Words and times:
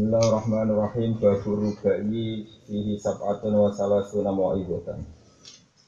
Bismillahirrahmanirrahim. 0.00 1.20
Babur 1.20 1.60
rubai 1.60 2.40
fihi 2.64 2.96
sab'atun 2.96 3.52
wa 3.52 3.68
salasuna 3.68 4.32
mu'ibatan. 4.32 4.96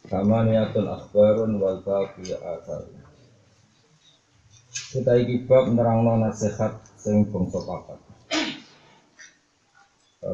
Samaniyatun 0.04 0.84
akhbarun 0.84 1.56
wal 1.56 1.80
baqi 1.80 2.36
asarun 2.36 2.92
Kita 4.92 5.16
iki 5.16 5.48
bab 5.48 5.64
nerangno 5.72 6.20
nasihat 6.20 6.76
sing 7.00 7.24
bangsa 7.32 7.64
papat. 7.64 7.96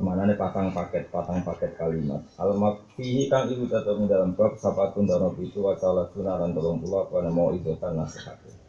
Mana 0.02 0.26
nih 0.26 0.34
patang 0.34 0.74
paket, 0.74 1.06
patang 1.15 1.46
paket 1.46 1.70
kalimat. 1.79 2.26
Al 2.34 2.59
fihi 2.98 3.30
kang 3.30 3.46
ibu 3.46 3.62
tetap 3.62 3.95
dalam 3.95 4.34
bab 4.34 4.59
Sab'atun 4.59 5.06
dan 5.06 5.23
itu 5.38 5.62
wa 5.62 5.79
salasuna 5.79 6.34
pula 6.82 7.06
Pada 7.06 7.30
mau 7.30 7.54
ibutan 7.54 7.95
nasihatnya 7.95 8.67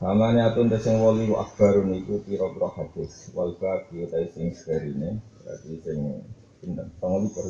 Hamane 0.00 0.40
atun 0.40 0.72
tesing 0.72 0.96
wali 1.04 1.28
wa 1.28 1.44
akbarun 1.44 1.92
iku 1.92 2.24
pira-pira 2.24 2.72
hadis. 2.72 3.28
Wal 3.36 3.52
baqi 3.60 4.08
ta 4.08 4.16
sing 4.32 4.48
serine 4.56 5.20
berarti 5.44 5.76
sing 5.84 6.24
pinten? 6.56 6.88
Tong 7.04 7.20
likur 7.20 7.44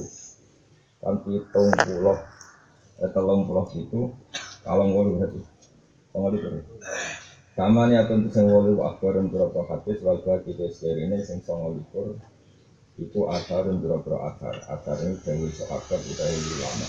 kan 0.99 1.15
pitung 1.23 1.71
puluh 1.71 2.19
eh 2.99 3.11
telung 3.15 3.47
puluh 3.47 3.71
itu 3.79 4.11
kalong 4.67 4.91
wolu 4.91 5.23
berarti. 5.23 5.41
Tong 6.11 6.27
likur 6.35 6.67
Kamane 7.55 7.95
atun 8.03 8.27
tesing 8.27 8.51
wali 8.51 8.75
wa 8.75 8.99
akbarun 8.99 9.31
pira-pira 9.31 9.71
hadis 9.71 10.03
wal 10.03 10.19
baqi 10.19 10.51
ta 10.59 10.67
serine 10.75 11.23
sing 11.23 11.39
song 11.47 11.79
likur 11.79 12.19
itu 12.99 13.31
asarun 13.31 13.79
pira-pira 13.79 14.27
asar. 14.27 14.59
Asar 14.67 14.99
ini 15.07 15.23
dari 15.23 15.47
sahabat 15.55 16.03
utawi 16.03 16.39
ulama 16.59 16.87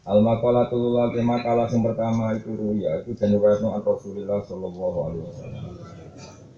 Al 0.00 0.24
makalah 0.24 0.72
tulul 0.72 0.96
makalah 1.20 1.68
yang 1.68 1.84
pertama 1.84 2.32
itu 2.32 2.56
ruya 2.56 3.04
itu 3.04 3.12
dan 3.20 3.36
riwayatno 3.36 3.76
an 3.76 3.84
Rasulillah 3.84 4.40
sallallahu 4.48 4.98
alaihi 5.04 5.24
wasallam. 5.28 5.64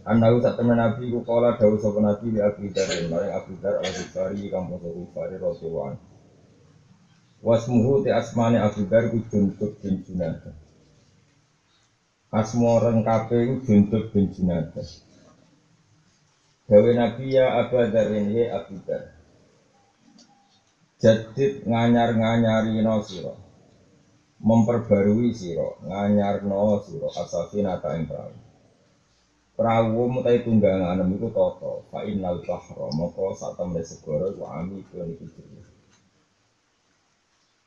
Anahu 0.03 0.39
saat 0.43 0.59
temen 0.59 0.79
Nabi 0.79 1.11
ku 1.11 1.27
kala 1.27 1.59
dawuh 1.59 1.79
sapa 1.79 1.99
Nabi 2.03 2.35
li 2.35 2.39
Abi 2.43 2.71
Dar 2.71 2.87
maring 2.87 3.35
Abi 3.35 3.55
Dar 3.59 3.83
al 3.83 3.91
Bukhari 3.91 4.47
kang 4.51 4.67
poso 4.71 4.91
Bukhari 4.95 5.39
radhiyallahu 5.39 5.99
Wasmuhu 7.43 8.07
te 8.07 8.11
asmane 8.15 8.63
Dar 8.87 9.05
ku 9.11 9.19
Juntub 9.27 9.75
bin 9.83 10.03
Junadah. 10.07 10.55
Asma 12.31 12.79
orang 12.79 13.03
kafe 13.03 13.47
ku 13.47 13.55
Juntub 13.67 14.11
bin 14.15 14.31
Junadah. 14.31 14.87
Dawe 16.71 16.91
Nabi 16.95 17.35
ya 17.35 17.63
Abu 17.63 17.75
Abi 17.83 18.77
Dar 18.87 19.22
jadid 21.03 21.53
nganyar-nganyari 21.67 22.79
no 22.87 23.03
siro 23.03 23.35
memperbarui 24.47 25.35
siro 25.35 25.69
nganyar 25.83 26.47
no 26.47 26.79
siro 26.87 27.09
asafi 27.21 27.59
nata 27.67 27.99
ing 27.99 28.07
perahu 28.07 28.35
perahu 29.59 30.03
mutai 30.15 30.39
tunggangan 30.47 31.03
iku 31.15 31.29
toto 31.35 31.73
fa 31.91 32.07
innal 32.07 32.39
bahra 32.47 32.87
moko 32.95 33.35
sak 33.35 33.59
temne 33.59 33.83
segara 33.83 34.31
wa 34.39 34.63
ami 34.63 34.79
dhewe 34.89 35.15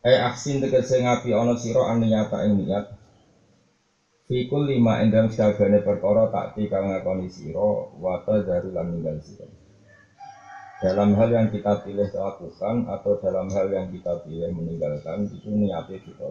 Eh 0.05 0.21
aksin 0.21 0.61
tegese 0.61 1.01
ngapi 1.01 1.33
ana 1.33 1.57
sira 1.57 1.89
aniyata 1.89 2.45
ing 2.45 2.61
niat. 2.61 2.85
Fikul 4.29 4.69
lima 4.69 5.01
endam 5.01 5.33
sekabane 5.33 5.81
perkara 5.81 6.29
tak 6.29 6.53
ti 6.53 6.69
kang 6.69 6.93
ngakoni 6.93 7.25
sira 7.25 7.89
wa 7.97 8.13
tadaru 8.21 8.69
lan 8.69 8.93
ninggal 8.93 9.17
sira 9.25 9.49
dalam 10.83 11.15
hal 11.15 11.29
yang 11.31 11.47
kita 11.55 11.87
pilih 11.87 12.11
lakukan 12.11 12.83
atau 12.91 13.15
dalam 13.23 13.47
hal 13.47 13.71
yang 13.71 13.87
kita 13.87 14.19
pilih 14.27 14.51
meninggalkan 14.51 15.23
itu 15.31 15.47
niatnya 15.47 16.03
kita 16.03 16.27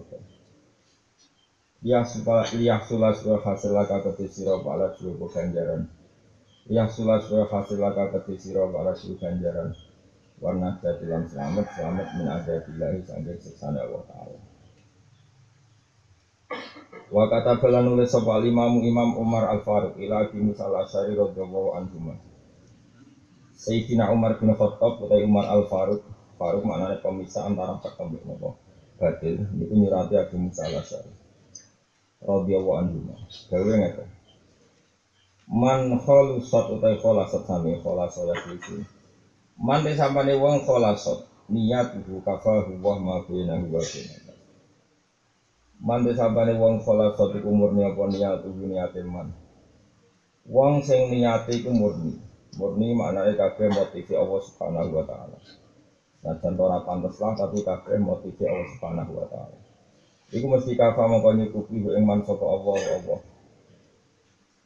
Ya 1.84 2.00
supaya 2.00 2.48
liah 2.56 2.80
sulas 2.80 3.20
wa 3.28 3.40
hasil 3.44 3.72
laka 3.76 4.00
keti 4.00 4.24
siro 4.28 4.64
bala 4.64 4.92
suruh 4.96 5.20
ganjaran. 5.28 5.84
Ya 6.64 6.88
sulas 6.88 7.28
wa 7.28 7.44
hasil 7.44 7.76
laka 7.76 8.08
keti 8.08 8.40
siro 8.40 8.72
bala 8.72 8.96
suruh 8.96 9.20
ganjaran. 9.20 9.76
Warna 10.40 10.80
jadilan 10.80 11.28
selamat 11.28 11.66
selamat 11.76 12.06
min 12.16 12.26
bilahi 12.40 13.04
sampai 13.04 13.36
seksana 13.36 13.84
Allah. 13.84 14.40
Wa 17.12 17.28
kata 17.28 17.60
bala 17.60 17.84
nulis 17.84 18.08
sopa 18.08 18.40
imam 18.40 19.20
Umar 19.20 19.52
Al-Faruq 19.52 20.00
ila 20.00 20.24
Musa 20.40 20.64
Al-Asyari 20.64 21.12
radhiyallahu. 21.12 22.33
Sayyidina 23.64 24.12
Umar 24.12 24.36
bin 24.36 24.52
Khattab 24.52 25.00
atau 25.00 25.16
Umar 25.24 25.48
Al 25.48 25.64
Faruq 25.72 26.04
Faruq 26.36 26.68
maknanya 26.68 27.00
pemisah 27.00 27.48
antara 27.48 27.80
pertemu 27.80 28.20
nopo 28.28 28.60
batil 29.00 29.40
itu 29.56 29.72
nyurati 29.72 30.20
Abu 30.20 30.36
Musa 30.36 30.68
al 30.68 30.84
Asyari 30.84 31.12
radhiyallahu 32.20 32.76
anhu. 32.76 32.98
Gawe 33.48 33.72
ngene 33.72 34.04
man 35.48 35.96
khalusat 36.00 36.76
utai 36.76 37.00
khalasat 37.00 37.42
sami 37.48 37.76
khalasat 37.80 38.24
ya 38.28 38.36
kuwi 38.44 38.84
man 39.60 39.80
de 39.84 39.92
sampane 39.96 40.36
wong 40.36 40.64
khalasat 40.64 41.24
niat 41.52 42.00
ibu 42.00 42.20
kafahu 42.24 42.80
wa 42.80 42.96
ma 43.00 43.14
bainahu 43.24 43.68
wa 43.72 43.80
bainahu 43.80 44.32
man 45.80 46.00
de 46.04 46.12
sampane 46.16 46.52
wong 46.56 46.80
khalasat 46.84 47.40
iku 47.40 47.48
murni 47.48 47.84
apa? 47.84 48.08
Niat 48.12 48.44
niate 48.44 49.00
man. 49.04 49.32
Wong 50.48 50.80
sing 50.84 51.12
niate 51.12 51.60
iku 51.60 51.72
murni 51.72 52.23
murni 52.56 52.94
maknanya 52.94 53.34
kabeh 53.34 53.68
motivi 53.70 54.12
Allah 54.14 54.40
Subhanahu 54.42 54.90
wa 54.94 55.04
taala. 55.04 55.38
Nah, 56.24 56.34
contoh 56.40 56.64
ora 56.64 56.80
pantes 56.86 57.20
lah 57.20 57.32
tapi 57.36 57.60
kabeh 57.60 58.00
motivi 58.00 58.42
Allah 58.46 58.68
Subhanahu 58.76 59.12
wa 59.12 59.26
taala. 59.28 59.56
Iku 60.34 60.46
mesti 60.50 60.72
kafa 60.74 61.04
mongko 61.06 61.30
nyukupi 61.36 61.78
ing 61.78 62.04
man 62.06 62.24
sapa 62.26 62.42
Allah 62.42 62.78
Allah. 62.98 63.20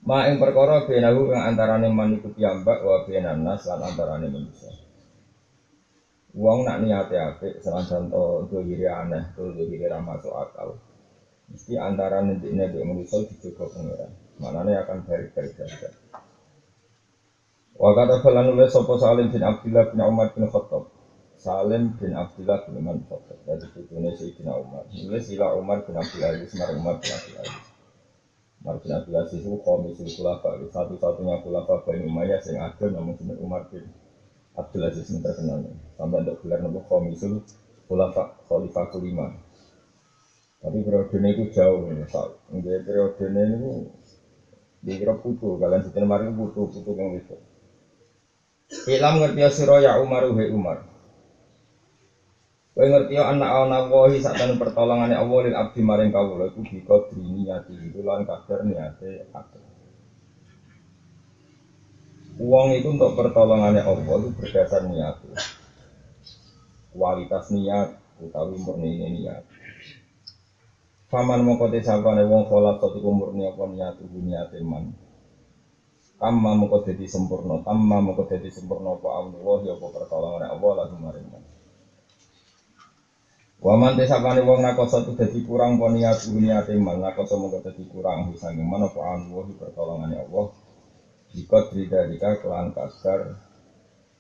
Ma 0.07 0.31
ing 0.31 0.39
perkara 0.39 0.87
benahu 0.87 1.29
kang 1.29 1.43
antarane 1.53 1.89
man 1.91 2.17
iku 2.17 2.31
piyambak 2.33 2.81
wa 2.81 3.05
benan 3.05 3.43
nas 3.43 3.67
lan 3.67 3.83
antarane 3.83 4.31
manusia. 4.31 4.73
Wong 6.39 6.63
nak 6.63 6.81
niate 6.87 7.19
apik 7.19 7.59
senajan 7.61 8.09
to 8.13 8.47
dhewe 8.49 8.87
aneh, 8.87 9.35
dhewe 9.35 9.87
ra 9.91 9.99
masuk 9.99 10.33
akal. 10.33 10.79
Mesti 11.51 11.75
antarane 11.75 12.39
ndekne 12.39 12.71
dhek 12.71 12.85
manusia 12.87 13.27
dijaga 13.27 13.67
pengiran. 13.75 14.13
Manane 14.39 14.71
akan 14.79 15.03
balik-balik 15.03 15.59
saja. 15.59 15.91
Wa 17.79 17.95
kata 17.95 18.27
falan 18.27 18.51
nulis 18.51 18.75
sapa 18.75 18.91
Salim 18.99 19.31
bin 19.31 19.39
Abdullah 19.39 19.95
bin 19.95 20.03
Umar 20.03 20.35
bin 20.35 20.51
Khattab. 20.51 20.91
Salim 21.39 21.95
bin 21.95 22.11
Abdullah 22.11 22.67
bin 22.67 22.83
Umar 22.83 22.99
bin 22.99 23.07
Khattab. 23.07 23.39
Dari 23.47 23.71
putune 23.71 24.11
Sayyidina 24.19 24.51
Umar. 24.59 24.83
Nulis 24.91 25.31
ila 25.31 25.55
Umar 25.55 25.87
bin 25.87 25.95
Abdul 25.95 26.27
Aziz 26.27 26.59
mar 26.59 26.75
Umar 26.75 26.99
bin 26.99 27.11
Abdul 27.15 27.39
Aziz. 27.39 27.67
Umar 28.59 28.77
bin 28.83 28.91
Abdul 28.91 29.15
Aziz 29.23 29.47
itu 29.47 29.59
komisil 29.63 30.11
khulafa. 30.11 30.59
Satu-satunya 30.75 31.39
khulafa 31.47 31.87
Bani 31.87 32.03
Umayyah 32.03 32.43
yang 32.51 32.67
ada 32.67 32.87
namun 32.91 33.15
cuma 33.15 33.39
Umar 33.39 33.71
bin 33.71 33.87
Abdul 34.59 34.83
Aziz 34.83 35.07
yang 35.15 35.23
terkenal. 35.23 35.63
Sampai 35.95 36.27
untuk 36.27 36.43
gelar 36.43 36.59
nama 36.59 36.83
komisil 36.83 37.47
khulafa 37.87 38.43
khalifah 38.51 38.91
kelima. 38.91 39.39
Tapi 40.59 40.83
periode 40.83 41.15
ini 41.15 41.29
itu 41.31 41.45
jauh. 41.55 41.87
Ini 41.95 42.11
periode 42.59 43.23
ini 43.23 43.43
itu 43.55 43.71
dikira 44.83 45.15
putu. 45.23 45.63
Kalian 45.63 45.87
setelah 45.87 46.11
kemarin 46.11 46.35
putu-putu 46.35 46.99
yang 46.99 47.15
itu. 47.15 47.39
Ilam 48.69 49.25
ngerti 49.25 49.41
sira 49.49 49.81
ya 49.81 49.97
Umar 49.97 50.29
he 50.29 50.45
Umar. 50.53 50.85
Kowe 52.77 52.85
ngerti 52.85 53.17
anak 53.17 53.51
ana 53.65 53.89
wahi 53.89 54.21
sakjane 54.21 54.61
pertolongane 54.61 55.17
Allah 55.17 55.39
lil 55.49 55.57
abdi 55.57 55.81
maring 55.83 56.13
kawula 56.13 56.53
iku 56.53 56.63
bika 56.63 57.11
niati 57.17 57.75
itu 57.75 58.05
lan 58.05 58.29
kadar 58.29 58.63
niate 58.69 59.27
akeh. 59.33 59.65
Uang 62.39 62.77
itu 62.77 62.93
untuk 62.93 63.19
pertolongannya 63.19 63.83
Allah 63.83 64.15
itu 64.21 64.29
berdasar 64.37 64.87
niat. 64.87 65.17
Kualitas 66.95 67.51
niat 67.51 67.99
utawi 68.21 68.63
murni 68.63 69.01
ini 69.01 69.27
niat. 69.27 69.43
Faman 71.09 71.41
mongko 71.41 71.73
te 71.73 71.81
sabane 71.81 72.21
wong 72.29 72.53
salat 72.53 72.79
satu 72.79 73.01
murni 73.01 73.49
apa 73.49 73.65
niat 73.65 73.97
niat 74.07 74.55
man. 74.61 75.08
Tamma 76.19 76.51
moko 76.59 76.83
dadi 76.83 77.07
sempurna, 77.07 77.63
tamma 77.63 78.03
moko 78.03 78.27
dadi 78.27 78.51
sempurna 78.51 78.99
apa 78.99 79.09
Allah 79.23 79.59
ya 79.63 79.79
apa 79.79 79.87
pertolongan 79.87 80.51
Allah 80.51 80.71
lagu 80.75 80.99
maring. 80.99 81.31
Wa 83.63 83.75
man 83.79 83.95
desapane 83.95 84.43
wong 84.43 84.59
nakoso 84.59 85.07
tu 85.07 85.15
dadi 85.15 85.47
kurang 85.47 85.79
apa 85.79 85.95
niat 85.95 86.27
niate 86.35 86.75
man 86.75 86.99
nakoso 86.99 87.39
moko 87.39 87.63
dadi 87.63 87.87
kurang 87.87 88.35
sange 88.35 88.67
man 88.67 88.91
apa 88.91 88.99
Allah 88.99 89.47
pertolongane 89.63 90.19
Allah. 90.19 90.51
Jika 91.39 91.71
dika 91.71 92.43
kelan 92.43 92.75
kadar 92.75 93.39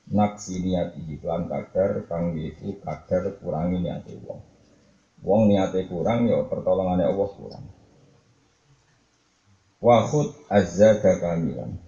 naksi 0.07 0.55
niat 0.63 0.95
iki 1.03 1.19
kelan 1.19 1.51
kadar 1.51 2.07
kang 2.07 2.31
itu 2.39 2.79
kadar 2.79 3.35
kurangi 3.43 3.83
niate 3.83 4.15
wong. 4.23 4.39
Wong 5.27 5.51
niate 5.51 5.83
kurang 5.91 6.31
ya 6.31 6.47
pertolongannya 6.47 7.11
Allah 7.11 7.29
kurang. 7.35 7.65
Wahud 9.83 10.31
azza 10.47 10.99
kamilan. 11.03 11.88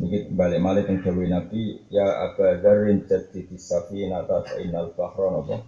Ini 0.00 0.32
balik 0.32 0.60
malik 0.64 0.88
yang 0.88 1.04
jauh 1.04 1.28
nabi 1.28 1.76
ya 1.92 2.24
Aba 2.24 2.56
Dharin 2.56 3.04
jadi 3.04 3.44
disafi 3.44 4.08
nata 4.08 4.40
fa'inal 4.48 4.96
bahra 4.96 5.28
nopo 5.28 5.60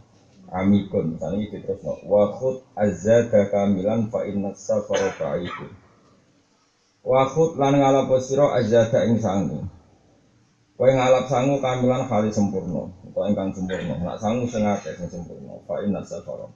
amikun 0.48 1.16
misalnya 1.16 1.44
itu 1.44 1.60
terus 1.60 1.84
no 1.84 2.00
wa 2.08 2.32
khud 2.32 2.64
azada 2.72 3.52
kamilan 3.52 4.08
fa'inna 4.08 4.56
safara 4.56 5.12
fa'ikun 5.20 5.70
Wakut 7.02 7.58
lan 7.58 7.82
ngalap 7.82 8.14
sira 8.22 8.54
azada 8.54 9.02
ing 9.10 9.18
sangu. 9.18 9.58
Kowe 10.78 10.86
ngalap 10.86 11.26
sangu 11.26 11.58
kamilan 11.58 12.06
kali 12.06 12.30
sempurna, 12.30 12.86
utawa 13.02 13.26
ingkang 13.26 13.50
sempurna. 13.50 13.98
Nak 13.98 14.22
sangu 14.22 14.46
sing 14.46 14.62
akeh 14.62 14.94
sing 14.94 15.10
sempurna. 15.10 15.58
Fa 15.66 15.82
inna 15.82 15.98
safara. 16.06 16.46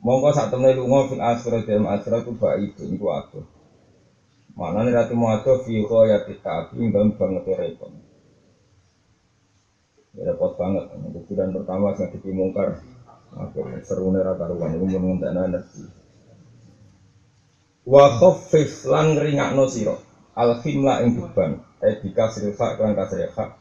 Monggo 0.00 0.32
sak 0.32 0.48
temne 0.48 0.72
lunga 0.72 1.04
fil 1.04 1.20
akhirat 1.20 1.68
dalam 1.68 1.84
akhirat 1.84 2.24
ku 2.24 2.32
itu 2.64 2.82
niku 2.88 3.12
adoh. 3.12 3.44
Mana 4.58 4.82
nih 4.82 4.90
ratu 4.90 5.14
mau 5.14 5.30
adoh 5.30 5.62
fi 5.62 5.78
ghayati 5.78 6.42
ta'bi 6.42 6.90
dalam 6.90 7.14
banget 7.14 7.46
repot. 7.46 7.94
Ya 10.18 10.34
repot 10.34 10.58
banget. 10.58 10.90
Kemudian 10.90 11.54
pertama 11.54 11.94
sing 11.94 12.10
dipimungkar. 12.10 12.82
Aku 13.38 13.62
seru 13.86 14.10
nih 14.10 14.26
rata 14.26 14.50
ruang 14.50 14.74
itu 14.74 14.98
mau 14.98 15.14
ngentekno 15.14 15.40
energi. 15.46 15.84
Wa 17.86 18.18
khaffif 18.18 18.90
lan 18.90 19.14
ngringakno 19.14 19.70
sira 19.70 19.94
al 20.38 20.62
khimla 20.62 21.02
ing 21.02 21.18
beban 21.18 21.58
e 21.82 21.98
dika 21.98 22.30
sirfa 22.30 22.78
kan 22.78 22.94
kasreha 22.94 23.58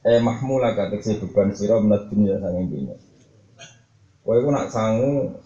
e 0.00 0.16
mahmula 0.24 0.72
katekse 0.72 1.20
beban 1.20 1.52
sira 1.52 1.76
menat 1.76 2.08
dunia 2.08 2.40
sanging 2.40 2.72
dunya 2.72 2.96
kowe 4.24 4.38
ku 4.40 4.48
nak 4.48 4.72
sangu 4.72 5.36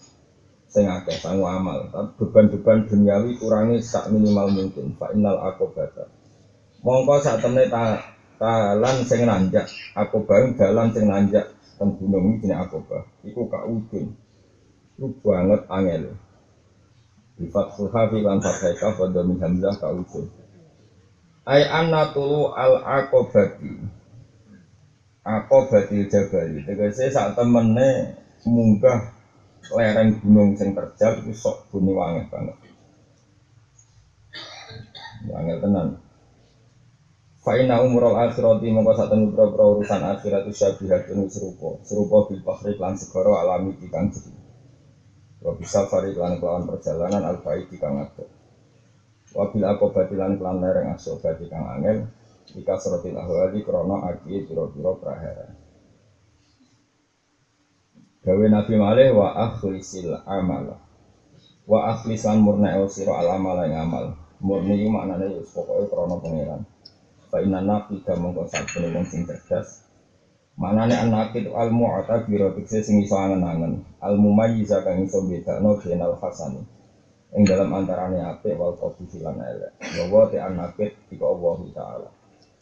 sing 0.70 0.86
akeh 0.86 1.18
sangu 1.18 1.44
amal 1.44 1.90
tapi 1.90 2.14
beban-beban 2.22 2.86
duniawi 2.86 3.36
kurangi 3.42 3.82
sak 3.82 4.08
minimal 4.14 4.48
mungkin 4.54 4.94
fa 4.94 5.10
innal 5.10 5.36
aqobata 5.42 6.06
mongko 6.86 7.18
sak 7.20 7.42
temne 7.42 7.66
ta 7.66 7.98
talan 8.38 9.02
sing 9.04 9.26
nanjak 9.26 9.66
aqobah 9.98 10.54
dalan 10.54 10.88
sing 10.94 11.10
nanjak 11.10 11.50
teng 11.76 11.98
gunung 11.98 12.38
iki 12.38 12.46
jenenge 12.46 12.62
aqobah 12.64 13.02
iku 13.26 13.50
kaudun 13.50 14.14
lu 15.00 15.06
banget 15.20 15.60
angel 15.66 16.14
Bifat 17.40 17.72
sulhafi 17.72 18.20
lan 18.20 18.36
fathai 18.44 18.76
kaf 18.76 19.00
wa 19.00 19.08
min 19.24 19.40
hamzah 19.40 19.72
ka 19.80 19.88
usul. 19.96 20.28
Ai 21.48 21.64
anna 21.64 22.12
tulu 22.12 22.52
al 22.52 22.84
aqobati. 22.84 23.80
Aqobati 25.24 26.04
jabali. 26.04 26.60
Tegese 26.68 27.08
sak 27.08 27.40
temene 27.40 28.12
munggah 28.44 29.19
lereng 29.68 30.16
gunung 30.24 30.56
sing 30.56 30.72
terjal 30.72 31.20
iku 31.20 31.32
sok 31.36 31.56
buni 31.68 31.92
wangi 31.92 32.24
banget. 32.32 32.56
Wangi 35.28 35.54
tenan. 35.60 35.88
Fa 37.40 37.56
inna 37.56 37.80
umrul 37.84 38.16
akhirati 38.16 38.68
mongko 38.72 38.92
sak 38.96 39.08
temu 39.12 39.32
urusan 39.36 40.02
akhirat 40.04 40.48
itu 40.48 40.52
syabihatun 40.60 41.28
serupa. 41.28 41.76
Serupa 41.84 42.28
bil 42.28 42.40
bahri 42.44 42.72
lan 42.76 42.96
segara 42.96 43.44
alami 43.44 43.76
dikang 43.76 44.12
jero. 44.12 44.32
Wa 45.40 45.52
bisa 45.56 45.88
fari 45.88 46.12
lan 46.12 46.36
kelawan 46.36 46.68
perjalanan 46.68 47.24
al 47.24 47.40
baik 47.40 47.72
di 47.72 47.76
ado. 47.80 48.24
Wa 49.36 49.48
bil 49.48 49.64
akobati 49.64 50.16
lan 50.16 50.36
kelan 50.36 50.60
lereng 50.60 50.92
asobati 50.92 51.48
kang 51.48 51.64
angel 51.64 52.08
Ika 52.50 52.74
serotil 52.82 53.14
ahwali 53.14 53.62
krono 53.62 54.02
aki 54.02 54.42
piro-piro 54.42 54.98
prahara 54.98 55.46
Gawe 58.20 58.46
Nabi 58.52 58.74
Malih 58.76 59.16
wa 59.16 59.32
akhlisil 59.32 60.12
amal 60.28 60.76
Wa 61.64 61.96
akhlisan 61.96 62.44
murna 62.44 62.76
el 62.76 62.88
siro 62.92 63.16
al 63.16 63.28
yang 63.64 63.88
amal 63.88 64.16
Murni 64.40 64.80
itu 64.80 64.88
maknanya 64.88 65.28
ya 65.28 65.40
pokoknya 65.52 65.88
krono 65.88 66.16
pengiran 66.20 66.60
Fa 67.28 67.38
inna 67.44 67.60
nabi 67.60 68.00
mongko 68.04 68.48
sak 68.48 68.72
wong 68.76 69.06
sing 69.08 69.28
cerdas 69.28 69.90
Manane 70.60 70.92
anak 70.92 71.32
itu 71.32 71.56
al 71.56 71.72
mu'ata 71.72 72.28
biro 72.28 72.52
tikse 72.52 72.84
sing 72.84 73.00
iso 73.00 73.16
angen-angen. 73.16 73.80
Al 74.04 74.20
mumayyiza 74.20 74.84
kang 74.84 75.00
iso 75.00 75.24
bedakno 75.24 75.80
al 75.80 76.14
hasani. 76.20 76.60
Ing 77.32 77.48
dalam 77.48 77.72
antarane 77.72 78.20
apik 78.20 78.60
wal 78.60 78.76
qabih 78.76 79.24
lan 79.24 79.40
elek. 79.40 79.72
Bahwa 79.80 80.28
te 80.28 80.36
anak 80.36 80.76
itu 81.08 81.24
Allah 81.24 81.58
taala. 81.72 82.08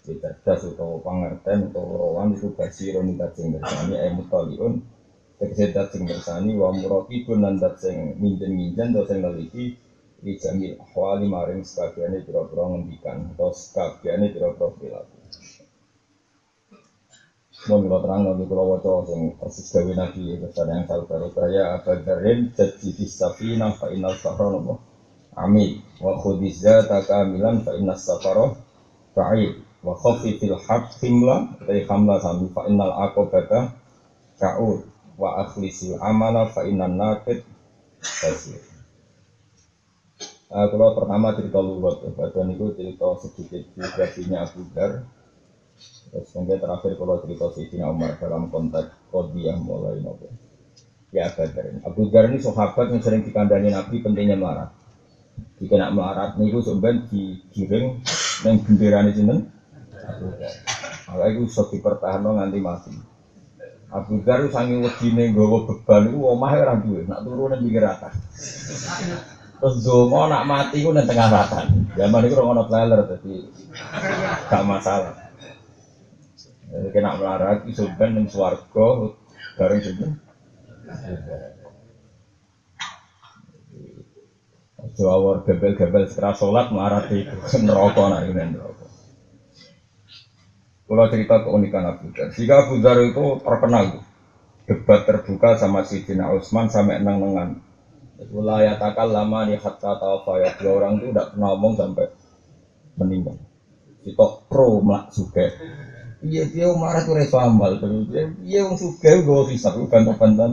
Cerdas 0.07 0.63
utawa 0.71 1.03
pangerten 1.03 1.75
utawa 1.75 1.99
rawan 1.99 2.39
itu 2.39 2.55
basirun 2.55 3.19
dat 3.19 3.35
sing 3.35 3.51
bersani 3.51 3.99
ay 3.99 4.15
mutaliun. 4.15 4.79
Tegese 5.39 5.71
dat 5.71 5.95
sing 5.95 6.03
bersani 6.03 6.59
wa 6.59 6.75
muraqibun 6.75 7.39
lan 7.39 7.63
dat 7.63 7.79
sing 7.79 8.19
minjen-minjen 8.19 8.91
dat 8.91 9.07
sing 9.07 9.23
neliti 9.23 9.71
di 10.19 10.35
jamil 10.35 10.75
ahwali 10.83 11.31
maring 11.31 11.63
sekabiane 11.63 12.27
pira-pira 12.27 12.67
ngendikan 12.67 13.31
atau 13.31 13.55
sekabiane 13.55 14.35
pira-pira 14.35 14.67
perilaku. 14.75 15.15
Mau 17.71 17.79
kalau 17.87 18.03
terang 18.03 18.23
nanti 18.27 18.45
kalau 18.51 18.67
wajah 18.75 18.99
sing 19.07 19.21
persis 19.39 19.71
gawe 19.71 19.93
nabi 19.95 20.35
besar 20.43 20.67
yang 20.67 20.91
tahu 20.91 21.07
baru 21.07 21.31
kaya 21.31 21.79
abadarin 21.79 22.51
jadi 22.55 22.89
disafina 22.99 23.71
fa 23.79 23.95
inal 23.95 24.19
safaro 24.19 24.59
nopo 24.59 24.75
amin. 25.39 25.79
Wa 26.03 26.19
khudiza 26.19 26.83
takamilan 26.91 27.63
fa 27.63 27.79
inal 27.79 27.99
safaro 27.99 28.59
fa'id 29.15 29.55
wa 29.87 29.95
khofi 29.95 30.35
fil 30.43 30.59
haq 30.59 30.99
himla 30.99 31.63
dari 31.63 31.87
hamla 31.87 32.19
sami 32.19 32.51
fa 32.51 32.67
inal 32.67 32.91
akobata 32.91 33.71
ka'ud 34.39 34.88
wa 35.19 35.43
akhlisil 35.45 35.99
amala 35.99 36.49
fa 36.49 36.65
inal 36.65 36.95
nakid 36.95 37.43
kasir 38.01 38.63
Uh, 40.49 40.65
kalau 40.73 40.97
pertama 40.97 41.37
cerita 41.37 41.61
luwat, 41.61 42.01
ya, 42.01 42.09
badan 42.17 42.57
itu 42.57 42.73
cerita 42.73 43.05
sedikit 43.21 43.69
biografinya 43.77 44.49
Abu 44.49 44.65
Dar, 44.73 45.05
Terus 46.09 46.29
kemudian 46.33 46.59
terakhir 46.59 46.93
kalau 46.97 47.21
cerita 47.21 47.47
Sayyidina 47.53 47.87
Umar 47.93 48.17
dalam 48.17 48.49
konteks 48.49 48.91
yang 49.37 49.61
mulai 49.63 50.01
nopo. 50.01 50.33
Ya 51.13 51.29
Abu 51.29 51.45
Dar 51.53 51.65
ini. 51.69 51.79
Abu 51.85 52.01
Dar 52.09 52.25
ini 52.33 52.39
sahabat 52.41 52.89
yang 52.93 53.01
sering 53.05 53.23
dikandani 53.29 53.73
Nabi 53.73 54.01
pentingnya 54.01 54.37
melarat. 54.41 54.73
Jika 55.63 55.79
nak 55.79 55.95
melarat 55.95 56.31
nih 56.41 56.51
itu 56.51 56.59
sebenarnya 56.65 57.07
digiring 57.13 57.87
dan 58.43 58.55
ini 58.65 59.13
sini. 59.13 59.37
Abu 60.09 60.27
Dar. 60.41 60.55
Kalau 61.09 61.27
itu 61.29 61.43
sok 61.49 61.77
dipertahankan 61.77 62.35
nanti 62.41 62.59
mati. 62.61 62.93
Abu 63.89 64.21
Dar 64.21 64.45
sangi 64.53 64.85
nih 64.85 65.33
gawa 65.33 65.65
beban 65.65 66.13
itu 66.13 66.21
omah 66.21 66.53
ora 66.53 66.77
duwe, 66.77 67.09
nak 67.09 67.25
turun 67.25 67.57
nang 67.57 67.65
pinggir 67.65 67.89
atas. 67.89 68.21
Terus 69.59 69.81
dongo 69.81 70.29
nak 70.29 70.45
mati 70.45 70.85
ku 70.85 70.93
nang 70.93 71.09
tengah 71.09 71.33
ratan. 71.33 71.89
Zaman 71.97 72.25
itu 72.29 72.37
ora 72.37 72.45
ono 72.53 72.63
trailer 72.69 73.01
jadi 73.09 73.35
gak 74.53 74.65
masalah. 74.69 75.17
Jadi 76.69 76.89
kena 76.93 77.17
melarat 77.17 77.65
itu 77.65 77.89
ben 77.97 78.13
ning 78.13 78.29
swarga 78.29 79.09
bareng 79.57 79.81
sinten? 79.81 80.21
Jawa 84.99 85.41
gebel-gebel 85.49 86.05
setelah 86.11 86.35
sholat 86.37 86.67
melarat 86.69 87.09
itu 87.09 87.57
neraka 87.65 88.05
nak 88.13 88.29
ini 88.29 88.53
neraka. 88.53 88.88
Kalau 90.89 91.05
cerita 91.13 91.45
keunikan 91.45 91.85
Abu 91.85 92.09
Dhar, 92.17 92.33
jika 92.33 92.65
Abu 92.65 92.81
Dhar 92.81 92.97
itu 93.05 93.45
terkenal 93.45 94.01
debat 94.65 95.05
terbuka 95.05 95.61
sama 95.61 95.85
Sidina 95.85 96.33
Utsman 96.33 96.73
sampai 96.73 97.05
enang-enangan. 97.05 97.61
takal 98.81 99.13
lama 99.13 99.47
nih 99.47 99.61
hatta 99.61 100.01
tawafaya 100.01 100.57
dua 100.59 100.73
orang 100.81 100.99
itu 100.99 101.13
tidak 101.13 101.37
pernah 101.37 101.55
ngomong 101.55 101.73
sampai 101.77 102.09
meninggal. 102.97 103.37
Kita 104.01 104.27
pro 104.49 104.81
melak 104.81 105.13
suka. 105.13 105.53
Iya 106.25 106.51
dia 106.51 106.67
marah 106.73 107.05
tuh 107.05 107.15
dia 108.09 108.27
dia 108.43 108.61
wong 108.67 108.75
suka 108.75 109.23
gue 109.23 109.41
bisa 109.55 109.71
gue 109.71 109.87
bantah-bantah 109.87 110.51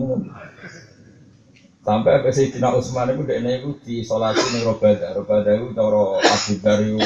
sampai 1.86 2.18
apa 2.18 2.30
sih 2.34 2.50
Cina 2.50 2.74
Usman 2.74 3.14
itu 3.14 3.22
dia 3.30 3.38
itu 3.42 3.70
di 3.86 4.02
solasi 4.02 4.42
nih 4.58 4.62
Robada 4.66 5.14
Robada 5.14 5.54
itu 5.54 5.70
toro 5.78 6.18
Abu 6.18 6.54
Dari 6.58 6.98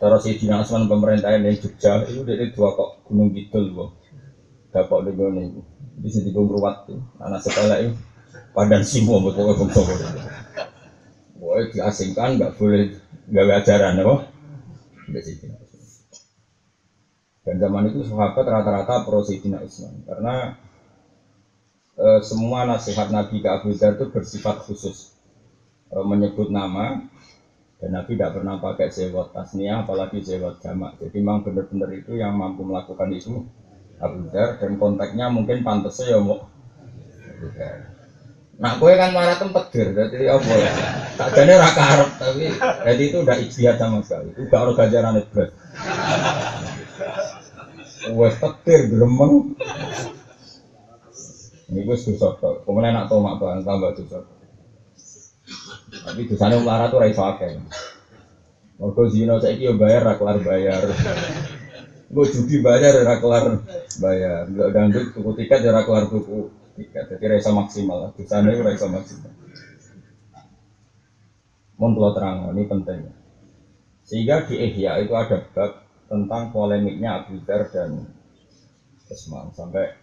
toro 0.00 0.16
si 0.16 0.40
Cina 0.40 0.64
Usman 0.64 0.88
pemerintahan 0.88 1.44
yang 1.44 1.60
Jogja 1.60 2.08
itu 2.08 2.24
dia 2.24 2.48
dua 2.56 2.72
kok 2.72 3.04
Gunung 3.04 3.36
Kidul 3.36 3.76
bu. 3.76 3.92
Dapat 4.72 4.98
di 5.04 5.12
gunung 5.12 5.44
itu 5.44 5.60
di 6.00 6.08
sini 6.08 6.32
gue 6.32 6.40
tuh 6.48 7.00
anak 7.20 7.44
sekolah 7.44 7.76
itu 7.84 7.92
padan 8.56 8.80
semua 8.80 9.20
buat 9.20 9.36
pokoknya 9.36 9.60
bangsa 9.60 9.82
Wah 11.40 11.60
diasingkan 11.68 12.40
nggak 12.40 12.56
boleh 12.56 12.96
nggak 13.28 13.60
ajaran 13.60 14.00
apa? 14.00 14.16
Di 15.12 15.20
sini. 15.20 15.52
Dan 17.40 17.56
zaman 17.56 17.88
itu 17.88 18.04
sahabat 18.04 18.44
rata-rata 18.44 19.04
pro 19.08 19.24
Sayyidina 19.24 19.64
Utsman 19.64 20.04
karena 20.04 20.54
e, 21.96 22.20
semua 22.20 22.68
nasihat 22.68 23.08
Nabi 23.08 23.40
ke 23.40 23.48
Abu 23.48 23.72
Dhar 23.72 23.96
itu 23.96 24.12
bersifat 24.12 24.60
khusus. 24.68 25.16
E, 25.88 25.96
menyebut 26.04 26.52
nama 26.52 27.09
dan 27.80 27.90
Nabi 27.96 28.12
tidak 28.14 28.36
pernah 28.36 28.60
pakai 28.60 28.92
sewot 28.92 29.32
tasniah 29.32 29.82
apalagi 29.82 30.20
sewot 30.20 30.60
jamak 30.60 31.00
jadi 31.00 31.16
memang 31.16 31.48
benar-benar 31.48 31.90
itu 31.96 32.12
yang 32.20 32.36
mampu 32.36 32.62
melakukan 32.62 33.08
itu 33.10 33.48
Abu 34.00 34.28
Dhar 34.28 34.60
dan 34.60 34.76
konteksnya 34.76 35.32
mungkin 35.32 35.64
pantasnya 35.64 36.16
ya 36.16 36.18
mau 36.20 36.44
Abu 37.24 37.48
Dhar 37.56 38.00
Nah, 38.60 38.76
gue 38.76 38.92
kan 38.92 39.16
marah 39.16 39.40
tempat 39.40 39.72
dir, 39.72 39.88
jadi 39.96 40.36
apa 40.36 40.52
ya? 40.52 40.72
Tak 41.16 41.32
jadi 41.32 41.56
raka 41.56 42.12
tapi 42.20 42.52
jadi 42.60 43.02
itu 43.08 43.16
udah 43.24 43.36
ijtihad 43.40 43.80
sama 43.80 44.04
sekali. 44.04 44.36
Itu 44.36 44.52
gak 44.52 44.68
ada 44.68 44.72
ganjaran 44.76 45.16
itu. 45.16 45.48
Wes 48.20 48.36
petir 48.36 48.92
gremeng. 48.92 49.56
Ini 51.72 51.80
gue 51.88 51.96
susah 51.96 52.36
kok. 52.36 52.68
Kemudian 52.68 52.92
nak 52.92 53.08
tomak 53.08 53.40
bang 53.40 53.64
tambah 53.64 53.96
susah. 53.96 54.28
Tapi 56.10 56.26
dosanya 56.26 56.58
ulara 56.58 56.90
tuh 56.90 56.98
raiso 56.98 57.22
akeh. 57.22 57.54
Mergo 58.82 59.02
zina 59.06 59.38
saiki 59.38 59.70
yo 59.70 59.78
bayar 59.78 60.02
ra 60.02 60.18
kelar 60.18 60.42
bayar. 60.42 60.82
Gue 62.10 62.26
judi 62.26 62.58
bayar 62.58 62.98
ra 63.06 63.22
kelar 63.22 63.62
bayar. 64.02 64.50
Enggak 64.50 64.68
dangdut 64.74 65.06
tuku 65.14 65.30
tiket 65.38 65.62
ya 65.62 65.70
ra 65.70 65.86
kelar 65.86 66.10
tuku 66.10 66.50
tiket. 66.74 67.14
Jadi 67.14 67.24
ra 67.30 67.36
iso 67.38 67.54
maksimal. 67.54 68.10
Dosane 68.18 68.50
ora 68.58 68.74
iso 68.74 68.90
maksimal. 68.90 69.32
Mohon 71.78 71.92
kalau 71.96 72.12
terang, 72.12 72.38
ini 72.52 72.62
penting. 72.68 73.00
Sehingga 74.04 74.44
di 74.44 74.58
Ihya 74.58 75.00
itu 75.00 75.16
ada 75.16 75.40
bab 75.56 75.80
tentang 76.10 76.50
polemiknya 76.52 77.24
Abu 77.24 77.40
Dhar 77.46 77.70
dan 77.72 78.04
Usman 79.06 79.54
sampai 79.54 79.94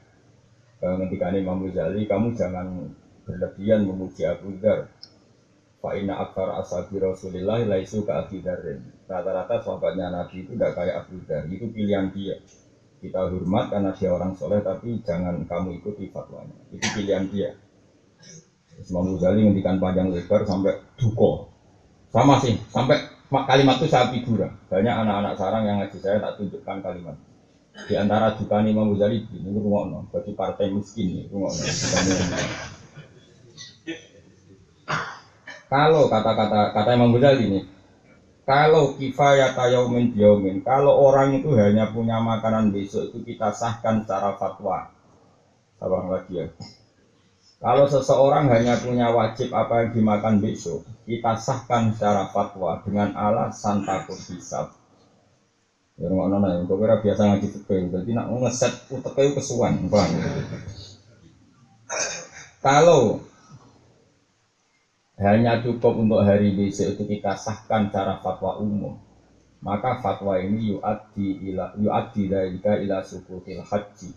ketika 0.80 1.36
Imam 1.36 1.68
Ghazali 1.68 2.08
kamu 2.08 2.34
jangan 2.34 2.96
berlebihan 3.28 3.84
memuji 3.84 4.24
Abu 4.24 4.56
Dhar 4.58 4.88
Fa 5.78 5.94
inna 5.94 6.18
akbar 6.18 6.58
ashabi 6.58 6.98
Rasulillah 6.98 7.62
laisu 7.70 8.02
ka 8.02 8.26
Abi. 8.26 8.42
Rata-rata 9.08 9.62
sahabatnya 9.62 10.10
Nabi 10.10 10.44
itu 10.44 10.58
tidak 10.58 10.74
kayak 10.74 11.06
Abu 11.06 11.22
Dhar. 11.30 11.46
Itu 11.46 11.70
pilihan 11.70 12.10
dia. 12.12 12.42
Kita 12.98 13.30
hormat 13.30 13.70
karena 13.70 13.94
dia 13.94 14.10
orang 14.10 14.34
soleh, 14.34 14.58
tapi 14.66 15.06
jangan 15.06 15.46
kamu 15.46 15.78
ikuti 15.78 16.10
fatwanya. 16.10 16.58
Itu 16.74 16.88
pilihan 16.98 17.30
dia. 17.30 17.54
Imam 18.90 19.18
Ghazali 19.18 19.46
ngendikan 19.46 19.78
panjang 19.78 20.10
lebar 20.14 20.46
sampai 20.46 20.82
duko. 20.98 21.50
Sama 22.10 22.42
sih, 22.42 22.58
sampai 22.74 22.98
kalimat 23.30 23.78
itu 23.78 23.90
saya 23.90 24.10
figura. 24.10 24.50
Banyak 24.70 24.96
anak-anak 25.06 25.34
sarang 25.38 25.64
yang 25.66 25.78
ngaji 25.82 25.98
saya 26.02 26.18
tak 26.18 26.42
tunjukkan 26.42 26.78
kalimat. 26.82 27.16
Di 27.86 27.94
antara 27.94 28.34
dukaan 28.34 28.66
Imam 28.66 28.90
Ghazali 28.98 29.30
ini 29.30 29.54
rumah 29.54 30.02
bagi 30.10 30.34
partai 30.34 30.74
miskin 30.74 31.14
ini 31.14 31.24
rumah 31.30 31.54
kalau 35.68 36.08
kata-kata 36.08 36.72
kata 36.72 36.90
Imam 36.96 37.12
Ghazali 37.12 37.44
ini, 37.48 37.60
kalau 38.48 38.96
kifayat 38.96 39.60
yaumin 39.68 40.16
yaumin, 40.16 40.64
kalau 40.64 40.96
orang 40.96 41.36
itu 41.36 41.52
hanya 41.60 41.92
punya 41.92 42.24
makanan 42.24 42.72
besok 42.72 43.12
itu 43.12 43.20
kita 43.20 43.52
sahkan 43.52 44.08
secara 44.08 44.32
fatwa. 44.40 44.88
Sabang 45.78 46.08
lagi 46.08 46.42
ya. 46.42 46.48
Kalau 47.58 47.90
seseorang 47.90 48.48
hanya 48.54 48.80
punya 48.80 49.12
wajib 49.12 49.52
apa 49.52 49.84
yang 49.84 49.90
dimakan 49.92 50.40
besok, 50.40 50.86
kita 51.04 51.36
sahkan 51.36 51.92
secara 51.92 52.30
fatwa 52.32 52.80
dengan 52.86 53.12
alasan 53.18 53.84
takut 53.84 54.16
hisab. 54.16 54.72
Ya 55.98 56.06
rumah 56.08 56.30
nona 56.30 56.54
ya, 56.54 56.62
kira 56.64 57.02
biasa 57.02 57.26
ngaji 57.26 57.48
fikih, 57.58 57.90
jadi 57.90 58.10
nak 58.14 58.30
ngeset 58.30 58.70
uteknya 58.94 59.34
kesuwan, 59.34 59.90
bang. 59.90 60.12
Kalau 62.62 63.18
hanya 65.18 65.66
cukup 65.66 65.98
untuk 65.98 66.22
hari 66.22 66.54
besok 66.54 66.94
itu 66.94 67.18
kita 67.18 67.34
sahkan 67.34 67.90
cara 67.90 68.22
fatwa 68.22 68.62
umum. 68.62 68.94
Maka 69.66 69.98
fatwa 69.98 70.38
ini 70.38 70.78
yu'addi 70.78 71.42
ila 71.50 71.74
yu'addi 71.74 72.30
dalika 72.30 72.78
ila 72.78 73.02
sukutil 73.02 73.66
haji 73.66 74.14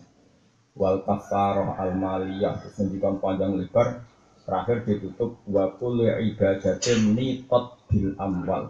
wal 0.77 1.01
kafarah 1.01 1.73
al 1.73 1.97
maliyah. 1.97 2.53
Terus 2.61 2.77
panjang 3.17 3.57
lebar. 3.57 4.05
Terakhir 4.45 4.85
ditutup 4.85 5.41
wa 5.49 5.73
kulli 5.73 6.05
ibadatin 6.33 7.17
nitat 7.17 7.65
bil 7.89 8.13
amwal. 8.21 8.69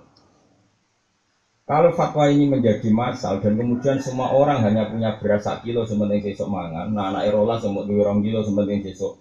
Kalau 1.68 1.92
fatwa 1.96 2.28
ini 2.28 2.48
menjadi 2.48 2.92
masal 2.92 3.40
dan 3.40 3.56
kemudian 3.56 4.00
semua 4.00 4.36
orang 4.36 4.60
hanya 4.64 4.92
punya 4.92 5.16
beras 5.20 5.48
kilo 5.64 5.88
sementing 5.88 6.20
besok 6.20 6.52
mangan, 6.52 6.92
nah 6.92 7.16
anak 7.16 7.32
erola 7.32 7.56
semut 7.56 7.88
dua 7.88 8.12
kilo 8.20 8.44
sementing 8.44 8.84
besok 8.84 9.16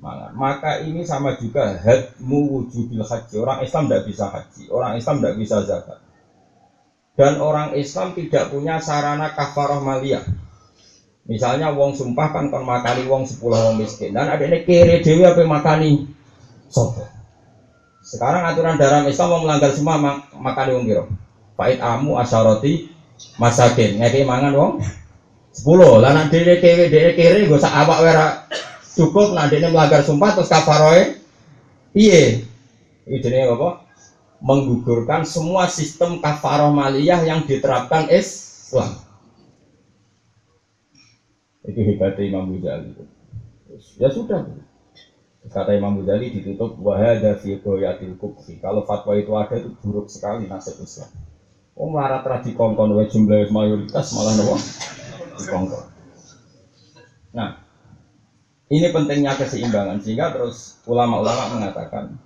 mangan. 0.00 0.32
Maka 0.36 0.84
ini 0.84 1.02
sama 1.02 1.36
juga 1.40 1.76
hadmu 1.76 2.52
wujudil 2.52 3.02
haji. 3.02 3.34
Orang 3.40 3.58
Islam 3.64 3.82
tidak 3.88 4.02
bisa 4.08 4.24
haji, 4.28 4.62
orang 4.68 4.92
Islam 4.96 5.16
tidak 5.20 5.34
bisa 5.40 5.56
zakat. 5.64 5.98
Dan 7.16 7.40
orang 7.40 7.72
Islam 7.72 8.12
tidak 8.12 8.52
punya 8.52 8.76
sarana 8.76 9.32
kafaroh 9.32 9.80
maliyah. 9.80 10.24
Misalnya 11.26 11.74
wong 11.74 11.90
sumpah 11.96 12.30
kan 12.30 12.54
kon 12.54 12.62
makani 12.62 13.02
wong 13.10 13.26
sepuluh 13.26 13.58
wong 13.58 13.82
miskin 13.82 14.14
dan 14.14 14.30
ada 14.30 14.46
ini 14.46 14.62
kiri 14.62 15.02
dewi 15.02 15.26
apa 15.26 15.42
makani 15.42 16.06
sopo. 16.70 17.02
Sekarang 18.06 18.46
aturan 18.46 18.78
dalam 18.78 19.02
Islam 19.10 19.34
mau 19.34 19.42
melanggar 19.42 19.74
semua 19.74 19.98
mak 19.98 20.30
makani 20.38 20.70
wong 20.78 20.84
biro. 20.86 21.04
Pait 21.58 21.82
amu 21.82 22.14
asharoti 22.14 22.94
masakin 23.42 23.98
ngeki 23.98 24.22
mangan 24.22 24.54
wong 24.54 24.72
sepuluh. 25.50 25.98
Lah 25.98 26.14
nak 26.14 26.30
dewi 26.30 26.62
dewi 26.62 26.94
dewi 26.94 27.10
kiri 27.18 27.50
gue 27.50 27.58
sak 27.58 27.74
awak 27.74 28.06
wera 28.06 28.46
cukup 28.96 29.36
nanti 29.36 29.60
ini 29.60 29.68
melanggar 29.68 30.00
sumpah 30.00 30.32
terus 30.32 30.48
kafaroe 30.48 31.20
iya 31.92 32.40
itu 33.06 33.26
apa? 33.30 33.86
Menggugurkan 34.42 35.24
semua 35.24 35.70
sistem 35.70 36.18
kafaroh 36.20 36.74
maliyah 36.74 37.24
yang 37.24 37.46
diterapkan 37.46 38.10
Islam. 38.10 38.98
Itu 41.64 41.80
hebatnya 41.82 42.22
Imam 42.26 42.50
Ghazali 42.52 42.92
ya 43.96 44.10
sudah. 44.10 44.44
Kata 45.46 45.78
Imam 45.78 46.02
Ghazali 46.02 46.34
ditutup 46.34 46.74
wahada 46.82 47.38
fi 47.38 47.54
yatil 47.56 48.18
kubfi 48.18 48.58
kalau 48.58 48.82
fatwa 48.82 49.14
itu 49.14 49.30
ada 49.38 49.56
itu 49.56 49.70
buruk 49.80 50.10
sekali 50.10 50.50
nasib 50.50 50.82
Islam. 50.82 51.10
Oh 51.76 51.86
melarat 51.92 52.24
tradisi 52.24 52.56
kongkon 52.56 52.90
wa 52.96 53.04
jumlah 53.04 53.52
mayoritas 53.52 54.16
malah 54.16 54.32
nopo? 54.34 54.56
Kongkon. 55.46 55.84
Nah, 57.36 57.65
ini 58.66 58.90
pentingnya 58.90 59.38
keseimbangan 59.38 60.02
sehingga 60.02 60.34
terus 60.34 60.82
ulama-ulama 60.90 61.54
mengatakan 61.54 62.18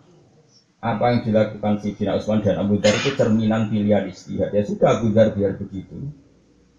apa 0.81 1.05
yang 1.13 1.21
dilakukan 1.21 1.77
Sidina 1.85 2.17
Utsman 2.17 2.41
dan 2.41 2.57
Abu 2.57 2.81
Dhar 2.81 2.97
itu 2.97 3.13
cerminan 3.13 3.69
pilihan 3.69 4.09
istihad. 4.09 4.49
Ya 4.49 4.65
sudah 4.65 4.97
Abu 4.97 5.13
Dhar 5.13 5.37
biar 5.37 5.61
begitu 5.61 6.09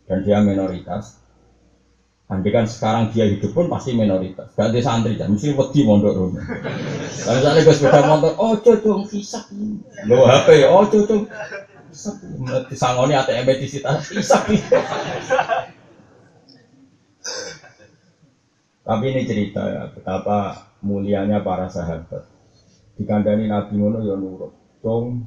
dan 0.10 0.26
dia 0.26 0.42
minoritas. 0.42 1.22
Kan 2.32 2.64
sekarang 2.64 3.12
dia 3.12 3.28
hidup 3.28 3.52
pun 3.52 3.68
pasti 3.68 3.92
minoritas. 3.92 4.56
Gak 4.56 4.72
ada 4.72 4.80
santri 4.80 5.20
kan, 5.20 5.36
mesti 5.36 5.52
wedi 5.52 5.84
mondok 5.84 6.16
rumah. 6.16 6.40
Kalau 7.28 7.36
misalnya 7.44 7.60
gue 7.68 7.76
sepeda 7.76 8.02
motor, 8.08 8.32
oh 8.40 8.56
cocok 8.56 9.04
kisah 9.12 9.44
Lo 10.08 10.24
HP, 10.24 10.64
oh 10.72 10.88
cocok 10.88 11.28
Disangoni 12.72 13.20
ATM 13.20 13.52
di 13.60 13.68
sita, 13.68 14.00
kisah 14.00 14.48
Tapi 18.92 19.08
ini 19.08 19.24
cerita 19.24 19.64
ya, 19.72 19.88
betapa 19.88 20.68
mulianya 20.84 21.40
para 21.48 21.72
sahabat. 21.72 22.28
Dikandani 23.00 23.48
Nabi 23.48 23.80
ngono 23.80 24.04
ya 24.04 24.20
nurut. 24.20 24.52
Dong 24.84 25.24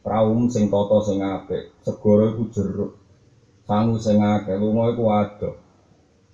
praum 0.00 0.48
sing 0.48 0.72
toto 0.72 1.04
sing 1.04 1.20
apik, 1.20 1.76
segoro 1.84 2.32
iku 2.32 2.48
jeruk. 2.48 2.96
Sangu 3.68 4.00
sing 4.00 4.16
akeh, 4.16 4.56
lunga 4.56 4.96
iku 4.96 5.12
ado. 5.12 5.60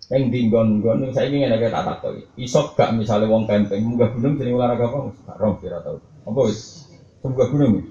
Ning 0.07 0.31
dinggon-nggon 0.31 1.11
saiki 1.11 1.43
ngene 1.43 1.59
tak 1.67 1.83
takoki. 1.83 2.23
Iso 2.39 2.71
gak 2.79 2.95
misale 2.95 3.27
wong 3.27 3.51
camping 3.51 3.83
munggah 3.83 4.15
gunung 4.15 4.39
jeneng 4.39 4.63
olahraga 4.63 4.87
apa? 4.87 4.99
Gak 5.27 5.37
roh 5.43 5.59
kira 5.59 5.83
tau. 5.83 5.99
Apa 6.31 6.41
wis? 6.47 6.87
Munggah 7.27 7.51
gunung. 7.51 7.91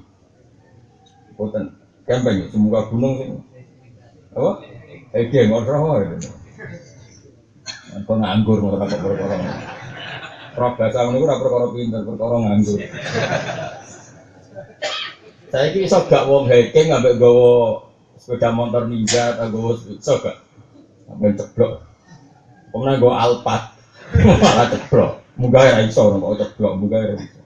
Boten 1.36 1.76
camping, 2.08 2.48
munggah 2.56 2.88
gunung 2.88 3.20
sing 3.20 3.30
apa? 4.32 4.64
Eh, 5.12 5.28
dia 5.28 5.44
ngono 5.44 6.37
Kok 7.96 8.18
nganggur 8.20 8.58
ngono 8.60 8.84
kok 8.84 9.00
perkara. 9.00 9.38
Roh 10.58 10.72
bahasa 10.76 11.06
ngono 11.06 11.24
ora 11.24 11.36
perkara 11.40 11.66
pinter, 11.72 12.02
perkara 12.04 12.36
nganggur. 12.42 12.80
Saya 15.48 15.72
ki 15.72 15.88
iso 15.88 16.04
gak 16.04 16.28
wong 16.28 16.52
hiking 16.52 16.92
ambek 16.92 17.16
gawa 17.16 17.80
sepeda 18.20 18.52
motor 18.52 18.84
ninja 18.84 19.32
atau 19.32 19.48
gawa 19.48 19.72
iso 19.80 20.14
gak? 20.20 20.36
Sampai 21.08 21.32
ceblok. 21.40 21.72
Pemenang 22.76 23.00
gawa 23.00 23.14
Alphard. 23.24 23.64
Malah 24.44 24.68
ceblok. 24.68 25.12
Munggah 25.40 25.64
ya 25.64 25.76
iso 25.88 26.04
kok 26.12 26.36
ceblok, 26.36 26.74
munggah 26.76 27.00
ya 27.00 27.14
iso. 27.16 27.40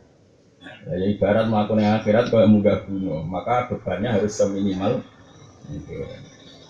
Ya, 0.81 0.98
ya 0.98 1.05
ibarat 1.13 1.45
melakukan 1.45 2.01
akhirat 2.01 2.25
kalau 2.33 2.50
munggah 2.50 2.81
gunung, 2.89 3.29
maka 3.29 3.69
bebannya 3.69 4.17
harus 4.17 4.33
seminimal. 4.33 4.98
Gitu. 5.69 5.93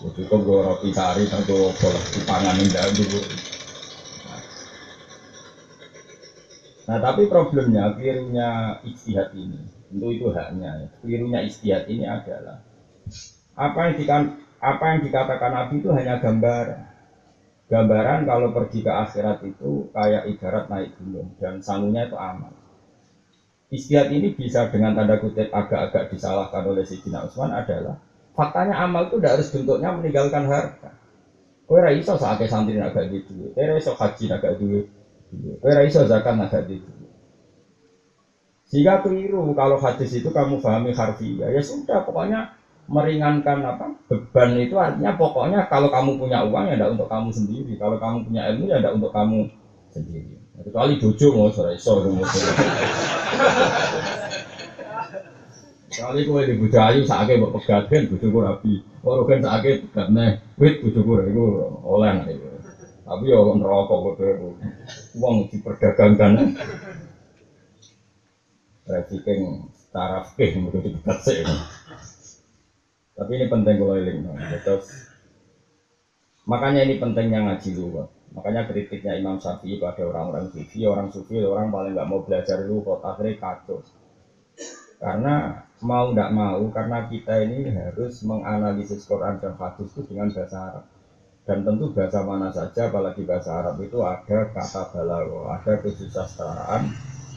Cukup 0.02 0.40
gue 0.42 0.58
roti 0.60 0.90
sari 0.92 1.24
atau 1.30 1.70
bola 1.78 2.00
dipangan 2.12 2.58
indah 2.60 2.86
dulu. 2.92 3.20
Nah 6.82 6.98
tapi 6.98 7.30
problemnya 7.30 7.94
kelirunya 7.94 8.78
istihad 8.82 9.30
ini, 9.38 9.62
tentu 9.86 10.06
itu 10.10 10.26
haknya. 10.34 10.90
Kelirunya 10.98 11.40
istihad 11.46 11.86
ini 11.86 12.04
adalah 12.06 12.58
apa 13.54 13.78
yang 13.86 13.94
dikan, 13.98 14.22
apa 14.58 14.84
yang 14.90 14.98
dikatakan 15.06 15.50
Nabi 15.54 15.74
itu 15.78 15.88
hanya 15.94 16.18
gambaran. 16.18 16.80
Gambaran 17.70 18.20
kalau 18.28 18.48
pergi 18.52 18.84
ke 18.84 18.92
akhirat 18.92 19.38
itu 19.46 19.88
kayak 19.94 20.28
ibarat 20.28 20.64
naik 20.68 20.90
gunung 20.98 21.32
dan 21.38 21.62
sangunya 21.62 22.04
itu 22.10 22.18
aman. 22.18 22.52
Istihad 23.72 24.12
ini 24.12 24.34
bisa 24.36 24.68
dengan 24.68 24.92
tanda 24.92 25.16
kutip 25.16 25.48
agak-agak 25.48 26.12
disalahkan 26.12 26.60
oleh 26.68 26.84
Sidina 26.84 27.24
Utsman 27.24 27.56
adalah 27.56 27.96
Faktanya 28.32 28.80
amal 28.80 29.12
itu 29.12 29.20
tidak 29.20 29.40
harus 29.40 29.48
bentuknya 29.52 29.92
meninggalkan 29.92 30.44
harta. 30.48 30.90
Kue 31.68 31.80
raiso 31.80 32.16
saat 32.16 32.40
santri 32.48 32.80
agak 32.80 33.12
gitu, 33.12 33.52
kue 33.52 33.64
raiso 33.64 33.92
haji 33.92 34.24
agak 34.32 34.56
duit, 35.32 35.56
kue 35.58 35.72
raiso 35.72 36.04
zakat 36.04 36.36
agak 36.36 36.68
gitu. 36.68 36.88
Jika 38.72 39.04
keliru 39.04 39.52
kalau 39.52 39.76
hadis 39.80 40.12
itu 40.16 40.32
kamu 40.32 40.60
pahami 40.64 40.96
harfiah, 40.96 41.52
ya 41.52 41.60
sudah 41.60 42.04
pokoknya 42.08 42.56
meringankan 42.90 43.62
apa 43.62 43.86
beban 44.10 44.58
itu 44.58 44.74
artinya 44.74 45.14
pokoknya 45.14 45.70
kalau 45.70 45.88
kamu 45.88 46.18
punya 46.18 46.42
uang 46.44 46.66
ya 46.66 46.74
tidak 46.74 46.98
untuk 46.98 47.08
kamu 47.08 47.28
sendiri 47.30 47.72
kalau 47.78 47.96
kamu 47.96 48.26
punya 48.26 48.42
ilmu 48.50 48.64
ya 48.66 48.82
tidak 48.82 48.92
untuk 48.98 49.12
kamu 49.14 49.38
sendiri 49.94 50.34
kecuali 50.60 50.98
bojo 50.98 51.26
mau 51.32 51.48
sore 51.48 51.78
sore 51.78 52.10
Kali 55.92 56.24
kowe 56.24 56.40
di 56.40 56.56
bojo 56.56 56.78
ayu 56.80 57.04
sakake 57.04 57.36
mbok 57.36 57.60
pegaten 57.60 58.08
bojoku 58.08 58.40
rapi. 58.40 58.80
Ora 59.04 59.28
kan 59.28 59.44
sakake 59.44 59.84
pegatne 59.84 60.40
wit 60.56 60.80
bojoku 60.80 61.20
iku 61.28 61.44
oleh. 61.84 62.16
Tapi 63.04 63.24
ya 63.28 63.36
neraka 63.52 63.92
kowe 63.92 64.40
wong 65.18 65.48
diperdagangkan. 65.52 66.56
Trafficking 68.82 69.70
secara 69.72 70.26
fikih 70.26 70.58
mesti 70.58 70.78
dipegat 70.82 71.18
sih. 71.22 71.44
Tapi 73.12 73.30
ini 73.36 73.46
penting 73.46 73.76
kalau 73.78 73.94
eling. 73.94 74.24
Terus 74.64 74.86
makanya 76.48 76.82
ini 76.82 76.98
pentingnya 76.98 77.44
ngaji 77.46 77.70
dulu. 77.76 78.08
Makanya 78.32 78.64
kritiknya 78.64 79.12
Imam 79.20 79.36
Syafi'i 79.36 79.76
pada 79.76 80.08
orang-orang 80.08 80.48
sufi, 80.48 80.88
orang 80.88 81.12
sufi 81.12 81.36
orang 81.44 81.68
paling 81.68 81.92
nggak 81.92 82.08
mau 82.08 82.24
belajar 82.24 82.64
kok 82.64 83.04
akhirnya 83.04 83.36
kacau. 83.36 83.78
Karena 84.96 85.66
mau 85.84 86.14
tidak 86.14 86.30
mau, 86.32 86.62
karena 86.72 86.98
kita 87.10 87.42
ini 87.44 87.68
harus 87.74 88.22
menganalisis 88.24 89.04
Quran 89.04 89.42
dan 89.42 89.58
hadis 89.58 89.90
itu 89.92 90.06
dengan 90.06 90.30
bahasa 90.32 90.56
Arab. 90.56 90.84
Dan 91.42 91.66
tentu 91.66 91.90
bahasa 91.90 92.22
mana 92.22 92.54
saja, 92.54 92.86
apalagi 92.86 93.26
bahasa 93.26 93.50
Arab 93.58 93.82
itu 93.82 93.98
ada 93.98 94.46
kata 94.54 94.94
balago, 94.94 95.50
ada 95.50 95.82
kesusastraan 95.82 96.86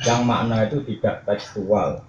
yang 0.06 0.22
makna 0.30 0.70
itu 0.70 0.78
tidak 0.86 1.26
tekstual. 1.26 2.06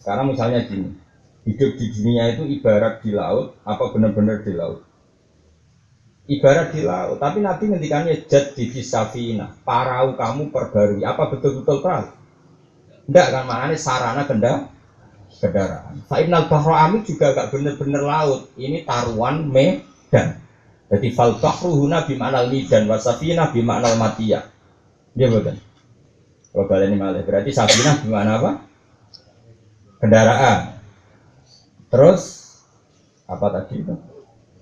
Sekarang 0.00 0.32
misalnya 0.32 0.64
gini, 0.64 0.96
hidup 1.44 1.76
di 1.76 1.86
dunia 1.92 2.32
itu 2.32 2.48
ibarat 2.48 3.04
di 3.04 3.12
laut, 3.12 3.52
apa 3.68 3.84
benar-benar 3.92 4.40
di 4.40 4.52
laut? 4.56 4.80
Ibarat 6.24 6.72
di 6.72 6.80
laut, 6.80 7.20
tapi 7.20 7.44
Nabi 7.44 7.64
ngendikannya 7.68 8.24
jad 8.24 8.56
di 8.56 8.64
safina, 8.80 9.52
parau 9.60 10.16
kamu 10.16 10.48
perbarui, 10.48 11.04
apa 11.04 11.28
betul-betul 11.28 11.84
perahu? 11.84 12.08
Enggak 13.12 13.26
kan, 13.28 13.44
maknanya 13.44 13.76
sarana 13.76 14.24
kendaraan 14.24 14.72
kendaraan. 15.38 16.00
Fa'inal 16.06 16.46
bahro 16.48 16.74
juga 17.02 17.34
gak 17.34 17.50
bener-bener 17.52 18.02
laut. 18.02 18.46
Ini 18.56 18.82
taruhan 18.86 19.44
medan. 19.46 20.45
Jadi 20.86 21.08
fal 21.10 21.42
bahru 21.42 21.82
huna 21.82 22.06
bima'nal 22.06 22.46
midan 22.46 22.86
wasafina 22.86 23.50
bima'nal 23.50 23.98
matiyah. 23.98 24.46
Dia 25.16 25.26
bukan. 25.32 25.58
Kalau 26.54 26.66
kalian 26.70 26.94
ini 26.94 26.96
malah 26.96 27.20
berarti 27.26 27.50
safina 27.50 27.98
bima'na 28.00 28.32
apa? 28.38 28.50
Kendaraan. 30.00 30.80
Terus 31.90 32.22
apa 33.26 33.46
tadi 33.50 33.82
itu? 33.82 33.94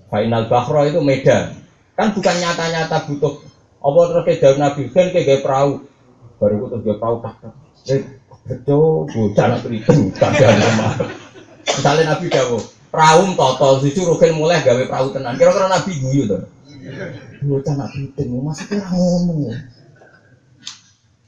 Final 0.09 0.49
bahro 0.49 0.81
itu 0.83 0.99
medan. 0.99 1.55
Kan 1.93 2.11
bukan 2.17 2.35
nyata-nyata 2.41 3.05
butuh. 3.07 3.39
Apa 3.85 3.99
terus 4.09 4.23
kayak 4.25 4.39
daun 4.41 4.57
nabi 4.59 4.81
kan 4.89 5.13
kayak 5.13 5.45
perahu. 5.45 5.85
Baru 6.41 6.67
itu 6.67 6.77
dia 6.83 6.95
perahu 6.97 7.21
tak 7.21 7.35
Betul, 8.45 9.09
bocah 9.09 9.45
nak 9.49 9.65
kriting, 9.65 10.13
kadang 10.13 10.53
lemah. 10.53 10.93
Misalnya 11.65 12.13
Nabi 12.13 12.29
Dawo, 12.29 12.61
perahu 12.95 13.35
toto, 13.35 13.83
susu 13.83 14.07
rugen 14.07 14.39
mulai 14.39 14.63
gawe 14.63 14.79
perahu 14.87 15.11
tenan. 15.11 15.35
Kira-kira 15.35 15.67
Nabi 15.67 15.91
guyu 15.99 16.23
tuh. 16.31 16.47
Bocah 17.43 17.75
nak 17.75 17.91
kriting, 17.91 18.31
masih 18.39 18.65
kira 18.71 18.87
ngomong. 18.87 19.51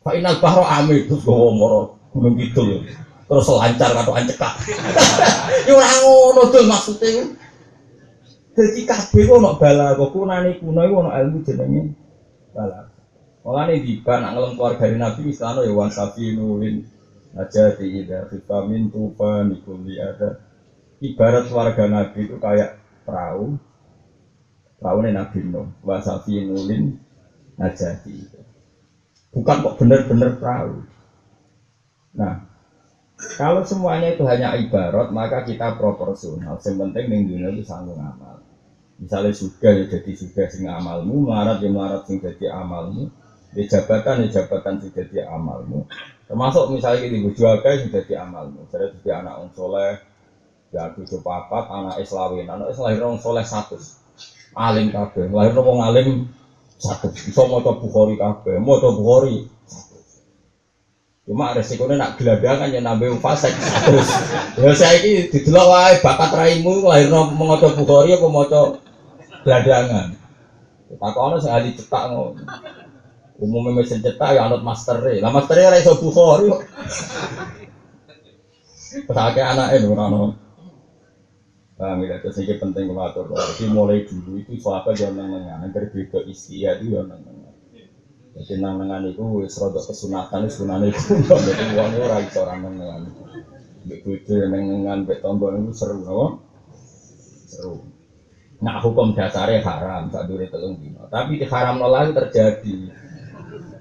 Pak 0.02 0.14
Inal 0.16 0.40
Bahro 0.40 0.64
Amir, 0.64 1.04
terus 1.04 1.28
gue 1.28 1.36
ngomong, 1.36 1.92
gunung 2.16 2.40
gitu 2.40 2.80
Terus 3.28 3.44
selancar 3.44 3.92
atau 3.92 4.16
ancekak. 4.16 4.56
Ini 5.68 5.72
orang 5.76 6.00
ngono 6.00 6.42
tuh 6.48 6.64
maksudnya. 6.64 7.28
Jadi 8.56 8.88
kabeh 8.88 9.24
kok 9.28 9.38
nak 9.44 9.60
bala, 9.60 10.00
kok 10.00 10.16
kunane 10.16 10.56
kuno 10.64 10.80
iku 10.82 10.96
ono 11.04 11.12
ilmu 11.12 11.44
jenenge 11.44 11.92
bala. 12.56 12.88
Mulane 13.44 13.84
di 13.84 14.00
nak 14.00 14.32
ngelem 14.32 14.56
keluarga 14.56 14.86
Nabi 14.96 15.22
misalnya 15.28 15.68
ya 15.68 15.76
wan 15.76 15.92
safi 15.92 16.34
nulin 16.34 16.88
aja 17.38 17.76
di 17.78 18.02
ida 18.02 18.26
vitamin 18.32 18.90
tufa 18.90 19.46
nikuli 19.46 20.02
ada 20.02 20.47
ibarat 21.04 21.50
warga 21.54 21.86
nabi 21.90 22.30
itu 22.30 22.38
kayak 22.38 22.78
perahu. 23.04 23.58
Perahu 24.78 24.98
ini 25.06 25.12
nabi 25.14 25.40
no 25.46 25.74
wasafi 25.82 26.46
nulin 26.46 26.98
najati. 27.58 28.28
Bukan 29.34 29.58
kok 29.66 29.76
bener-bener 29.78 30.38
perahu. 30.38 30.86
Nah 32.18 32.46
kalau 33.38 33.66
semuanya 33.66 34.14
itu 34.14 34.24
hanya 34.30 34.54
ibarat 34.58 35.10
maka 35.10 35.46
kita 35.46 35.78
proporsional. 35.78 36.58
Yang 36.62 36.76
penting 36.78 37.06
ning 37.10 37.22
itu 37.30 37.64
sanggup 37.66 37.98
amal 37.98 38.48
misalnya 38.98 39.34
sudah 39.34 39.72
ya 39.78 39.86
jadi 39.86 40.12
sudah 40.18 40.46
sing 40.50 40.66
amalmu 40.66 41.30
melarat 41.30 41.62
ya 41.62 41.70
melarat 41.70 42.04
sing 42.10 42.18
jadi 42.22 42.50
amalmu. 42.54 43.10
Di 43.48 43.64
jabatan 43.66 44.26
di 44.26 44.28
jabatan 44.34 44.82
sing 44.82 44.92
jadi 44.92 45.30
amalmu. 45.30 45.86
Termasuk 46.28 46.74
misalnya 46.74 47.08
kita 47.08 47.18
bojo 47.24 47.44
akeh 47.48 47.88
sudah 47.88 48.02
di 48.04 48.14
amal. 48.18 48.44
Misalnya 48.52 48.94
jadi 49.00 49.10
anak 49.24 49.34
orang 49.40 49.52
soleh, 49.56 49.94
ya 50.72 50.92
tujuh 50.94 51.24
papat, 51.24 51.72
anak 51.72 51.96
islawin, 52.04 52.48
anak 52.48 52.74
islawin 52.74 53.00
orang 53.00 53.20
soleh 53.24 53.46
satu. 53.46 53.80
Alim 54.58 54.90
kabeh, 54.90 55.30
lahir 55.30 55.54
orang 55.56 55.82
alim 55.86 56.08
satu. 56.82 57.14
Bisa 57.14 57.46
mau 57.46 57.64
coba 57.64 57.80
bukhori 57.80 58.16
kabeh, 58.18 58.58
mau 58.60 58.82
coba 58.82 58.98
bukhori 58.98 59.38
Cuma 61.28 61.52
resikonya 61.52 62.00
nak 62.00 62.16
geladangan 62.16 62.72
ya 62.72 62.80
nambah 62.80 63.20
fasek 63.20 63.52
terus. 63.84 64.08
Ya 64.56 64.72
saya 64.72 65.04
ini 65.04 65.28
didelok 65.28 65.68
wae 65.68 66.00
bakat 66.00 66.32
raimu 66.32 66.88
lahir 66.88 67.12
coba 67.12 67.76
bukhori 67.76 68.16
apa 68.16 68.28
coba 68.32 68.80
geladangan. 69.44 70.16
Takono 70.96 71.36
sing 71.44 71.52
ahli 71.52 71.76
cetak 71.76 72.04
ngono. 72.16 72.40
Umumnya 73.44 73.84
mesin 73.84 74.00
cetak 74.00 74.40
ya 74.40 74.48
anut 74.48 74.64
master 74.64 75.04
Lah 75.04 75.28
master 75.28 75.60
ya 75.60 75.76
iso 75.76 76.00
Bukhari 76.00 76.48
kok. 76.48 76.64
Pesake 79.04 79.42
anake 79.44 79.84
lho 79.84 79.92
ora 79.92 80.08
Paham 81.78 82.10
ya, 82.10 82.18
terus 82.18 82.42
ini 82.42 82.58
penting 82.58 82.90
kalau 82.90 83.06
atur. 83.06 83.30
Jadi 83.38 83.70
mulai 83.70 84.02
dulu 84.02 84.42
itu 84.42 84.58
sahabat 84.58 84.98
yang 84.98 85.14
nengengan, 85.14 85.62
yang 85.62 85.70
berbeda 85.70 86.26
istilah 86.26 86.82
itu 86.82 86.98
yang 86.98 87.06
nengengan. 87.06 87.54
Jadi 88.34 88.54
nengengan 88.58 89.06
itu 89.06 89.22
wis 89.46 89.54
rodok 89.62 89.86
kesunatan, 89.86 90.50
sunane 90.50 90.90
itu, 90.90 91.22
jadi 91.22 91.64
uangnya 91.78 92.02
orang 92.02 92.22
itu 92.26 92.38
orang 92.42 92.60
nengengan. 92.66 93.02
Begitu 93.86 94.50
nengengan, 94.50 95.06
betonggol 95.06 95.54
itu 95.62 95.78
seru, 95.78 96.02
no? 96.02 96.42
Seru. 97.46 97.86
Nah 98.58 98.82
hukum 98.82 99.14
dasarnya 99.14 99.62
haram, 99.62 100.10
tak 100.10 100.26
dulu 100.26 100.50
telung 100.50 100.82
dino. 100.82 101.06
Tapi 101.14 101.38
di 101.38 101.46
haram 101.46 101.78
nolak 101.78 102.10
terjadi. 102.18 102.90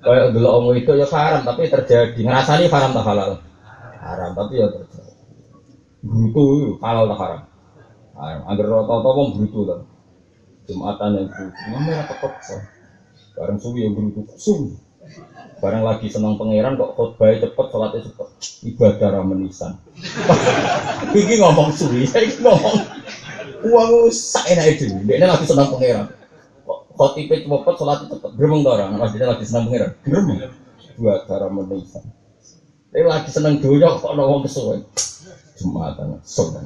Kayak 0.04 0.36
dulu 0.36 0.48
omong 0.52 0.76
itu 0.76 0.92
ya 1.00 1.08
haram, 1.08 1.48
tapi 1.48 1.72
terjadi. 1.72 2.20
Ngerasani 2.20 2.68
haram 2.68 2.92
tak 2.92 3.04
halal? 3.08 3.30
Haram, 4.04 4.30
tapi 4.36 4.60
ya 4.60 4.68
terjadi. 4.68 5.16
Brutu 6.04 6.76
halal 6.84 7.08
tak 7.08 7.20
haram? 7.24 7.40
Agar 8.16 8.66
rata-rata 8.66 9.10
wong 9.12 9.28
brutu 9.36 9.60
kan. 9.68 9.80
Jumatan 10.66 11.10
yang 11.14 11.26
brutu, 11.30 11.62
namanya 11.70 12.10
kok 12.10 12.34
Bareng 13.36 13.60
suwi 13.60 13.86
yang 13.86 13.92
brutu, 13.94 14.24
sum. 14.40 14.74
Bareng 15.62 15.86
lagi 15.86 16.10
senang 16.10 16.40
pangeran 16.40 16.80
kok 16.80 16.96
khotbah 16.96 17.36
cepet, 17.36 17.66
sholatnya 17.70 18.00
cepet. 18.08 18.28
Ibadah 18.74 19.08
ramenisan. 19.20 19.78
Iki 21.20 21.34
ngomong 21.38 21.70
suwi, 21.70 22.02
saya 22.10 22.26
ngomong. 22.42 22.76
Uang 23.66 24.10
sak 24.10 24.48
enak 24.50 24.74
itu, 24.74 24.90
dia 25.04 25.22
lagi 25.22 25.46
senang 25.46 25.70
pangeran. 25.70 26.10
Khotibe 26.96 27.44
cepet 27.44 27.74
sholat 27.76 28.08
cepet. 28.08 28.30
Gremeng 28.34 28.64
to 28.64 28.70
orang 28.72 28.96
maksudnya 28.96 29.32
lagi 29.32 29.44
seneng 29.44 29.68
pengiran 29.68 29.90
gremeng. 30.04 30.38
Dua 30.96 31.20
cara 31.28 31.48
menisa 31.52 32.00
tapi 32.96 33.04
lagi 33.04 33.28
seneng 33.28 33.60
dunia 33.60 33.92
kok 34.00 34.08
ada 34.08 34.24
wong 34.24 34.48
jumatan 35.60 36.16
sok 36.24 36.56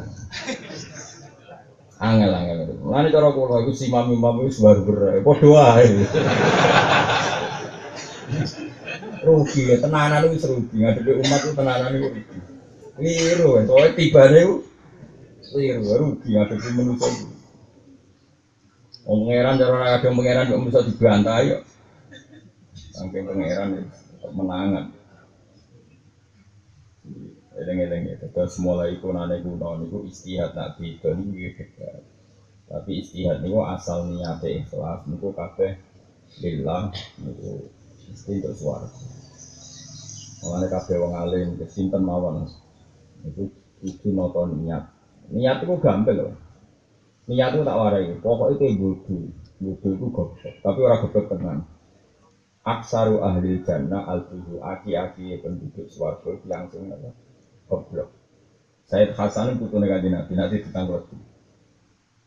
angel 2.01 2.33
angel. 2.33 2.59
Mana 2.81 3.13
cara 3.13 3.29
kulo 3.37 3.61
itu 3.69 3.73
si 3.77 3.87
mami 3.93 4.17
mami 4.17 4.49
baru 4.49 4.81
berai 4.89 5.21
podo 5.21 5.61
ae 5.61 5.85
rugi 9.21 9.69
ya 9.69 9.77
tenanan 9.85 10.33
itu 10.33 10.49
rugi. 10.49 10.77
Ngadepi 10.81 11.11
umat 11.21 11.41
itu 11.45 11.53
tenanan 11.53 11.93
itu 11.93 12.09
rugi. 12.09 12.23
Liru 13.01 13.51
soalnya 13.69 13.97
tiba 13.97 14.23
itu 14.33 14.65
liru 15.53 15.83
rugi 15.85 16.29
ngadepi 16.33 16.69
manusia 16.73 17.09
itu. 17.13 17.27
Wong 19.05 19.27
pangeran 19.29 19.61
cara 19.61 19.97
ada 19.97 20.09
pangeran 20.09 20.49
kok 20.49 20.63
bisa 20.65 20.81
dibantai 20.85 21.53
yo. 21.53 21.57
Saking 22.97 23.25
pangeran 23.29 23.69
menangan. 24.33 25.00
Eleng-eleng 27.61 28.09
ya, 28.09 28.17
terus 28.33 28.57
mulai 28.65 28.97
kunane 29.05 29.45
kuno 29.45 29.85
niku 29.85 30.09
istihad 30.09 30.57
nabi 30.57 30.97
itu 30.97 31.13
niku 31.13 31.61
hebat. 31.61 32.01
Tapi 32.73 33.05
istihad 33.05 33.45
niku 33.45 33.61
asal 33.69 34.09
niate 34.09 34.65
ikhlas 34.65 35.05
niku 35.05 35.37
kabeh 35.37 35.77
lillah 36.41 36.89
niku 37.21 37.69
mesti 38.09 38.33
untuk 38.41 38.55
suara. 38.57 38.89
Mulane 40.41 40.67
kabeh 40.73 40.97
wong 40.97 41.13
alim 41.13 41.49
kesinten 41.61 42.01
mawon. 42.01 42.49
Niku 43.29 43.53
kudu 43.85 44.09
nonton 44.09 44.65
niat. 44.65 44.89
Niat 45.29 45.61
itu 45.61 45.75
gampang 45.85 46.17
loh. 46.17 46.33
Niat 47.29 47.53
itu 47.53 47.63
tak 47.63 47.77
warai. 47.77 48.17
Pokoknya 48.25 48.57
itu 48.57 48.67
bodoh. 48.81 49.25
Bodoh 49.61 49.93
itu 49.93 50.07
goblok. 50.09 50.55
Tapi 50.65 50.79
orang 50.81 51.01
goblok 51.05 51.27
tenang. 51.29 51.61
Aksaru 52.65 53.21
ahli 53.21 53.61
jannah 53.65 54.05
al 54.09 54.25
aki-aki 54.61 55.37
penduduk 55.41 55.89
suarga 55.89 56.37
langsung 56.45 56.93
apa? 56.93 57.30
Goblok. 57.71 58.11
Said 58.91 59.15
Hasan 59.15 59.55
itu 59.55 59.71
putu 59.71 59.79
negaji 59.79 60.11
nabi, 60.11 60.35
nanti 60.35 60.59
ditanggung 60.59 61.07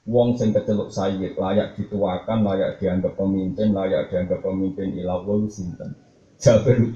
Wong 0.04 0.36
sing 0.36 0.52
keceluk 0.52 0.92
sayyid 0.92 1.36
layak 1.40 1.76
dituakan, 1.80 2.44
layak 2.44 2.80
dianggap 2.80 3.16
pemimpin, 3.16 3.72
layak 3.72 4.12
dianggap 4.12 4.44
pemimpin 4.44 4.96
ilah 5.00 5.24
wong 5.24 5.48
sinten. 5.48 5.96
Jabir 6.40 6.92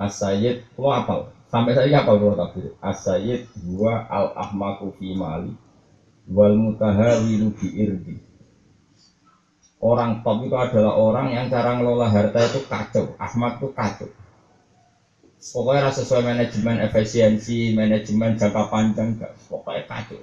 As-Sayyid, 0.00 0.80
lo? 0.80 1.28
Sampai 1.48 1.76
saya 1.76 2.00
apal 2.00 2.16
kalau 2.16 2.36
takbir. 2.36 2.72
As-Sayyid 2.80 3.52
al-ahmaku 4.08 4.96
fi 4.96 5.12
mali 5.12 5.52
wal 6.28 6.56
mutahawilu 6.56 7.52
bi 7.52 7.68
irdi. 7.84 8.16
Orang 9.80 10.20
top 10.20 10.44
itu 10.44 10.56
adalah 10.56 10.92
orang 10.96 11.32
yang 11.32 11.48
cara 11.48 11.72
ngelola 11.76 12.08
harta 12.08 12.36
itu 12.44 12.60
kacau. 12.68 13.16
Ahmad 13.16 13.60
itu 13.60 13.68
kacau. 13.72 14.08
Pokoknya 15.40 15.88
rasa 15.88 16.04
sesuai 16.04 16.20
manajemen 16.20 16.84
efisiensi, 16.84 17.72
manajemen 17.72 18.36
jangka 18.36 18.68
panjang, 18.68 19.16
gak. 19.16 19.32
pokoknya 19.48 19.88
kacau. 19.88 20.20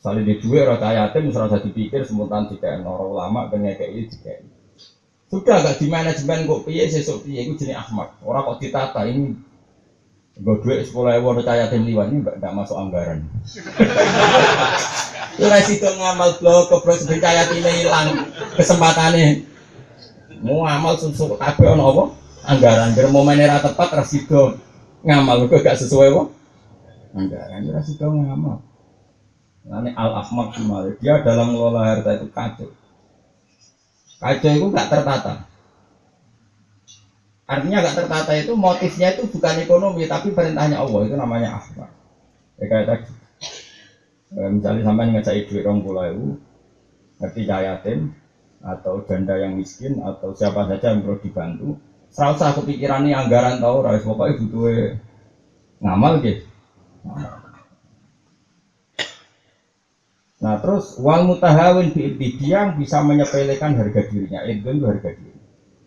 Saling 0.00 0.24
di 0.24 0.40
dua 0.40 0.64
rata 0.64 0.96
yatim, 0.96 1.28
serasa 1.28 1.60
dipikir 1.60 2.00
semutan 2.08 2.48
tiga 2.48 2.80
noro 2.80 3.12
ulama, 3.12 3.52
kayak 3.52 3.84
ini 3.84 4.08
tiga 4.08 4.40
Sudah 5.28 5.60
gak 5.60 5.76
di 5.76 5.92
manajemen 5.92 6.48
kok 6.48 6.64
piye 6.64 6.88
sesuk 6.88 7.28
piye 7.28 7.44
itu 7.44 7.60
jenis 7.60 7.84
Ahmad. 7.84 8.16
Orang 8.24 8.48
kok 8.48 8.64
ditata 8.64 9.04
ini 9.04 9.36
gue 10.32 10.56
duit 10.64 10.88
sekolah 10.88 11.20
ewo 11.20 11.36
rata 11.36 11.52
yatim 11.52 11.84
liwan 11.84 12.16
ini 12.16 12.24
gak 12.24 12.56
masuk 12.56 12.80
anggaran. 12.80 13.20
Ora 15.44 15.60
sido 15.64 15.88
ngamal 15.88 16.40
blok 16.40 16.72
kebrok 16.72 16.96
sebentar 16.96 17.36
ini 17.52 17.84
hilang 17.84 18.08
kesempatannya. 18.56 19.44
Mau 20.40 20.64
ngamal 20.64 20.96
susu 20.96 21.36
kabeh 21.36 21.76
ono 21.76 21.84
apa? 21.92 22.21
Anggaran 22.42 22.94
biar 22.94 23.08
momen 23.14 23.38
era 23.38 23.62
tepat 23.62 23.88
ra 23.94 24.04
sido 24.06 24.58
ngamal 25.06 25.46
kok 25.46 25.62
gak 25.62 25.78
sesuai 25.78 26.10
apa? 26.10 26.22
Anggaran 27.14 27.70
ra 27.70 27.82
sido 27.82 28.06
ngamal. 28.10 28.58
Ini 29.62 29.90
al 29.94 30.10
ahmad 30.26 30.58
kemarin 30.58 30.98
dia 30.98 31.22
dalam 31.22 31.54
mengelola 31.54 31.86
harta 31.86 32.18
itu 32.18 32.26
kacau. 32.34 32.70
Kacau 34.18 34.52
itu 34.58 34.66
gak 34.74 34.90
tertata. 34.90 35.34
Artinya 37.46 37.78
gak 37.86 37.96
tertata 38.02 38.32
itu 38.34 38.52
motifnya 38.58 39.14
itu 39.14 39.30
bukan 39.30 39.54
ekonomi 39.62 40.10
tapi 40.10 40.34
perintahnya 40.34 40.82
Allah 40.82 41.00
itu 41.06 41.14
namanya 41.14 41.62
ahmad. 41.62 41.90
Ya 42.58 42.66
kayak 42.66 42.86
tadi 42.90 43.22
Eh, 44.32 44.48
misalnya 44.48 44.88
sampai 44.88 45.12
ngecai 45.12 45.44
duit 45.44 45.60
orang 45.68 45.84
pulau 45.84 46.08
itu 46.08 46.28
ngerti 47.20 47.42
yatim 47.44 48.16
atau 48.64 49.04
janda 49.04 49.36
yang 49.36 49.60
miskin 49.60 50.00
atau 50.00 50.32
siapa 50.32 50.64
saja 50.72 50.96
yang 50.96 51.04
perlu 51.04 51.20
dibantu 51.20 51.68
serau 52.12 52.36
usah 52.36 52.52
kepikiran 52.52 53.08
nih 53.08 53.16
anggaran 53.16 53.58
tahu 53.58 53.80
rais 53.80 54.04
pokoknya 54.04 54.38
butuh 54.44 54.64
ngamal 55.80 56.20
gitu 56.20 56.44
Nah 60.42 60.58
terus 60.58 60.98
wal 60.98 61.22
mutahawin 61.22 61.94
di 61.94 62.34
yang 62.42 62.74
bisa 62.74 62.98
menyepelekan 63.06 63.78
harga 63.78 64.10
dirinya 64.10 64.42
itu 64.42 64.74
itu 64.74 64.84
harga 64.90 65.10
diri. 65.14 65.38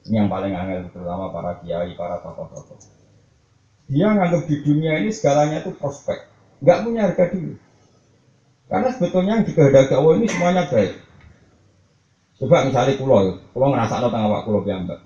Ini 0.08 0.16
yang 0.16 0.30
paling 0.32 0.56
angel 0.56 0.88
terutama 0.96 1.28
para 1.36 1.60
kiai, 1.60 1.92
para 2.00 2.24
tokoh-tokoh. 2.24 2.80
Dia 3.92 4.16
nganggap 4.16 4.48
di 4.48 4.56
dunia 4.64 5.04
ini 5.04 5.12
segalanya 5.12 5.60
itu 5.60 5.76
prospek, 5.76 6.24
nggak 6.64 6.82
punya 6.88 7.12
harga 7.12 7.26
diri. 7.36 7.60
Karena 8.72 8.90
sebetulnya 8.96 9.32
yang 9.38 9.46
dikehendaki 9.46 9.94
Allah 9.94 10.14
ini 10.18 10.28
semuanya 10.32 10.64
baik. 10.72 10.94
Coba 12.40 12.66
misalnya 12.66 12.96
pulau, 12.96 13.36
pulau 13.52 13.70
ngerasa 13.76 14.02
no 14.02 14.08
tengah 14.08 14.42
pulau 14.48 14.64
piambak. 14.64 15.00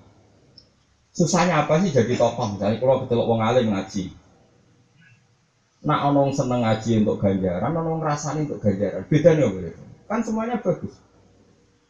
Susahnya 1.13 1.65
apa 1.65 1.81
sih 1.81 1.89
jadi 1.91 2.13
tokoh? 2.15 2.55
Misalnya 2.55 2.79
pulau 2.79 3.03
betul 3.03 3.25
wong 3.25 3.41
alim 3.41 3.73
ngaji. 3.73 4.13
Nak 5.83 5.99
onong 6.11 6.35
seneng 6.35 6.61
ngaji 6.63 7.03
untuk 7.03 7.17
ganjaran, 7.23 7.71
onong 7.71 8.03
ngerasani 8.03 8.45
untuk 8.47 8.59
ganjaran. 8.61 9.03
Beda 9.07 9.29
nih 9.33 9.47
boleh. 9.47 9.73
Kan 10.05 10.19
semuanya 10.21 10.59
bagus. 10.59 10.93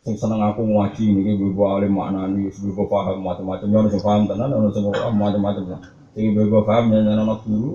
Sing 0.05 0.15
seneng 0.15 0.39
aku 0.45 0.63
ngaji 0.63 1.03
ini, 1.11 1.35
gue 1.35 1.67
alim 1.67 1.91
maknani, 1.91 2.47
gue 2.47 2.85
paham 2.87 3.19
macam-macam. 3.19 3.67
Yang 3.67 3.97
sing 3.97 4.01
paham 4.05 4.23
tenan, 4.29 4.49
ono 4.55 4.69
sing 4.71 4.87
paham 4.87 5.13
macam-macam. 5.17 5.83
Sing 6.15 6.31
gue 6.31 6.61
paham 6.63 6.83
nyanyi 6.87 7.11
ono 7.19 7.35
guru, 7.43 7.71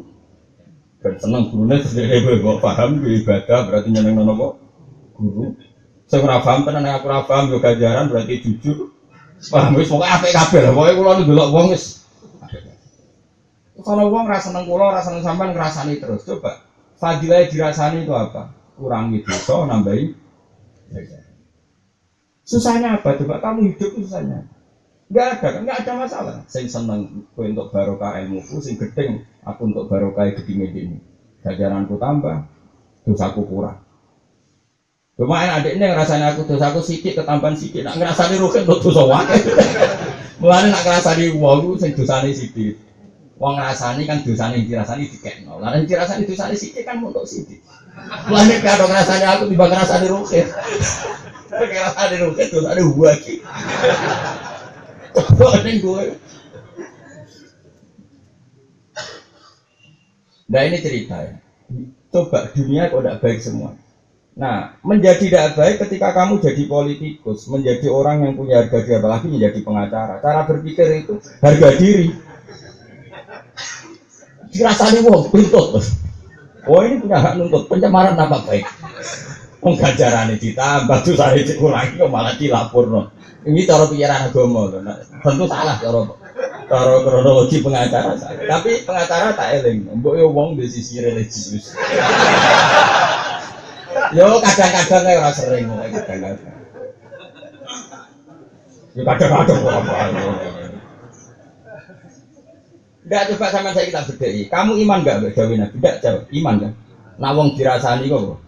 dan 1.04 1.20
seneng 1.20 1.52
gurunya 1.52 1.85
sendiri 1.85 2.40
gue 2.40 2.57
paham 2.64 2.96
gue 2.96 3.20
ibadah 3.20 3.68
berarti 3.68 3.92
nyeneng 3.92 4.24
nopo 4.24 4.57
guru 5.20 5.52
saya 6.09 6.24
kurang 6.24 6.40
paham 6.40 6.61
tenan 6.64 6.88
aku 6.88 7.04
kurang 7.04 7.24
paham 7.28 7.44
gue 7.52 7.61
gajaran 7.61 8.09
berarti 8.09 8.40
jujur 8.40 8.93
paham 9.50 9.76
wis 9.76 9.88
pokoknya 9.90 10.14
apa 10.16 10.26
kabel 10.30 10.64
pokoknya 10.72 10.92
kulo 10.96 11.11
nu 11.18 11.22
delok 11.28 11.48
wong 11.52 11.66
wis. 11.72 11.85
Kalau 13.85 14.09
wong 14.09 14.24
rasa 14.24 14.48
seneng 14.48 14.64
kulo 14.64 14.87
rasa 14.88 15.12
seneng 15.12 15.24
sampean 15.24 15.50
ngrasani 15.52 16.00
terus. 16.00 16.24
Coba 16.24 16.64
fadilah 16.96 17.44
dirasani 17.50 18.07
itu 18.07 18.14
apa? 18.14 18.54
Kurangi 18.74 19.22
dosa 19.22 19.66
nambahi 19.68 20.24
susahnya 22.44 23.00
apa? 23.00 23.16
Coba 23.18 23.40
kamu 23.40 23.74
hidup 23.74 23.90
susahnya. 23.98 24.46
Enggak 25.09 25.40
ada, 25.40 25.48
enggak 25.61 25.78
ada 25.85 25.92
masalah. 26.00 26.37
Sing 26.48 26.64
seneng 26.64 27.28
kowe 27.37 27.44
untuk 27.44 27.68
barokah 27.72 28.24
ilmu, 28.24 28.40
sing 28.40 28.80
gedeng 28.80 29.24
aku 29.44 29.68
untuk 29.68 29.88
barokah 29.88 30.33
gedinge 30.33 30.72
ini. 30.72 30.96
Jajaranku 31.44 32.00
tambah, 32.00 32.48
dosaku 33.04 33.44
kurang. 33.44 33.84
Yang 35.14 35.31
adik 35.31 35.72
ini 35.79 35.85
ngerasani 35.87 36.24
aku 36.27 36.42
dosaku 36.42 36.83
sikit 36.83 37.22
ketambahan 37.22 37.55
sikit, 37.55 37.87
nak 37.87 38.03
ngerasani 38.03 38.35
rukin 38.35 38.66
untuk 38.66 38.90
dosa 38.90 39.07
wae. 39.07 39.38
Mulane 40.42 40.74
nak 40.74 40.83
ngerasani 40.83 41.38
wong 41.38 41.79
sing 41.79 41.94
dosane 41.94 42.35
sikit. 42.35 42.74
Wong 43.38 43.55
ngrasani 43.55 44.11
kan 44.11 44.27
dosane 44.27 44.66
dirasani 44.66 45.07
dikekno. 45.07 45.62
Lah 45.62 45.70
nek 45.70 45.87
dirasani 45.87 46.27
dosane 46.27 46.59
sikit 46.59 46.83
kan 46.83 46.98
untuk 46.98 47.31
sikit. 47.31 47.62
Mulane 48.27 48.59
kalau 48.59 48.90
ngerasani 48.90 49.22
aku 49.22 49.42
tiba 49.55 49.64
ngerasani 49.70 50.07
rukin. 50.11 50.46
Ngerasani 51.62 52.16
rukin 52.18 52.46
dosane 52.50 52.83
wae. 52.83 53.35
Ning 55.62 55.79
gue. 55.79 56.03
Nah 60.50 60.62
ini 60.66 60.83
cerita 60.83 61.22
ya. 61.22 61.38
Coba 62.11 62.50
dunia 62.50 62.90
kok 62.90 62.98
tidak 62.98 63.22
baik 63.22 63.38
semua. 63.38 63.79
Nah, 64.35 64.75
menjadi 64.83 65.31
tidak 65.31 65.55
baik 65.55 65.87
ketika 65.87 66.11
kamu 66.11 66.42
jadi 66.42 66.66
politikus, 66.66 67.47
menjadi 67.47 67.87
orang 67.87 68.27
yang 68.27 68.35
punya 68.35 68.66
harga 68.66 68.83
diri, 68.83 68.99
apalagi 68.99 69.27
menjadi 69.31 69.59
pengacara. 69.62 70.18
Cara 70.18 70.42
berpikir 70.42 71.07
itu 71.07 71.23
harga 71.38 71.68
diri. 71.79 72.11
Dirasani 74.51 75.07
wong 75.07 75.31
tuntut. 75.31 75.87
Oh 76.66 76.81
ini 76.83 76.99
punya 76.99 77.23
hak 77.23 77.38
nuntut 77.38 77.70
pencemaran 77.70 78.18
apa 78.18 78.42
baik. 78.42 78.66
Penggajaran 79.62 80.35
ini 80.35 80.42
ditambah 80.42 80.99
saya 81.14 81.38
dikurangi 81.38 81.97
kok 81.97 82.11
malah 82.11 82.35
dilapor 82.35 82.90
no. 82.90 83.03
Ini 83.47 83.62
cara 83.70 83.87
pikiran 83.87 84.35
agama. 84.35 84.62
Nah, 84.83 84.99
tentu 85.23 85.44
salah 85.47 85.79
cara 85.79 86.01
cara 86.66 86.94
kronologi 87.07 87.62
pengacara. 87.62 88.18
Tapi 88.18 88.83
pengacara 88.83 89.37
tak 89.37 89.62
eling. 89.62 89.94
Mbok 90.01 90.14
yo 90.18 90.27
wong 90.35 90.59
di 90.59 90.66
sisi 90.66 90.99
religius. 90.99 91.77
Yo 94.12 94.27
kadang-kadang 94.45 95.03
kayak 95.09 95.19
orang 95.25 95.35
sering 95.35 95.64
kadang-kadang. 95.71 96.37
Yo 98.93 99.03
kadang-kadang 99.09 99.59
apa. 99.64 99.95
Enggak 103.05 103.23
coba 103.37 103.47
sama 103.53 103.71
saya 103.77 103.88
kita 103.88 104.03
bedai. 104.12 104.49
Kamu 104.49 104.73
iman 104.85 104.99
enggak 105.05 105.17
Mbak 105.21 105.33
Dewi 105.37 105.55
Nabi? 105.61 105.75
Enggak 105.81 105.97
jawab. 106.05 106.23
Iman 106.33 106.55
kan? 106.61 106.73
Nah 107.21 107.31
wong 107.37 107.49
dirasani 107.55 108.11
kok 108.11 108.40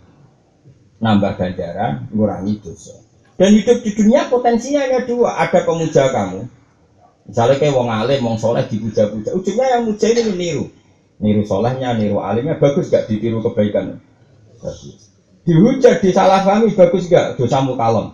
nambah 0.97 1.33
ganjaran, 1.37 2.09
ngurangi 2.09 2.57
dosa. 2.64 2.97
Dan 3.37 3.53
hidup 3.53 3.85
di 3.85 3.92
dunia 3.92 4.33
potensinya 4.33 4.88
hanya 4.88 5.05
dua. 5.05 5.37
Ada 5.45 5.69
pemuja 5.69 6.09
kamu. 6.09 6.49
Misalnya 7.29 7.61
kayak 7.61 7.75
wong 7.77 7.88
alim, 7.92 8.25
wong 8.25 8.38
soleh 8.40 8.64
dipuja-puja. 8.64 9.37
Ujungnya 9.37 9.77
yang 9.77 9.83
muja 9.85 10.09
ini 10.09 10.23
meniru. 10.31 10.64
Niru 11.21 11.42
solehnya, 11.45 11.92
niru 11.92 12.23
alimnya. 12.25 12.57
Bagus 12.57 12.88
gak 12.88 13.12
ditiru 13.12 13.45
kebaikan? 13.45 14.01
Bagus. 14.62 15.06
Dihujat, 15.46 16.02
disalahpahami, 16.02 16.74
bagus 16.74 17.06
gak? 17.06 17.38
Dosamu 17.38 17.78
kalem. 17.78 18.11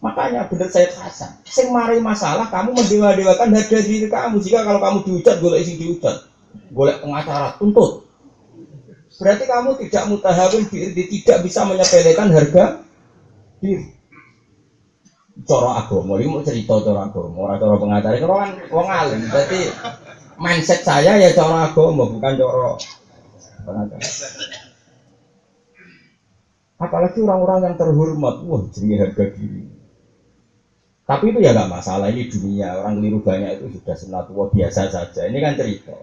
Makanya 0.00 0.48
benar 0.48 0.68
saya 0.72 0.88
Hasan. 0.96 1.40
Sing 1.44 1.72
mari 1.72 2.00
masalah 2.00 2.48
kamu 2.48 2.72
mendewa-dewakan 2.72 3.52
harga 3.52 3.78
diri 3.84 4.08
kamu. 4.08 4.40
Jika 4.40 4.64
kalau 4.64 4.80
kamu 4.80 4.98
dihujat, 5.04 5.36
boleh 5.44 5.60
isi 5.60 5.76
dihujat. 5.76 6.24
Boleh 6.72 6.96
pengacara, 7.04 7.60
tuntut. 7.60 8.08
Berarti 9.16 9.44
kamu 9.48 9.70
tidak 9.80 10.04
mutahawin 10.12 10.64
tidak 10.68 11.38
bisa 11.44 11.64
menyepelekan 11.68 12.28
harga 12.32 12.64
diri. 13.60 13.92
Coro 15.46 15.68
agama, 15.68 16.16
ini 16.16 16.32
mau 16.32 16.40
cerita 16.40 16.80
coro 16.80 16.96
agama, 16.96 17.44
orang 17.44 17.60
coro 17.60 17.76
pengacara, 17.76 18.18
kalau 18.18 18.40
kan 18.40 18.50
wong 18.72 18.88
alim, 18.88 19.20
berarti 19.28 19.68
mindset 20.40 20.80
saya 20.80 21.20
ya 21.20 21.28
coro 21.36 21.54
agama, 21.54 22.08
bukan 22.08 22.34
coro 22.40 22.80
pengacara. 23.62 24.00
Apalagi 26.76 27.24
orang-orang 27.24 27.72
yang 27.72 27.74
terhormat, 27.80 28.44
wah 28.44 28.62
jenis 28.68 29.00
harga 29.00 29.24
diri. 29.32 29.64
Tapi 31.06 31.24
itu 31.30 31.38
ya 31.38 31.54
nggak 31.54 31.70
masalah, 31.70 32.10
ini 32.10 32.26
dunia 32.26 32.82
orang 32.82 32.98
keliru 32.98 33.22
banyak 33.22 33.62
itu 33.62 33.78
sudah 33.78 33.94
sunatullah 33.94 34.50
biasa 34.50 34.90
saja. 34.90 35.24
Ini 35.24 35.38
kan 35.38 35.54
cerita. 35.54 35.96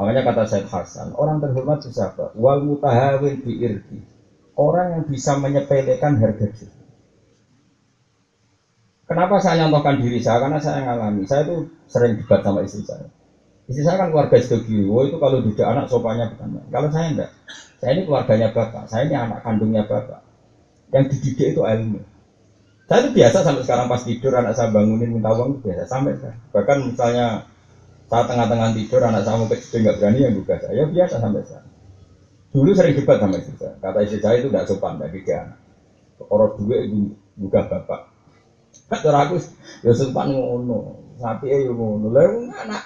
Makanya 0.00 0.24
kata 0.24 0.42
Syed 0.48 0.64
Hasan, 0.64 1.12
orang 1.12 1.44
terhormat 1.44 1.84
itu 1.84 1.92
siapa? 1.92 2.32
Wal 2.34 2.64
mutahawin 2.64 3.44
bi 3.44 3.52
irdi. 3.60 4.00
Orang 4.56 4.96
yang 4.96 5.02
bisa 5.04 5.36
menyepelekan 5.36 6.16
harga 6.16 6.46
diri. 6.48 6.80
Kenapa 9.04 9.42
saya 9.42 9.66
nyontohkan 9.66 9.98
diri 9.98 10.22
saya? 10.22 10.38
Karena 10.38 10.62
saya 10.62 10.86
ngalami. 10.86 11.26
Saya 11.26 11.42
itu 11.42 11.66
sering 11.90 12.14
debat 12.14 12.40
sama 12.46 12.62
istri 12.62 12.86
saya. 12.86 13.10
Istri 13.66 13.82
saya 13.82 13.96
kan 13.98 14.14
keluarga 14.14 14.38
Sidogiwi. 14.38 14.86
Oh 14.86 15.02
itu 15.02 15.18
kalau 15.18 15.42
didik 15.42 15.66
anak 15.66 15.90
sopannya 15.90 16.30
bukan. 16.30 16.62
Kalau 16.70 16.88
saya 16.94 17.10
enggak. 17.10 17.30
Saya 17.80 17.96
ini 17.96 18.04
keluarganya 18.04 18.52
bapak. 18.52 18.92
Saya 18.92 19.08
ini 19.08 19.16
anak 19.16 19.40
kandungnya 19.40 19.88
bapak. 19.88 20.20
Yang 20.92 21.16
dididik 21.16 21.56
itu 21.56 21.62
ilmu. 21.64 22.00
Saya 22.84 23.06
itu 23.06 23.10
biasa 23.16 23.40
sampai 23.40 23.62
sekarang 23.64 23.86
pas 23.88 24.02
tidur 24.04 24.34
anak 24.36 24.52
saya 24.52 24.68
bangunin 24.68 25.14
minta 25.14 25.32
uang 25.32 25.64
biasa 25.64 25.88
sampai 25.88 26.12
sekarang. 26.20 26.40
Bahkan 26.52 26.78
misalnya 26.92 27.26
saat 28.10 28.26
tengah-tengah 28.28 28.74
tidur 28.76 29.00
anak 29.00 29.22
saya 29.24 29.40
mau 29.40 29.48
kecil 29.48 29.80
nggak 29.80 29.96
berani 29.96 30.18
yang 30.26 30.34
buka 30.36 30.54
saya 30.60 30.74
ya 30.74 30.84
biasa 30.90 31.14
sampai 31.22 31.40
sekarang. 31.46 31.72
Dulu 32.50 32.70
sering 32.74 32.94
debat 32.98 33.16
sama 33.22 33.38
istri 33.38 33.54
saya. 33.56 33.74
Kata 33.78 33.98
istri 34.02 34.18
saya 34.18 34.34
itu 34.42 34.50
tidak 34.50 34.66
sopan 34.66 34.98
dari 34.98 35.22
didik 35.22 35.38
anak. 35.38 35.58
Orang 36.28 36.52
dua 36.58 36.76
itu 36.84 37.14
buka 37.38 37.60
bapak. 37.64 38.00
Cara 38.90 39.18
aku 39.24 39.38
ya 39.86 39.94
sempat 39.94 40.26
ngono. 40.26 40.98
Sapi 41.22 41.46
ya 41.46 41.70
ngono. 41.70 42.10
Lah 42.10 42.26
anak 42.66 42.82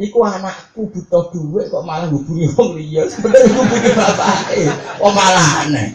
Iku 0.00 0.18
anakku 0.24 0.88
butuh 0.88 1.28
duit 1.32 1.68
kok 1.68 1.84
malah 1.84 2.08
hubungi 2.08 2.48
wong 2.56 2.80
liya. 2.80 3.04
Sebenarnya 3.12 3.52
hubungi 3.52 3.90
bapake. 3.92 4.60
Kok 4.98 5.12
malah 5.12 5.46
aneh. 5.66 5.88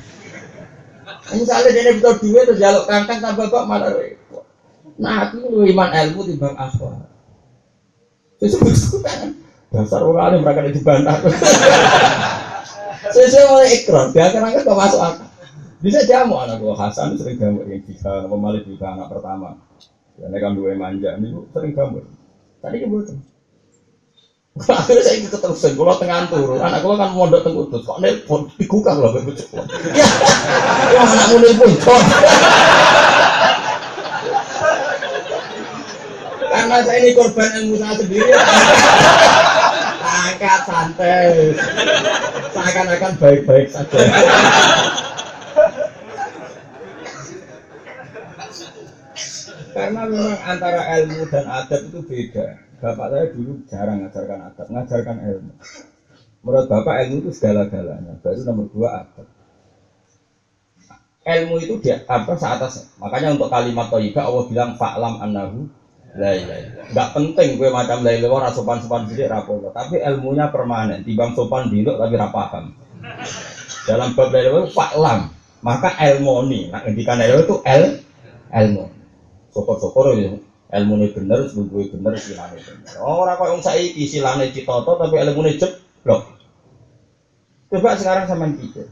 Misalnya 1.33 1.69
dia 1.73 1.93
butuh 1.97 2.15
duit 2.21 2.43
terus 2.45 2.61
jaluk 2.61 2.85
kangkang 2.85 3.19
tambah 3.19 3.49
bapak 3.49 3.63
malah 3.65 3.89
repot. 3.93 4.45
Nah, 4.97 5.29
aku 5.29 5.45
lu 5.49 5.65
iman 5.65 5.89
ilmu 5.93 6.21
timbang 6.25 6.55
akhlak. 6.57 7.09
Sesuatu 8.37 9.01
kan 9.01 9.33
dasar 9.73 10.05
orang 10.05 10.37
alim 10.37 10.41
mereka 10.45 10.69
dibantah. 10.69 11.17
Sesuai 13.07 13.45
mulai 13.49 13.69
ikrar, 13.81 14.05
dia 14.13 14.29
kan 14.29 14.51
kok 14.51 14.77
masuk 14.77 15.01
akal. 15.01 15.27
Bisa 15.77 16.01
jamu 16.09 16.41
anak 16.41 16.57
gua 16.57 16.73
Hasan 16.73 17.13
sering 17.21 17.37
jamu 17.37 17.61
yang 17.69 17.85
bisa 17.85 18.25
nama 18.25 18.33
Malik 18.33 18.65
juga 18.65 18.97
anak 18.97 19.13
pertama. 19.13 19.61
Ya 20.17 20.25
kan 20.41 20.57
dua 20.57 20.73
manja 20.73 21.13
ini 21.21 21.37
sering 21.53 21.77
jamu. 21.77 22.01
Tadi 22.57 22.77
betul. 22.89 23.21
Akhirnya 24.57 25.03
saya 25.05 25.15
ikut 25.21 25.37
terusin, 25.37 25.77
kalau 25.77 25.95
tengah 26.01 26.25
turun, 26.33 26.57
anak 26.57 26.81
gue 26.81 26.95
kan 26.97 27.13
mondok 27.13 27.45
tengah 27.45 27.69
kudus, 27.69 27.85
kok 27.85 28.01
nelpon, 28.01 28.49
digugah 28.57 28.97
lah 28.97 29.13
begitu. 29.13 29.45
Ya, 29.93 30.07
ya 30.97 31.01
anakmu 31.05 31.37
nelpon, 31.45 31.71
Karena 36.47 36.75
saya 36.81 36.97
ini 37.05 37.09
korban 37.13 37.49
ilmu 37.61 37.75
saya 37.77 37.95
sendiri. 38.01 38.31
Angkat 40.07 40.61
santai, 40.65 41.53
seakan-akan 42.49 43.13
baik-baik 43.21 43.67
saja. 43.69 43.97
Karena 49.77 50.01
memang 50.09 50.39
antara 50.41 50.81
ilmu 50.97 51.29
dan 51.29 51.45
adat 51.45 51.81
itu 51.85 52.01
beda. 52.01 52.66
Bapak 52.77 53.09
saya 53.09 53.25
dulu 53.33 53.65
jarang 53.65 54.05
ngajarkan 54.05 54.39
adat, 54.53 54.67
ngajarkan 54.69 55.17
ilmu. 55.25 55.53
Menurut 56.45 56.65
Bapak 56.69 56.93
ilmu 57.05 57.15
itu 57.25 57.31
segala-galanya. 57.33 58.21
Baru 58.21 58.41
nomor 58.45 58.65
dua 58.69 58.89
adat. 59.01 59.27
Ilmu 61.27 61.55
itu 61.57 61.73
dia 61.81 62.05
apa 62.05 62.37
seatas. 62.37 62.93
Makanya 63.01 63.33
untuk 63.33 63.49
kalimat 63.49 63.89
toyibah 63.89 64.29
Allah 64.29 64.43
bilang 64.47 64.71
fa'lam 64.77 65.19
annahu 65.19 65.67
la 66.17 66.33
Enggak 66.33 67.09
penting 67.13 67.59
gue 67.59 67.69
macam 67.69 68.01
la 68.01 68.15
ilaha 68.15 68.45
ora 68.45 68.49
sopan-sopan 68.53 69.09
sithik 69.09 69.27
rapopo, 69.27 69.73
tapi 69.73 69.99
ilmunya 69.99 70.53
permanen. 70.53 71.01
Timbang 71.01 71.33
sopan 71.33 71.73
dulu 71.73 71.97
tapi 71.97 72.13
ra 72.15 72.29
paham. 72.29 72.77
Dalam 73.89 74.13
bab 74.13 74.29
la 74.31 74.39
ilaha 74.39 74.69
fa'lam, 74.69 75.19
maka 75.65 75.97
ilmu 76.13 76.45
ini. 76.47 76.69
Nah, 76.69 76.85
ngendikan 76.85 77.19
ilmu 77.19 77.41
itu 77.43 77.55
el 77.65 77.83
ilmu. 78.53 78.85
Sokor-sokor 79.51 80.13
ya 80.15 80.37
ilmu 80.67 80.93
ini 80.99 81.07
bener, 81.15 81.47
sebelum 81.47 81.87
bener, 81.95 82.13
silane 82.19 82.59
bener. 82.59 82.93
Orang 82.99 83.39
kok 83.39 83.49
yang 83.55 83.63
saiki 83.63 84.03
silane 84.03 84.51
citoto 84.51 84.99
tapi 84.99 85.15
ilmu 85.15 85.39
ini 85.47 85.55
jeblok. 85.55 86.21
Coba 87.71 87.99
sekarang 87.99 88.25
sama 88.27 88.51
pikir. 88.51 88.87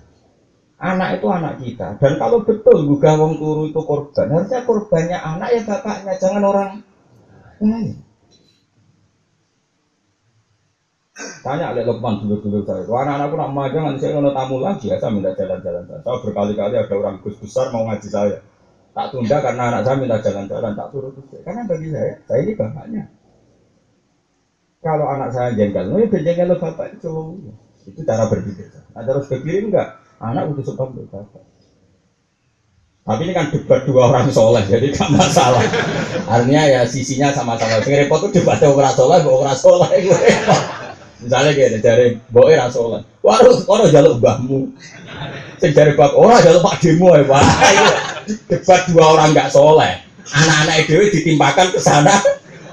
Anak 0.76 1.20
itu 1.20 1.28
anak 1.32 1.54
kita. 1.64 1.96
Dan 2.00 2.20
kalau 2.20 2.44
betul 2.44 2.84
juga 2.84 3.16
wong 3.16 3.40
turu 3.40 3.72
itu 3.72 3.80
korban, 3.80 4.28
harusnya 4.28 4.68
korbannya 4.68 5.16
anak 5.16 5.50
ya 5.56 5.62
bapaknya, 5.64 6.14
jangan 6.20 6.44
orang 6.44 6.70
lain. 7.64 8.04
Tanya 11.16 11.72
oleh 11.72 11.88
Lukman 11.88 12.26
dulu-dulu 12.26 12.68
saya. 12.68 12.84
Wah 12.92 13.08
anak-anakku 13.08 13.36
nak 13.40 13.52
magang 13.56 13.84
nanti 13.88 14.04
saya 14.04 14.20
ngono 14.20 14.36
tamu 14.36 14.60
lagi 14.60 14.92
ya, 14.92 15.00
saya 15.00 15.16
minta 15.16 15.32
jalan-jalan. 15.32 15.88
Saya 15.88 16.18
berkali-kali 16.20 16.76
ada 16.76 16.92
orang 16.92 17.24
gus 17.24 17.40
besar 17.40 17.72
mau 17.72 17.88
ngaji 17.88 18.10
saya. 18.12 18.38
Tak 18.96 19.12
tunda 19.12 19.38
karena 19.44 19.64
anak 19.76 19.82
saya 19.84 19.96
minta 20.00 20.18
jalan-jalan, 20.24 20.72
tak 20.72 20.88
turut. 20.96 21.12
Karena 21.44 21.68
bagi 21.68 21.92
saya, 21.92 22.16
saya 22.24 22.40
ini 22.48 22.54
bapaknya. 22.56 23.04
Kalau 24.80 25.06
anak 25.12 25.36
saya 25.36 25.52
jengkel, 25.52 25.92
oh 25.92 26.00
ya 26.00 26.08
jengkel 26.08 26.56
bapak 26.56 26.96
itu. 26.96 27.12
Itu 27.84 28.00
cara 28.08 28.32
berpikir. 28.32 28.72
Nah, 28.96 29.04
terus 29.04 29.28
berpikir 29.28 29.68
enggak 29.68 30.00
Anak 30.16 30.48
butuh 30.48 30.64
sebab 30.72 30.96
berkata. 30.96 31.44
Tapi 33.06 33.22
ini 33.30 33.34
kan 33.38 33.54
debat 33.54 33.86
dua 33.86 34.10
orang 34.10 34.34
soleh, 34.34 34.66
jadi 34.66 34.90
gak 34.90 35.14
masalah. 35.14 35.62
Artinya 36.26 36.64
ya 36.66 36.82
sisinya 36.90 37.30
sama-sama. 37.30 37.84
Sing 37.86 37.94
repot 37.94 38.18
tuh 38.18 38.32
debat 38.34 38.58
orang 38.64 38.96
soleh, 38.96 39.22
orang 39.22 39.60
soleh. 39.60 39.92
Misalnya 41.22 41.52
kayak 41.54 41.84
dari 41.86 42.18
boy 42.34 42.58
orang 42.58 42.74
soleh. 42.74 43.02
Waduh, 43.22 43.62
orang 43.70 43.94
jaluk 43.94 44.18
mbahmu. 44.24 44.74
Sing 45.62 45.76
dari 45.76 45.94
orang 46.00 46.42
jaluk 46.42 46.66
pak 46.66 46.76
demo 46.82 47.14
ya 47.14 47.24
pak. 47.30 47.44
Debat 48.26 48.82
dua 48.90 49.06
orang 49.18 49.32
gak 49.32 49.54
soleh. 49.54 50.02
Anak-anak 50.26 50.76
itu 50.86 50.98
ditimpakan 51.14 51.70
ke 51.74 51.80
sana 51.80 52.18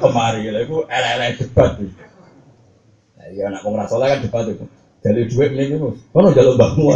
kemari. 0.01 0.49
Itu 0.49 0.89
ele 0.89 1.37
debat. 1.37 1.77
Nah, 1.77 3.27
ya 3.33 3.53
anak 3.53 3.63
orang 3.63 3.89
soleh 3.89 4.07
kan 4.09 4.21
debat 4.25 4.45
itu. 4.49 4.65
Jadi 5.03 5.21
duit 5.29 5.51
ini 5.53 5.77
terus. 5.77 5.99
Kono 6.15 6.33
jaluk 6.33 6.57
mbahmu. 6.57 6.87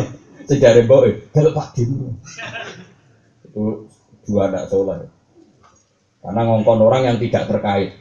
Sejarah 0.46 0.86
boy, 0.86 1.26
kalau 1.34 1.50
Pak 1.50 1.74
Dim 1.74 2.14
itu 3.42 3.90
dua 4.30 4.46
anak 4.46 4.70
soleh. 4.70 5.10
Karena 6.22 6.40
ngongkon 6.46 6.86
orang 6.86 7.02
yang 7.02 7.16
tidak 7.18 7.50
terkait. 7.50 7.98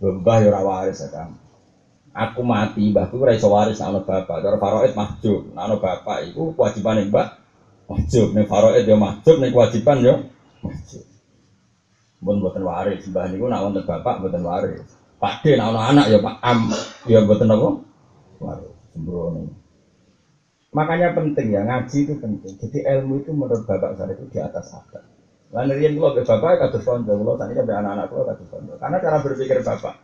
Mbah 0.00 0.40
ya 0.40 0.60
waris 0.64 1.04
ya 1.04 1.08
kan. 1.12 1.36
Aku 2.14 2.40
mati, 2.40 2.88
mbahku 2.88 3.20
ora 3.20 3.36
iso 3.36 3.52
waris 3.52 3.84
ana 3.84 4.00
bapak. 4.00 4.40
Cara 4.40 4.56
faraid 4.56 4.96
mahjub. 4.96 5.52
Ana 5.52 5.76
bapak 5.76 6.24
iku 6.32 6.56
kewajiban 6.56 7.12
mbak 7.12 7.43
mahjub. 7.90 8.28
Nek 8.32 8.48
faraid 8.48 8.84
ya 8.88 8.96
mahjub, 8.96 9.36
nek 9.40 9.50
kewajiban 9.52 9.98
ya 10.04 10.14
mahjub. 10.64 11.04
Mun 12.24 12.40
mboten 12.40 12.64
waris, 12.64 13.04
mbah 13.12 13.28
niku 13.28 13.46
nak 13.52 13.68
wonten 13.68 13.84
bapak 13.84 14.24
mboten 14.24 14.42
waris. 14.44 14.80
Pak 15.20 15.44
D 15.44 15.56
nak 15.56 15.76
anak 15.76 16.08
ya 16.08 16.18
Pak 16.20 16.36
Am 16.40 16.72
ya 17.04 17.20
mboten 17.20 17.52
apa? 17.52 17.68
Waris. 18.40 18.74
Sembrono. 18.94 19.50
Makanya 20.74 21.14
penting 21.14 21.54
ya 21.54 21.62
ngaji 21.62 21.98
itu 22.02 22.14
penting. 22.18 22.54
Jadi 22.58 22.78
ilmu 22.82 23.22
itu 23.22 23.30
menurut 23.30 23.62
bapak 23.62 23.94
saya 23.94 24.14
itu 24.14 24.26
di 24.26 24.38
atas 24.42 24.74
adat. 24.74 25.06
Lain 25.54 25.70
rian 25.70 25.94
kalau 25.94 26.18
bapak 26.18 26.58
kata 26.66 26.78
sondo, 26.82 27.14
kalau 27.14 27.38
tadi 27.38 27.54
sampai 27.54 27.78
anak-anak 27.78 28.06
kalau 28.10 28.24
kata 28.26 28.44
sondo. 28.50 28.74
Karena 28.74 28.98
cara 28.98 29.22
berpikir 29.22 29.62
bapak, 29.62 29.94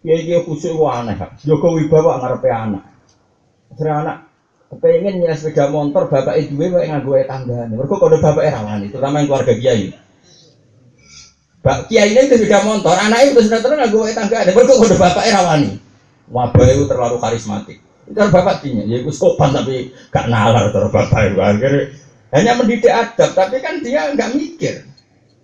ya 0.00 0.16
dia 0.16 0.40
khusus 0.48 0.72
wah 0.80 1.04
aneh. 1.04 1.12
Jokowi 1.44 1.92
bapak 1.92 2.24
ngarepe 2.24 2.48
anak. 2.48 2.84
Akhirnya 3.68 3.94
anak 4.00 4.16
kepengen 4.70 5.18
nyala 5.18 5.34
sepeda 5.34 5.66
motor 5.66 6.06
bapak 6.06 6.38
itu 6.38 6.54
gue 6.54 6.70
nggak 6.70 7.02
gue 7.02 7.20
tangga. 7.26 7.66
Mereka 7.66 7.94
kode 7.98 8.22
bapak 8.22 8.46
rawani, 8.46 8.86
terutama 8.86 9.18
yang 9.18 9.26
keluarga 9.26 9.54
kiai. 9.58 9.90
Bak 11.60 11.90
kiai 11.90 12.14
ini 12.14 12.30
sepeda 12.30 12.62
motor, 12.62 12.94
anaknya 12.94 13.34
itu 13.34 13.40
sudah 13.50 13.58
terus 13.58 13.74
nggak 13.74 13.90
gue 13.90 14.08
tangga. 14.14 14.36
Mereka 14.46 14.72
kode 14.78 14.96
bapak 14.96 15.24
rawani. 15.26 15.72
Wabah 16.30 16.66
itu 16.70 16.84
terlalu 16.86 17.16
karismatik. 17.18 17.78
Itu 18.06 18.18
bapak 18.30 18.62
tinya, 18.62 18.86
ya 18.86 19.02
itu 19.02 19.10
sopan 19.10 19.54
tapi 19.54 19.94
gak 20.10 20.26
nalar 20.30 20.74
terus 20.74 20.90
bapak 20.90 21.30
itu 21.30 21.38
akhirnya 21.38 21.94
hanya 22.30 22.52
mendidik 22.58 22.90
adab, 22.90 23.34
tapi 23.34 23.58
kan 23.58 23.82
dia 23.82 24.14
nggak 24.14 24.34
mikir. 24.38 24.86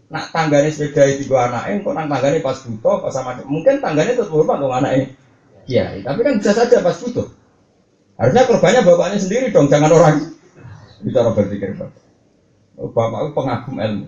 Nak 0.07 0.31
tanggane 0.31 0.71
sepeda 0.71 1.03
itu 1.11 1.27
gua 1.27 1.51
anaknya, 1.51 1.83
kok 1.83 1.95
nang 1.99 2.07
pas 2.43 2.59
butuh, 2.63 2.97
pas 3.03 3.11
sama 3.11 3.43
mungkin 3.43 3.83
tanggane 3.83 4.15
tetap 4.15 4.31
hormat 4.31 4.63
dong 4.63 4.71
anaknya. 4.71 5.11
Iya, 5.67 5.99
tapi 6.07 6.23
kan 6.23 6.39
bisa 6.39 6.55
saja 6.55 6.79
pas 6.79 6.95
butuh. 6.95 7.27
Harusnya 8.17 8.49
korbannya 8.49 8.81
bapaknya 8.81 9.19
sendiri 9.21 9.53
dong, 9.53 9.69
jangan 9.69 9.93
orang. 9.93 10.17
Bicara 11.05 11.37
berpikir 11.37 11.77
bapak. 11.77 12.01
Oh, 12.81 12.89
bapak 12.93 13.29
itu 13.29 13.31
pengagum 13.37 13.77
ilmu. 13.77 14.07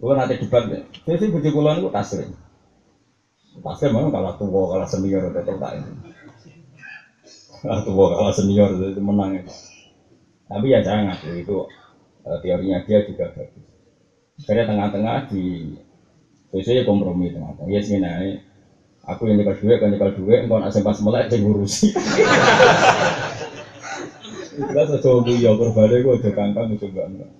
Gue 0.00 0.12
nanti 0.16 0.40
debat 0.40 0.64
ya. 0.66 0.80
Saya 1.04 1.16
sih 1.20 1.28
bujuk 1.28 1.52
kulon 1.52 1.84
itu 1.84 1.92
taslim. 1.92 2.32
Pasti 3.60 3.84
memang 3.92 4.08
kalau 4.08 4.32
tua, 4.40 4.62
kalau 4.72 4.86
senior 4.88 5.28
tetap 5.28 5.60
tak 5.60 5.72
ini. 5.76 5.92
Atau 7.68 7.92
kalau 7.94 8.32
senior 8.32 8.72
itu 8.80 9.00
menang 9.04 9.36
itu. 9.36 9.52
Tapi 10.48 10.66
ya 10.72 10.80
jangan 10.80 11.16
itu 11.36 11.68
uh, 12.24 12.38
teorinya 12.40 12.80
dia 12.84 13.04
juga 13.04 13.28
bagus. 13.32 13.64
Karena 14.42 14.64
tengah-tengah 14.64 15.28
di 15.28 15.76
sesuai 16.50 16.88
kompromi 16.88 17.30
tengah-tengah. 17.30 17.68
Ya 17.70 17.80
sih 17.84 18.00
nah, 18.00 18.20
aku 19.06 19.30
yang 19.30 19.42
nyekel 19.42 19.58
duit, 19.58 19.78
kan 19.82 19.88
nyekel 19.90 20.12
duit, 20.14 20.46
engkau 20.46 20.58
nak 20.62 20.70
sempat 20.70 20.98
melek 21.02 21.30
saya 21.30 21.42
ngurusi. 21.42 21.88
Itu 24.52 24.68
kan 24.68 24.86
sesuatu 24.86 25.32
ya 25.32 25.56
berbalik 25.56 26.04
gue 26.04 26.14
udah 26.20 26.32
kangkang 26.36 26.76
itu 26.76 26.86
enggak. 26.92 27.30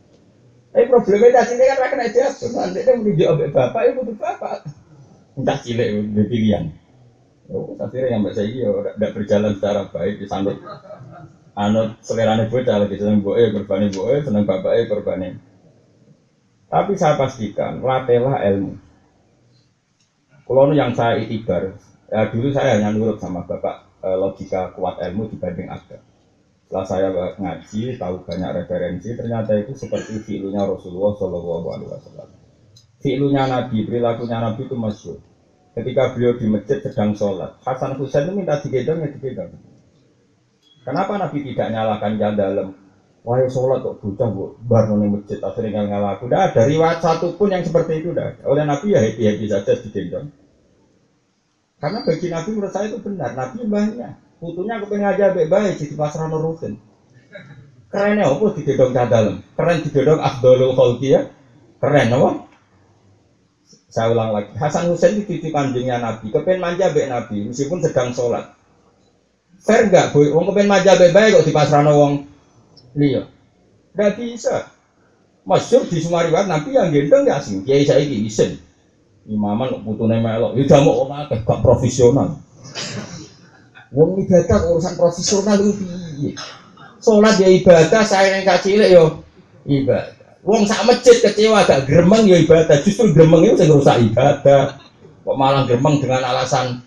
Tapi 0.72 0.88
problemnya 0.88 1.44
cilik 1.44 1.66
kan 1.68 1.79
rakyat 1.85 2.01
aja, 2.09 2.25
nanti 2.33 2.81
dia 2.81 2.94
menuju 2.96 3.25
abek 3.29 3.53
bapak, 3.53 3.81
itu 3.85 3.92
butuh 4.01 4.16
bapak. 4.16 4.64
Cah 5.44 5.59
cilik 5.61 5.88
itu 5.92 6.22
pilihan. 6.33 6.72
Oh, 7.53 7.77
akhirnya 7.77 8.16
yang 8.16 8.25
mbak 8.25 8.33
saya 8.33 8.48
tidak 8.96 9.12
berjalan 9.12 9.53
secara 9.61 9.85
baik 9.92 10.25
disambut. 10.25 10.57
Anut 11.53 12.01
selerane 12.01 12.48
bocah 12.48 12.81
lagi 12.81 12.96
seneng 12.96 13.20
boe 13.20 13.37
korbane 13.53 13.92
boe, 13.92 14.25
seneng 14.25 14.48
bapaknya 14.48 14.88
korbane. 14.88 15.29
Tapi 16.72 16.96
saya 16.96 17.20
pastikan 17.20 17.85
latihlah 17.85 18.40
ilmu. 18.40 18.81
Kalau 20.52 20.68
yang 20.76 20.92
saya 20.92 21.16
itibar, 21.16 21.80
ya 22.12 22.28
dulu 22.28 22.52
saya 22.52 22.76
hanya 22.76 22.92
nurut 22.92 23.16
sama 23.16 23.40
bapak 23.48 23.88
eh, 24.04 24.16
logika 24.20 24.76
kuat 24.76 25.00
ilmu 25.00 25.32
dibanding 25.32 25.64
agama. 25.72 26.04
Setelah 26.68 26.84
saya 26.84 27.08
ngaji, 27.40 27.96
tahu 27.96 28.20
banyak 28.28 28.60
referensi, 28.60 29.16
ternyata 29.16 29.56
itu 29.56 29.72
seperti 29.72 30.20
filunya 30.20 30.60
Rasulullah 30.60 31.16
Shallallahu 31.16 31.66
Alaihi 31.72 31.88
Wasallam. 31.88 32.28
Filunya 33.00 33.48
Nabi, 33.48 33.88
perilakunya 33.88 34.44
Nabi 34.44 34.68
itu 34.68 34.76
masyur. 34.76 35.24
Ketika 35.72 36.12
beliau 36.12 36.36
di 36.36 36.44
masjid 36.52 36.84
sedang 36.84 37.16
sholat, 37.16 37.56
Hasan 37.64 37.96
Husain 37.96 38.28
itu 38.28 38.36
minta 38.36 38.60
digendong 38.60 39.04
ya 39.04 39.08
digendong. 39.08 39.56
Kenapa 40.84 41.16
Nabi 41.16 41.48
tidak 41.48 41.72
nyalakan 41.72 42.12
jam 42.20 42.36
dalam? 42.36 42.76
Wahai 43.24 43.48
sholat 43.48 43.80
kok 43.80 44.04
bocah 44.04 44.28
bu, 44.28 44.52
bar 44.68 44.84
nih 44.92 45.08
masjid 45.08 45.40
akhirnya 45.40 45.80
nggak 45.80 45.88
ngelaku. 45.96 46.22
Udah 46.28 46.40
ada 46.52 46.62
riwayat 46.68 47.00
satu 47.00 47.40
pun 47.40 47.48
yang 47.48 47.64
seperti 47.64 48.04
itu 48.04 48.12
udah. 48.12 48.36
Oleh 48.44 48.68
Nabi 48.68 48.92
ya 48.92 49.00
happy 49.00 49.22
happy 49.24 49.44
saja 49.48 49.72
digendong. 49.80 50.41
Karena 51.82 51.98
bagi 52.06 52.30
Nabi 52.30 52.48
menurut 52.54 52.70
saya 52.70 52.86
itu 52.94 53.02
benar. 53.02 53.34
Nabi 53.34 53.66
banyak. 53.66 54.38
Putunya 54.38 54.78
kepengen 54.78 55.10
aja 55.10 55.34
baik-baik 55.34 55.82
di 55.82 55.98
pasar 55.98 56.30
nurutin. 56.30 56.78
Kerennya 57.90 58.30
apa 58.30 58.54
digendong 58.54 58.94
cah 58.94 59.06
dalam? 59.10 59.42
Keren 59.58 59.78
digendong 59.82 60.22
Abdul 60.22 60.78
Khalqi 60.78 61.10
ya? 61.10 61.26
Keren 61.82 62.14
apa? 62.14 62.30
Saya 63.90 64.14
ulang 64.14 64.30
lagi. 64.30 64.54
Hasan 64.54 64.88
Husain 64.88 65.18
itu 65.18 65.26
titip 65.26 65.52
anjingnya 65.52 65.98
Nabi. 65.98 66.30
Kepen 66.30 66.62
manja 66.62 66.94
baik 66.94 67.10
Nabi 67.10 67.50
meskipun 67.50 67.82
sedang 67.82 68.14
sholat. 68.14 68.54
Fair 69.58 69.90
enggak, 69.90 70.14
boy? 70.14 70.30
Wong 70.30 70.48
kepen 70.54 70.70
manja 70.70 70.94
baik-baik 70.94 71.34
kok 71.34 71.46
di 71.50 71.52
pasar 71.52 71.82
wong 71.82 72.24
liya. 72.94 73.26
Enggak 73.92 74.22
bisa. 74.22 74.70
Masyur 75.42 75.82
di 75.90 75.98
Sumariwat 75.98 76.46
Nabi 76.46 76.78
yang 76.78 76.94
gendong 76.94 77.26
ya 77.26 77.42
sih. 77.42 77.60
Kiai 77.66 77.82
saya 77.82 78.06
ini 78.06 78.30
isen. 78.30 78.54
Imaman 79.22 79.87
putune 79.87 80.18
melok. 80.18 80.58
Ya 80.58 80.82
mau 80.82 81.06
orang 81.06 81.30
agak 81.30 81.46
gak 81.46 81.62
profesional. 81.62 82.42
Wong 83.94 84.18
ibadah 84.24 84.58
urusan 84.66 84.98
profesional 84.98 85.61
itu 85.62 85.78
piye? 85.78 86.32
Ya 87.38 87.48
ibadah, 87.50 88.02
saya 88.02 88.40
yang 88.40 88.58
cilik 88.58 88.90
yo 88.90 89.22
ibadah. 89.68 90.42
Wong 90.42 90.66
sak 90.66 90.82
masjid 90.90 91.22
kecewa 91.22 91.62
gak 91.62 91.87
gremeng 91.87 92.26
ya 92.26 92.35
ibadah. 92.42 92.82
Justru 92.82 93.14
gremeng 93.14 93.46
itu 93.46 93.62
sing 93.62 93.70
rusak 93.70 94.02
ibadah. 94.11 94.82
Kok 95.22 95.38
malah 95.38 95.70
gremeng 95.70 96.02
dengan 96.02 96.26
alasan 96.26 96.82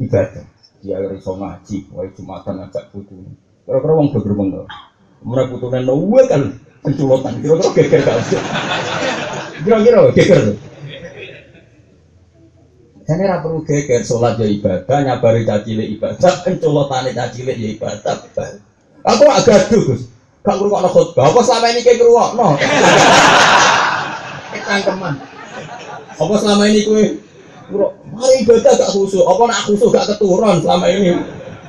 ibadah. 0.00 0.48
Dia 0.80 1.00
iso 1.12 1.36
ngaji, 1.36 1.92
wae 1.92 2.08
Jumatan 2.16 2.60
ngajak 2.60 2.88
putu. 2.88 3.20
Kira-kira 3.68 3.92
wong 3.92 4.16
do 4.16 4.20
gremeng 4.24 4.48
to. 4.48 4.64
Mereka 5.24 5.52
putune 5.52 5.80
nowe 5.84 6.20
kan 6.24 6.56
penculotan. 6.80 7.36
Kira-kira 7.44 7.68
geger 7.84 8.00
gak. 8.00 8.16
Kira-kira 9.60 10.08
geger. 10.16 10.40
Jadi 13.04 13.20
ora 13.20 13.44
perlu 13.44 13.60
geger 13.68 14.00
sholat 14.00 14.40
ya 14.40 14.48
ibadah, 14.48 15.04
nyabari 15.04 15.44
cacile 15.44 15.84
ibadah, 15.92 16.32
penculotane 16.44 17.12
cacile 17.12 17.52
ya 17.52 17.68
ibadah. 17.76 18.14
Aku 19.04 19.22
gak 19.28 19.44
gaduh, 19.44 19.80
Gus. 19.92 20.08
Gak 20.40 20.56
ngrungokno 20.56 20.88
khotbah. 20.88 21.28
Apa 21.28 21.40
selama 21.44 21.66
ini 21.72 21.80
kayak 21.84 22.00
ngrungokno? 22.00 22.48
Cangkeman. 24.68 25.14
Apa 26.16 26.34
selama 26.40 26.64
ini 26.72 26.80
kowe 26.88 27.04
mari 28.16 28.34
ibadah 28.40 28.72
gak 28.72 28.92
khusyuk? 28.96 29.24
Apa 29.28 29.42
nak 29.52 29.60
khusyuk 29.68 29.92
gak 29.92 30.08
keturun 30.08 30.64
selama 30.64 30.88
ini? 30.88 31.20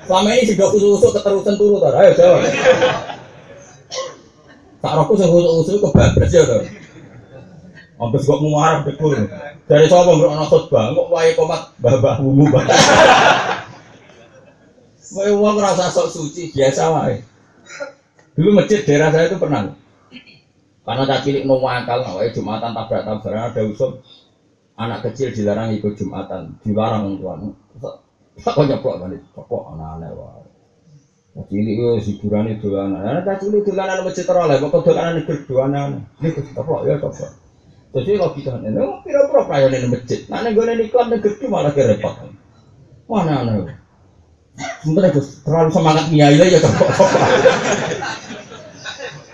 Selama 0.07 0.27
ini 0.31 0.43
sudah 0.47 0.67
khusyuk 0.71 1.11
keterusan 1.19 1.55
turun 1.59 1.83
ta? 1.83 1.89
Ayo 1.99 2.11
jawab. 2.15 2.39
Tak 4.79 4.93
roku 4.95 5.13
sing 5.19 5.27
khusyuk-khusyuk 5.27 5.79
kebabres 5.83 6.31
ya 6.31 6.43
to. 6.47 6.57
Ambes 7.95 8.27
kok 8.27 8.43
muarap 8.43 8.83
betul. 8.83 9.15
Dari 9.71 9.87
sapa 9.87 10.11
ngrungokno 10.11 10.45
khotbah, 10.51 10.91
kok 10.91 11.07
wae 11.07 11.31
komat 11.31 11.71
babah 11.79 12.19
wumu. 12.19 12.45
Wae 15.15 15.31
wong 15.31 15.55
rasa 15.61 15.87
sok 15.93 16.11
suci 16.11 16.51
biasa 16.51 16.91
wae. 16.91 17.23
Dulu 18.35 18.57
masjid 18.57 18.83
daerah 18.83 19.15
saya 19.15 19.31
itu 19.31 19.39
pernah. 19.39 19.71
Karena 20.83 21.03
tak 21.07 21.23
cilik 21.23 21.47
no 21.47 21.55
akal, 21.63 22.03
wae 22.19 22.35
Jumatan 22.35 22.75
tabrak 22.75 23.07
tabrakan 23.07 23.47
ada 23.47 23.61
usul 23.63 24.03
anak 24.75 25.07
kecil 25.07 25.31
dilarang 25.31 25.71
ikut 25.71 25.95
Jumatan, 25.95 26.59
dilarang 26.59 27.15
orang 27.21 27.55
tua. 27.79 27.95
Tak 28.43 28.59
kok 28.59 28.67
nyeplok 28.67 29.07
balik, 29.07 29.21
kok 29.31 29.47
anak-anak 29.47 30.11
wae. 30.19 30.43
Tak 31.37 31.45
cilik 31.47 31.75
yo 31.79 31.89
hiburan 32.01 32.51
itu 32.51 32.67
dolanan. 32.67 33.01
Anak 33.07 33.23
tak 33.23 33.37
cilik 33.45 33.63
dolanan 33.63 34.03
masjid 34.03 34.25
teroleh, 34.27 34.57
kok 34.59 34.83
dolanan 34.83 35.15
itu 35.23 35.33
dolanan. 35.47 35.89
Ini 36.19 36.27
keplok 36.33 36.81
ya 36.83 36.99
keplok. 36.99 37.44
Jadi 37.95 38.09
kalau 38.19 38.35
kita 38.35 38.59
ini, 38.59 38.83
pira-pira 39.07 39.41
pelayan 39.47 39.71
ini 39.71 39.87
masjid. 39.87 40.19
Nah, 40.27 40.43
ini 40.43 40.51
gue 40.51 40.91
iklan 40.91 41.07
negeri 41.15 41.45
malah 41.47 41.71
repot. 41.71 42.15
Mana 43.07 43.47
nih? 43.47 43.71
Sebentar 44.83 45.11
Gus, 45.11 45.43
terlalu 45.43 45.69
semangat 45.71 46.05
nyai 46.11 46.39
ya 46.39 46.59
kok. 46.63 46.73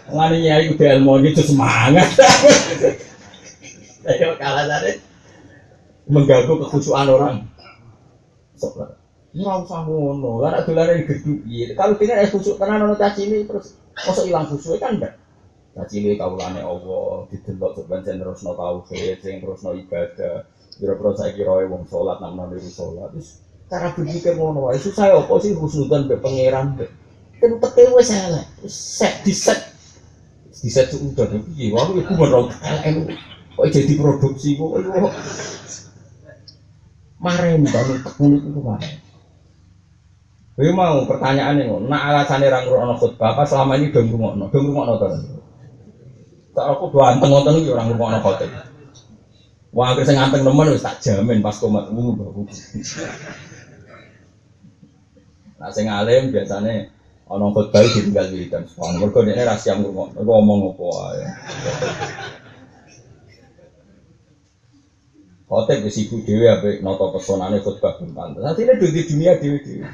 Ngani 0.10 0.38
nyai 0.45 0.65
udah 0.74 0.88
ilmu 0.97 1.13
itu 1.21 1.41
semangat. 1.45 2.10
Ayo 4.02 4.34
kalah 4.41 4.65
tadi 4.65 4.97
mengganggu 6.10 6.54
kekhusyuan 6.65 7.06
orang. 7.06 7.45
Ini 9.32 9.47
ora 9.47 9.63
usah 9.63 9.88
ngono, 9.88 10.43
karena 10.43 10.65
dolane 10.67 11.08
gedhu 11.08 11.39
piye. 11.47 11.71
Kalau 11.71 11.95
pengen 11.95 12.19
es 12.19 12.36
khusuk 12.36 12.60
tenan 12.60 12.84
ono 12.84 13.00
caci 13.00 13.32
ini 13.32 13.47
terus 13.47 13.80
mosok 14.04 14.28
ilang 14.28 14.43
khusuk 14.52 14.76
kan 14.76 15.00
enggak. 15.00 15.20
Caci 15.71 16.03
ini 16.03 16.19
kaulane 16.19 16.60
Allah, 16.60 17.23
didelok 17.31 17.79
sebenarnya 17.79 18.19
terus 18.19 18.43
no 18.43 18.51
tauhid, 18.60 19.23
sing 19.23 19.39
terus 19.39 19.63
no 19.63 19.71
ibadah. 19.71 20.43
Kira-kira 20.75 21.12
saya 21.15 21.31
kira 21.31 21.63
wong 21.71 21.88
sholat, 21.88 22.19
namun 22.19 22.51
niru 22.51 22.67
sholat. 22.67 23.15
Terus 23.15 23.39
cara 23.71 23.95
berpikir 23.95 24.36
ngono 24.36 24.67
wae. 24.67 24.75
Susah 24.75 25.15
apa 25.15 25.31
sih 25.39 25.55
husnudan 25.55 26.12
be 26.12 26.19
pangeran 26.19 26.75
be 26.75 26.91
teke 27.39 27.88
wis 27.95 28.12
elek 28.12 28.45
set 28.67 29.23
di 29.23 29.31
set 29.31 29.71
di 30.51 30.67
set 30.67 30.91
udah 30.91 31.39
piye? 31.47 31.71
Wae 31.71 32.04
iku 32.04 32.13
merok 32.19 32.52
elek. 32.60 33.15
Kok 33.56 33.67
jadi 33.71 33.93
produksi 33.96 34.60
kok? 34.60 34.75
Maren 37.21 37.63
bangun 37.63 38.00
tekun 38.02 38.33
itu 38.33 38.50
kemarin 38.50 38.98
Gue 40.62 40.73
mau 40.75 41.08
pertanyaannya 41.08 41.89
nak 41.89 42.02
alasannya 42.12 42.52
orang 42.52 42.63
ngurung 42.67 42.98
khutbah 43.00 43.33
apa 43.33 43.48
selama 43.48 43.79
ini 43.79 43.89
dong 43.89 44.13
rungokno, 44.13 44.52
dong 44.52 44.67
rungokno 44.69 44.93
to. 45.00 45.40
Tak 46.52 46.65
aku 46.67 46.91
anteng 46.99 47.31
anteng 47.31 47.63
iki 47.63 47.71
orang 47.71 47.95
rungokno 47.95 48.19
khutbah. 48.19 48.67
Wah, 49.71 49.95
akhirnya 49.95 50.19
nganteng 50.19 50.43
nemen 50.43 50.75
wis 50.75 50.83
tak 50.83 50.99
jamin 50.99 51.39
pas 51.39 51.56
komat 51.56 51.87
wuh 51.95 52.12
Nah, 55.62 55.69
sing 55.69 55.87
alim 55.87 56.33
biasanya 56.33 56.91
ana 57.31 57.45
khotbah 57.56 57.79
ditinggal 57.79 58.27
wiridan. 58.35 58.67
Wah, 58.75 58.91
mergo 58.99 59.23
dene 59.23 59.47
ra 59.47 59.56
siap 59.56 59.79
ngomong, 59.79 60.19
ngomong 60.19 60.75
apa 60.75 60.83
wae. 60.91 61.23
Khotib 65.47 65.87
wis 65.87 65.99
ibu 66.04 66.19
dhewe 66.27 66.52
ape 66.52 66.83
nata 66.83 67.06
pesonane 67.15 67.63
khotbah 67.63 67.95
pantes. 67.95 68.43
Artine 68.43 68.75
di 68.75 69.08
dunia 69.08 69.39
dhewe-dhewe. 69.39 69.87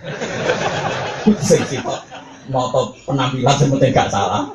Sing 1.38 1.62
sitok 1.70 2.02
nata 2.50 2.98
penampilan 3.06 3.56
sing 3.62 3.70
penting 3.70 3.94
gak 3.94 4.10
salah. 4.10 4.50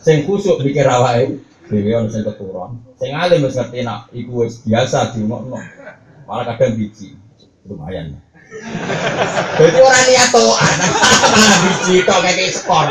Sing 0.00 0.24
kusuk 0.24 0.64
mikir 0.64 0.88
awake 0.88 1.36
dhewe 1.68 1.90
ono 1.92 2.08
sing 2.08 2.24
keturun. 2.24 2.80
Sing 2.96 3.12
alim 3.12 3.44
wis 3.44 3.56
ngerti 3.56 3.84
nak 3.84 4.08
iku 4.16 4.44
wis 4.44 4.64
biasa 4.64 5.12
diumumno. 5.12 5.60
Malah 6.24 6.44
kadang 6.56 6.80
biji. 6.80 7.16
Lumayan. 7.68 8.16
Jadi 9.60 9.78
orang 9.78 10.04
niat 10.10 10.28
toan, 10.34 10.76
malah 11.30 11.58
biji 11.62 11.94
tok 12.02 12.18
kayak 12.24 12.50
skor. 12.50 12.88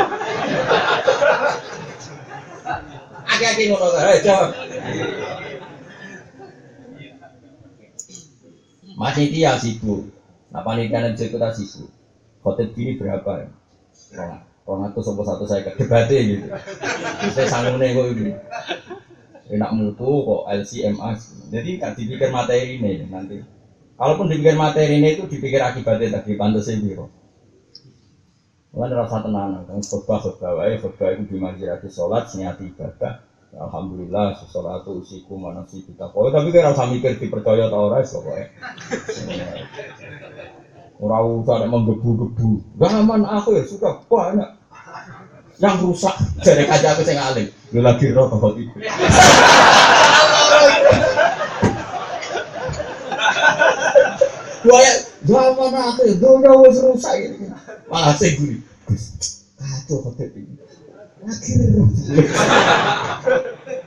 Aki-aki 3.28 3.62
ngono 3.68 3.86
jawab. 4.24 4.50
Masih 8.96 9.26
dia 9.32 9.56
sibuk. 9.56 10.08
Nah 10.52 10.60
panitia 10.60 11.08
dan 11.08 11.16
kita 11.16 11.48
sibuk. 11.56 11.90
khotib 12.40 12.72
gini 12.72 12.96
berapa 12.96 13.44
ya? 13.44 13.48
Orang 14.68 14.92
itu 14.92 15.00
sopo 15.02 15.24
satu 15.24 15.48
saya 15.48 15.64
ke 15.66 15.72
debatnya 15.80 16.20
gitu. 16.20 16.46
Saya 17.32 17.46
sanggup 17.48 17.80
kok 17.80 18.06
ini. 18.14 18.32
Enak 19.50 19.70
mutu 19.74 20.22
kok 20.22 20.46
LCMA. 20.46 21.10
Jadi 21.50 21.68
nggak 21.80 21.92
dipikir 21.98 22.30
materi 22.30 22.78
ini 22.78 23.08
nanti. 23.08 23.40
Kalaupun 23.98 24.30
dipikir 24.30 24.54
materi 24.54 25.00
ini 25.00 25.18
itu 25.18 25.26
dipikir 25.26 25.58
akibatnya 25.58 26.20
tadi 26.20 26.38
pantas 26.38 26.70
biro. 26.78 27.10
Mulai 28.70 28.94
rasa 28.94 29.18
tenang, 29.26 29.66
kan 29.66 29.82
khutbah 29.82 30.22
khutbah 30.22 30.54
wae 30.62 30.78
khutbah 30.78 31.10
itu 31.10 31.26
dimanjirati 31.26 31.90
sholat, 31.90 32.30
niati 32.38 32.70
ibadah. 32.70 33.18
Alhamdulillah, 33.50 34.38
sholat 34.46 34.86
itu 34.86 35.02
usiku 35.02 35.34
mana 35.34 35.66
sih 35.66 35.82
kita. 35.82 36.06
Pokoknya 36.14 36.38
tapi 36.38 36.54
kira 36.54 36.70
rasa 36.70 36.86
mikir 36.86 37.18
dipercaya 37.18 37.66
atau 37.66 37.90
ora 37.90 37.98
pokoknya. 38.06 38.46
Orang 41.00 41.40
usah 41.40 41.64
menggebu-gebu. 41.64 42.60
Gaman 42.76 43.24
aku 43.24 43.56
ya 43.56 43.64
sudah 43.64 44.04
banyak 44.04 44.60
yang 45.60 45.76
rusak 45.84 46.16
dari 46.40 46.64
kaca 46.64 46.96
aku 46.96 47.04
saya 47.04 47.20
ngalim 47.20 47.52
lu 47.76 47.84
lagi 47.84 48.08
roh 48.16 48.32
kok 48.32 48.56
itu 48.56 48.72
ya, 54.64 54.92
zaman 55.28 55.72
aku 55.76 56.16
dunia 56.16 56.52
wis 56.64 56.80
rusak 56.80 57.12
ini. 57.12 57.52
Malah 57.92 58.16
saya 58.16 58.40
gini, 58.40 58.56
kacau 59.60 60.00
hotel 60.08 60.32
ini. 60.32 60.56
Lagi 61.20 61.52
roh. 61.76 61.88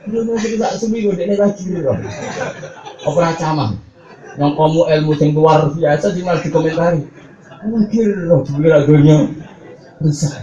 Dunia 0.06 0.34
wis 0.38 0.46
rusak 0.54 0.72
seminggu, 0.78 1.10
ini 1.18 1.34
lagi 1.34 1.74
roh. 1.82 1.98
Apa 3.02 3.34
camah? 3.34 3.74
Yang 4.34 4.52
kamu 4.58 4.80
ilmu 4.82 5.12
yang 5.14 5.30
luar 5.38 5.60
biasa, 5.70 6.06
cuma 6.14 6.38
dikomentari. 6.42 7.06
Lagi 7.64 7.98
roh, 8.28 8.44
dunia 8.44 9.24
rusak 10.02 10.36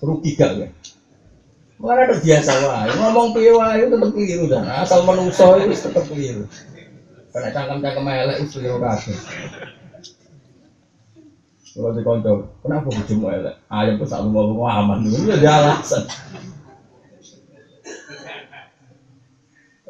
rugi 0.00 0.32
gak 0.36 0.50
ya? 0.56 0.68
Mana 1.80 2.04
ada 2.04 2.16
biasa 2.20 2.52
wae, 2.60 2.92
ngomong 2.92 3.32
piye 3.32 3.52
wae 3.56 3.88
tetep 3.88 4.12
keliru 4.12 4.44
dan 4.52 4.68
asal 4.68 5.00
menungso 5.00 5.56
itu 5.56 5.72
tetep 5.72 6.04
keliru. 6.12 6.44
Karena 7.32 7.48
cangkem-cangkem 7.56 8.04
elek 8.04 8.36
itu 8.44 8.60
keliru 8.60 8.76
kabeh. 8.84 9.16
Kalau 11.70 11.94
di 11.96 12.02
konco, 12.04 12.32
kenapa 12.60 12.88
bojomu 12.90 13.26
elek? 13.32 13.54
Ayam 13.72 13.96
selalu 14.04 14.28
ngomong 14.28 14.68
aman, 14.68 14.98
itu 15.08 15.24
jadi 15.24 15.48
alasan. 15.48 16.04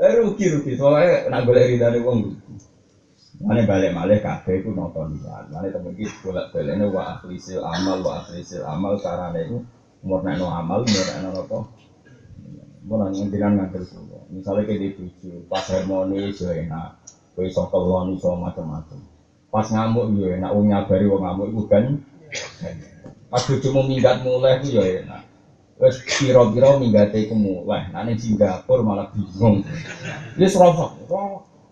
Eh 0.01 0.13
rugi 0.17 0.49
rugi, 0.49 0.73
soalnya 0.81 1.29
nak 1.29 1.45
boleh 1.45 1.77
dari 1.77 2.01
uang 2.01 2.19
Mana 3.41 3.65
balik 3.65 3.97
malih 3.97 4.21
kabeh 4.21 4.61
itu 4.61 4.69
nonton 4.73 5.17
lihat. 5.17 5.49
Mana 5.49 5.73
temen 5.73 5.97
kita 5.97 6.13
bolak 6.25 6.53
balik 6.53 6.77
ini 6.77 6.85
wa 6.89 7.17
akhlisil 7.17 7.61
amal 7.65 8.05
wa 8.05 8.21
akhlisil 8.21 8.65
amal. 8.65 9.01
Caranya 9.01 9.41
itu 9.45 9.61
murna 10.01 10.33
no 10.37 10.49
amal 10.49 10.81
murna 10.81 11.17
no 11.21 11.31
apa 11.45 11.59
murna 12.89 13.13
ngendiran 13.13 13.53
ngantel 13.61 13.85
semua 13.85 14.25
misalnya 14.33 14.65
kayak 14.65 14.81
di 14.81 14.89
tujuh 14.97 15.45
pas 15.45 15.65
harmonis 15.69 16.41
ya 16.41 16.57
enak 16.57 16.97
kue 17.37 17.45
iso 17.53 17.69
kelon 17.69 18.17
iso 18.17 18.33
macam-macam 18.33 18.97
pas 19.53 19.69
ngamuk 19.69 20.17
ya 20.17 20.41
enak 20.41 20.51
wong 20.57 20.73
nyabari 20.73 21.05
wong 21.05 21.21
ngamuk 21.21 21.53
itu 21.53 21.63
kan 21.69 21.85
pas 23.29 23.45
mau 23.45 23.85
minggat 23.85 24.17
mulai 24.25 24.57
itu 24.57 24.81
ya 24.81 25.05
enak 25.05 25.21
Wes 25.81 25.97
piro-piro 26.05 26.77
minggate 26.77 27.25
iku 27.25 27.33
mulai. 27.33 27.89
Ning 28.05 28.21
Singapura 28.21 28.85
malah 28.85 29.09
bingung. 29.17 29.65
Ini 30.37 30.47
serosok. 30.47 31.01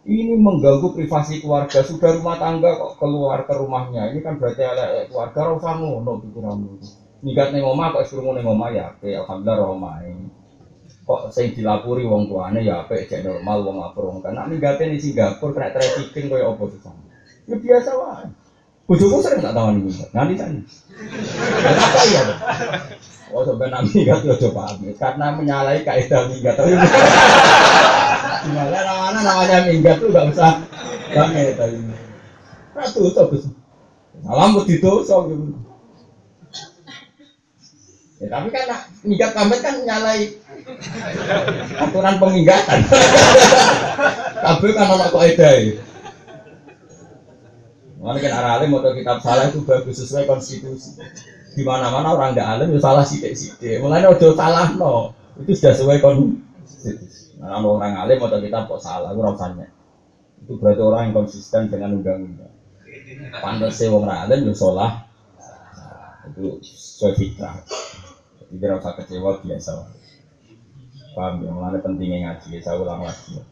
ini 0.09 0.33
mengganggu 0.41 0.97
privasi 0.97 1.45
keluarga. 1.45 1.85
Sudah 1.85 2.17
rumah 2.17 2.41
tangga 2.41 2.73
kok 2.73 2.97
keluar 2.97 3.45
ke 3.45 3.53
rumahnya. 3.53 4.09
Ini 4.09 4.25
kan 4.25 4.41
berarti 4.41 4.65
ada 4.65 5.05
keluarga 5.05 5.39
ora 5.45 5.53
usah 5.61 5.73
ngono 5.77 6.25
pikiranmu. 6.25 6.73
Mikat 7.21 7.53
ning 7.53 7.69
omah 7.69 7.93
kok 7.93 8.09
suruh 8.09 8.33
ning 8.33 8.49
omah 8.49 8.73
ya 8.73 8.97
apik, 8.97 9.13
alhamdulillah 9.13 9.69
omahe. 9.69 10.17
Kok 11.05 11.29
sing 11.29 11.53
dilapuri 11.53 12.09
wong 12.09 12.33
tuane 12.33 12.65
ya 12.65 12.89
apik, 12.89 13.05
cek 13.13 13.21
normal 13.21 13.69
wong 13.69 13.77
lapor 13.85 14.09
wong 14.09 14.25
kan. 14.25 14.33
Nek 14.33 14.49
migate 14.49 14.89
ning 14.89 14.97
Singapura 14.97 15.53
kena 15.53 15.77
trafficking 15.77 16.33
koyo 16.33 16.57
apa 16.57 16.65
susah. 16.73 16.97
Ya 17.45 17.57
biasa 17.61 17.91
wae. 17.93 18.27
Bojoku 18.89 19.21
sering 19.21 19.45
tak 19.45 19.53
tawani 19.53 19.85
minggat. 19.85 20.09
Nanti 20.17 20.35
kan. 20.41 20.53
Apa 21.77 22.01
iya? 22.09 22.23
Oh 23.29 23.45
sebenarnya 23.45 23.85
minggat 23.85 24.21
ya 24.25 24.35
coba 24.49 24.73
pamit 24.73 24.97
karena 24.97 25.27
menyalahi 25.37 25.81
kaidah 25.85 26.33
minggat. 26.33 26.57
Gimana 28.49 28.79
namanya 28.81 29.21
namanya 29.21 29.59
minggat 29.69 29.97
tuh 30.01 30.09
gak 30.09 30.33
usah 30.33 30.65
banget 31.13 31.61
tadi. 31.61 31.77
Ratu 32.73 33.03
terus. 33.13 33.45
Salam 34.25 34.51
begitu 34.57 34.93
so. 35.05 35.29
Ya, 38.19 38.27
tapi 38.35 38.49
kan 38.51 38.67
minggat 39.05 39.31
pamit 39.37 39.61
kan 39.61 39.77
nyalai 39.85 40.35
aturan 41.79 42.17
peminggatan. 42.17 42.81
Kabel 44.43 44.71
kan 44.73 44.89
anak 44.89 45.13
kok 45.13 45.25
edai. 45.29 45.77
Kan 47.99 48.33
arah 48.33 48.63
atau 48.63 48.93
kitab 48.95 49.19
salah 49.21 49.51
itu 49.51 49.61
bagus 49.67 50.01
sesuai 50.01 50.25
konstitusi. 50.25 50.97
Di 51.59 51.67
mana 51.67 51.91
mana 51.91 52.15
orang 52.15 52.39
tidak 52.39 52.55
alim 52.55 52.71
itu 52.71 52.79
salah 52.79 53.03
sidik 53.03 53.35
sidik. 53.35 53.83
Mulai 53.83 54.07
udah 54.07 54.31
salah 54.39 54.71
no 54.79 55.19
itu 55.43 55.55
sudah 55.55 55.75
sesuai 55.75 55.99
konstitusi. 56.03 57.39
Nah, 57.39 57.63
orang 57.63 57.95
alim 57.95 58.19
atau 58.19 58.43
kitab 58.43 58.67
kok 58.67 58.83
salah, 58.83 59.15
itu 59.15 59.23
rasanya. 59.23 59.67
Itu 60.43 60.59
berarti 60.59 60.83
orang 60.83 61.03
yang 61.11 61.15
konsisten 61.23 61.71
dengan 61.71 62.03
undang-undang. 62.03 62.55
Pantas 63.39 63.79
sih 63.79 63.87
orang 63.87 64.27
alim 64.27 64.51
itu 64.51 64.55
salah. 64.59 65.07
Itu 66.31 66.59
sesuai 66.63 67.15
fitrah. 67.15 67.63
Jadi 68.51 68.65
rasa 68.67 68.91
kecewa 68.99 69.39
biasa. 69.39 69.71
Paham 71.15 71.43
ya, 71.43 71.51
mengenai 71.51 71.83
pentingnya 71.83 72.19
ngaji, 72.27 72.63
saya 72.63 72.79
ulang 72.79 73.03
lagi. 73.07 73.43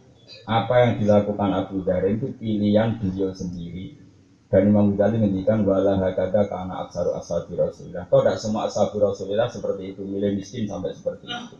Apa 0.46 0.74
yang 0.86 0.92
dilakukan 1.02 1.50
Abu 1.50 1.82
Dhar 1.82 2.02
itu 2.06 2.30
pilihan 2.38 2.98
beliau 2.98 3.34
sendiri. 3.34 4.05
Dan 4.46 4.70
Imam 4.70 4.94
Ghazali 4.94 5.18
menghentikan 5.18 5.66
wala 5.66 5.98
hakada 5.98 6.46
karena 6.46 6.86
aksaru 6.86 7.18
ashabi 7.18 7.58
Rasulullah. 7.58 8.06
Kau 8.06 8.22
tidak 8.22 8.38
semua 8.38 8.70
ashabi 8.70 9.02
Rasulullah 9.02 9.50
seperti 9.50 9.90
itu, 9.90 10.06
milih 10.06 10.38
miskin 10.38 10.70
sampai 10.70 10.94
seperti 10.94 11.26
itu. 11.26 11.56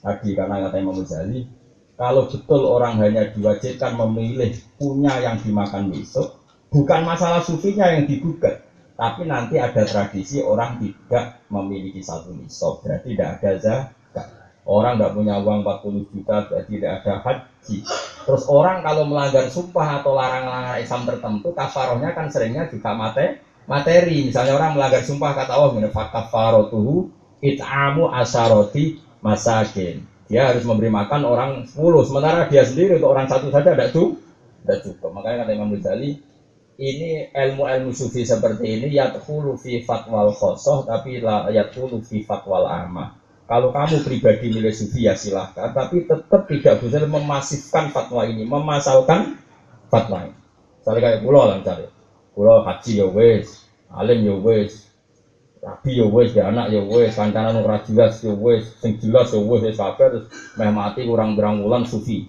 Tadi 0.00 0.28
karena 0.32 0.64
kata 0.64 0.76
Imam 0.80 0.96
Ghazali, 0.96 1.44
kalau 1.94 2.24
betul 2.24 2.64
orang 2.64 2.96
hanya 3.04 3.28
diwajibkan 3.28 3.94
memilih 4.00 4.56
punya 4.80 5.20
yang 5.20 5.36
dimakan 5.36 5.92
besok, 5.92 6.40
bukan 6.72 7.04
masalah 7.04 7.44
sufinya 7.44 7.92
yang 7.92 8.08
digugat, 8.08 8.64
tapi 8.96 9.28
nanti 9.28 9.60
ada 9.60 9.84
tradisi 9.84 10.40
orang 10.40 10.80
tidak 10.80 11.44
memiliki 11.52 12.00
satu 12.00 12.32
nisab, 12.32 12.80
berarti 12.80 13.12
tidak 13.12 13.28
ada 13.38 13.50
zakat. 13.60 14.03
Orang 14.64 14.96
nggak 14.96 15.12
punya 15.12 15.36
uang 15.44 15.60
40 15.60 16.08
juta, 16.08 16.48
berarti 16.48 16.72
tidak 16.80 16.92
ada 17.04 17.12
haji. 17.20 17.76
Terus 18.24 18.44
orang 18.48 18.80
kalau 18.80 19.04
melanggar 19.04 19.44
sumpah 19.52 20.00
atau 20.00 20.16
larang-larang 20.16 20.80
Islam 20.80 21.04
tertentu, 21.04 21.52
kafarohnya 21.52 22.16
kan 22.16 22.32
seringnya 22.32 22.72
juga 22.72 22.96
mate, 22.96 23.44
materi. 23.68 24.24
Misalnya 24.24 24.56
orang 24.56 24.72
melanggar 24.72 25.04
sumpah 25.04 25.36
kata 25.36 25.52
Allah, 25.52 25.92
kafarotuhu 25.92 27.12
it'amu 27.44 28.08
asaroti 28.08 28.96
masakin. 29.20 30.00
Dia 30.32 30.48
harus 30.48 30.64
memberi 30.64 30.88
makan 30.88 31.20
orang 31.28 31.50
10, 31.68 31.76
sementara 32.08 32.48
dia 32.48 32.64
sendiri 32.64 32.96
untuk 32.96 33.12
orang 33.12 33.28
satu 33.28 33.52
saja 33.52 33.76
tidak 33.76 33.92
cukup. 33.92 34.16
Tidak 34.64 34.78
cukup. 34.80 35.10
Makanya 35.12 35.44
kata 35.44 35.50
Imam 35.52 35.68
Ghazali, 35.76 36.16
ini 36.80 37.28
ilmu-ilmu 37.30 37.92
sufi 37.92 38.24
seperti 38.24 38.80
ini 38.80 38.96
yadkhulu 38.96 39.54
fi 39.54 39.84
fatwal 39.84 40.34
khosoh 40.34 40.82
tapi 40.82 41.22
la 41.22 41.46
yadkhulu 41.52 42.00
fi 42.00 42.24
fatwal 42.24 42.66
amah. 42.66 43.23
Kalau 43.44 43.76
kamu 43.76 44.00
pribadi 44.00 44.48
milih 44.48 44.72
sufi 44.72 45.04
ya 45.04 45.12
silahkan, 45.12 45.76
tapi 45.76 46.08
tetap 46.08 46.48
tidak 46.48 46.80
bisa 46.80 47.04
memasifkan 47.04 47.92
fatwa 47.92 48.24
ini, 48.24 48.48
memasalkan 48.48 49.36
fatwa 49.92 50.24
ini. 50.24 50.36
Misalnya 50.80 51.00
kayak 51.04 51.20
pulau 51.20 51.44
lah 51.44 51.60
misalnya, 51.60 51.92
pulau 52.32 52.64
haji 52.64 52.92
ya 53.04 53.06
wes, 53.12 53.68
alim 53.92 54.24
ya 54.24 54.36
wes, 54.40 54.88
rabi 55.60 55.92
ya 56.00 56.06
wes, 56.08 56.32
ya 56.32 56.48
anak 56.48 56.72
ya 56.72 56.88
wes, 56.88 57.12
kancanan 57.12 57.60
ora 57.60 57.84
jelas 57.84 58.24
ya 58.24 58.32
wes, 58.32 58.64
sing 58.80 58.96
jelas 58.96 59.28
ya 59.36 59.40
wes, 59.44 59.60
wes 59.60 59.76
terus 59.76 60.24
meh 60.56 60.72
mati 60.72 61.04
kurang 61.04 61.36
berang 61.36 61.60
bulan 61.60 61.84
sufi. 61.84 62.24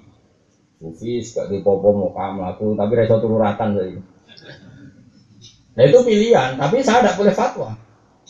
Sufi 0.84 1.24
gak 1.24 1.48
di 1.48 1.64
popo 1.64 1.96
mau 1.96 2.12
kamu 2.12 2.44
aku, 2.44 2.76
tapi 2.76 2.92
reso 2.92 3.24
tururatan 3.24 3.80
saja. 3.80 4.04
Nah 5.76 5.84
itu 5.88 6.00
pilihan, 6.04 6.60
tapi 6.60 6.84
saya 6.84 7.08
tidak 7.08 7.16
boleh 7.24 7.36
fatwa. 7.36 7.70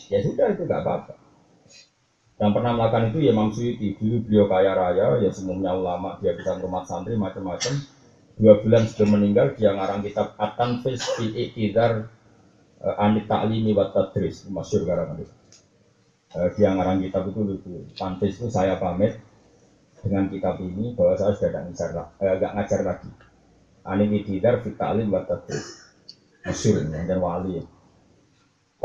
Ya 0.05 0.21
sudah 0.21 0.53
itu 0.53 0.69
nggak 0.69 0.81
apa-apa. 0.86 1.24
Yang 2.36 2.51
pernah 2.51 2.71
melakukan 2.75 3.03
itu 3.15 3.17
ya 3.23 3.31
Imam 3.31 3.49
Suyuti, 3.55 3.95
dulu 3.95 4.27
beliau 4.27 4.45
kaya 4.51 4.75
raya, 4.75 5.23
ya 5.23 5.31
semuanya 5.31 5.71
ulama, 5.71 6.19
dia 6.19 6.36
bisa 6.36 6.59
rumah 6.59 6.83
santri 6.83 7.15
macam-macam. 7.15 7.79
Dua 8.36 8.59
bulan 8.59 8.83
sudah 8.91 9.07
meninggal, 9.07 9.55
dia 9.55 9.71
ngarang 9.71 10.03
kitab 10.03 10.36
Atan 10.36 10.83
Fis 10.83 10.99
fi 11.15 11.31
Iqtidar 11.31 12.11
uh, 12.83 12.95
Anit 12.99 13.31
Ta'limi 13.31 13.71
wa 13.71 13.88
Tadris, 13.95 14.51
masyur 14.51 14.83
karangan 14.83 15.23
itu. 15.23 15.36
Uh, 16.36 16.51
dia 16.59 16.75
ngarang 16.75 16.99
kitab 16.99 17.23
itu 17.31 17.39
lucu. 17.39 17.71
Tanfis 17.95 18.36
itu 18.36 18.51
saya 18.51 18.75
pamit 18.75 19.15
dengan 20.03 20.27
kitab 20.27 20.59
ini 20.59 20.91
bahwa 20.91 21.15
saya 21.15 21.39
sudah 21.39 21.49
tidak 21.55 21.63
ngajar, 21.71 21.89
uh, 22.19 22.51
ngajar 22.59 22.79
lagi. 22.83 23.11
Anit 23.88 24.11
Iqtidar 24.11 24.59
fi 24.59 24.75
Ta'lim 24.75 25.07
wa 25.07 25.23
Tadris 25.23 25.88
Masyur, 26.43 26.83
yang 26.91 27.23
wali. 27.23 27.63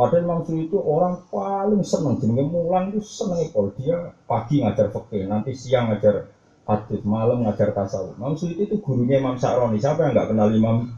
Padahal 0.01 0.24
Imam 0.24 0.40
itu 0.48 0.80
orang 0.80 1.28
paling 1.28 1.84
seneng 1.84 2.16
jenenge 2.16 2.48
mulang 2.48 2.88
itu 2.88 3.05
seneng 3.05 3.53
pol 3.53 3.68
dia 3.76 4.16
pagi 4.24 4.64
ngajar 4.64 4.88
fikih, 4.88 5.28
nanti 5.28 5.53
siang 5.53 5.92
ngajar 5.92 6.32
hadis, 6.64 7.05
malam 7.05 7.44
ngajar 7.44 7.76
tasawuf. 7.76 8.16
Imam 8.16 8.32
Suyuti 8.32 8.64
itu 8.64 8.80
gurunya 8.80 9.20
Imam 9.20 9.36
Sa'roni. 9.36 9.76
Siapa 9.76 10.09
yang 10.09 10.16
nggak 10.16 10.32
kenal 10.32 10.48
Imam 10.57 10.88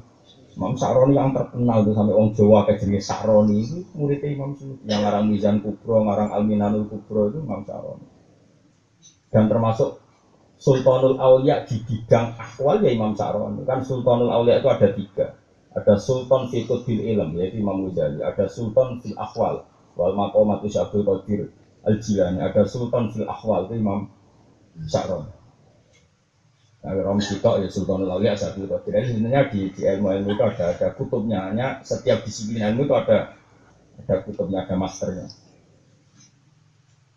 Imam 0.54 0.78
Sa'roni 0.78 1.18
yang 1.18 1.34
terkenal 1.34 1.82
tuh 1.82 1.98
sampai 1.98 2.14
orang 2.14 2.30
Jawa 2.30 2.58
kayak 2.62 2.78
jenenge 2.78 3.02
Sa'roni 3.02 3.56
itu 3.58 3.76
muridnya 3.98 4.28
Imam 4.38 4.50
Suyuti. 4.54 4.86
Yang 4.86 5.00
ngarang 5.02 5.24
Mizan 5.26 5.56
Kubro, 5.66 5.96
ngarang 6.06 6.28
Alminanul 6.38 6.86
Kubro 6.86 7.34
itu 7.34 7.42
Imam 7.42 7.66
Sa'roni. 7.66 8.06
Dan 9.34 9.50
termasuk 9.50 9.98
Sultanul 10.62 11.18
Aulia 11.18 11.66
di 11.66 11.74
bidang 11.82 12.38
akwal 12.38 12.78
ya 12.86 12.94
Imam 12.94 13.18
Sa'roni. 13.18 13.66
Kan 13.66 13.82
Sultanul 13.82 14.30
Aulia 14.30 14.62
itu 14.62 14.70
ada 14.70 14.94
tiga 14.94 15.41
ada 15.72 15.94
sultan 15.96 16.52
fitur 16.52 16.84
bil 16.84 17.00
ilm 17.00 17.32
yaitu 17.36 17.64
Imam 17.64 17.88
Ghazali. 17.88 18.20
Ada 18.20 18.44
sultan 18.48 19.00
fil 19.00 19.16
akhwal 19.16 19.64
wal 19.96 20.12
maqamatu 20.16 20.68
Syabdul 20.68 21.04
Qadir 21.04 21.48
al 21.84 21.96
Jilani 22.00 22.40
ada 22.40 22.64
sultan 22.68 23.12
fil 23.12 23.28
akhwal 23.28 23.68
itu 23.68 23.80
Imam 23.80 24.08
Sya'ron 24.88 25.28
Nah, 26.82 26.98
Rom 26.98 27.22
Sito 27.22 27.62
ya 27.62 27.70
Sultanul 27.70 28.10
Aulia 28.10 28.34
Syabdul 28.34 28.66
Qadir. 28.66 28.98
Jadi 28.98 29.06
sebenarnya 29.14 29.42
di, 29.54 29.70
di 29.70 29.86
ilmu-ilmu 29.86 30.34
itu 30.34 30.42
ada 30.42 30.74
ada 30.74 30.88
kutubnya. 30.98 31.46
Hanya 31.46 31.78
setiap 31.86 32.26
disiplin 32.26 32.74
ilmu 32.74 32.90
itu 32.90 32.94
ada 32.98 33.38
ada 34.02 34.14
kutubnya 34.26 34.66
ada 34.66 34.74
masternya. 34.74 35.30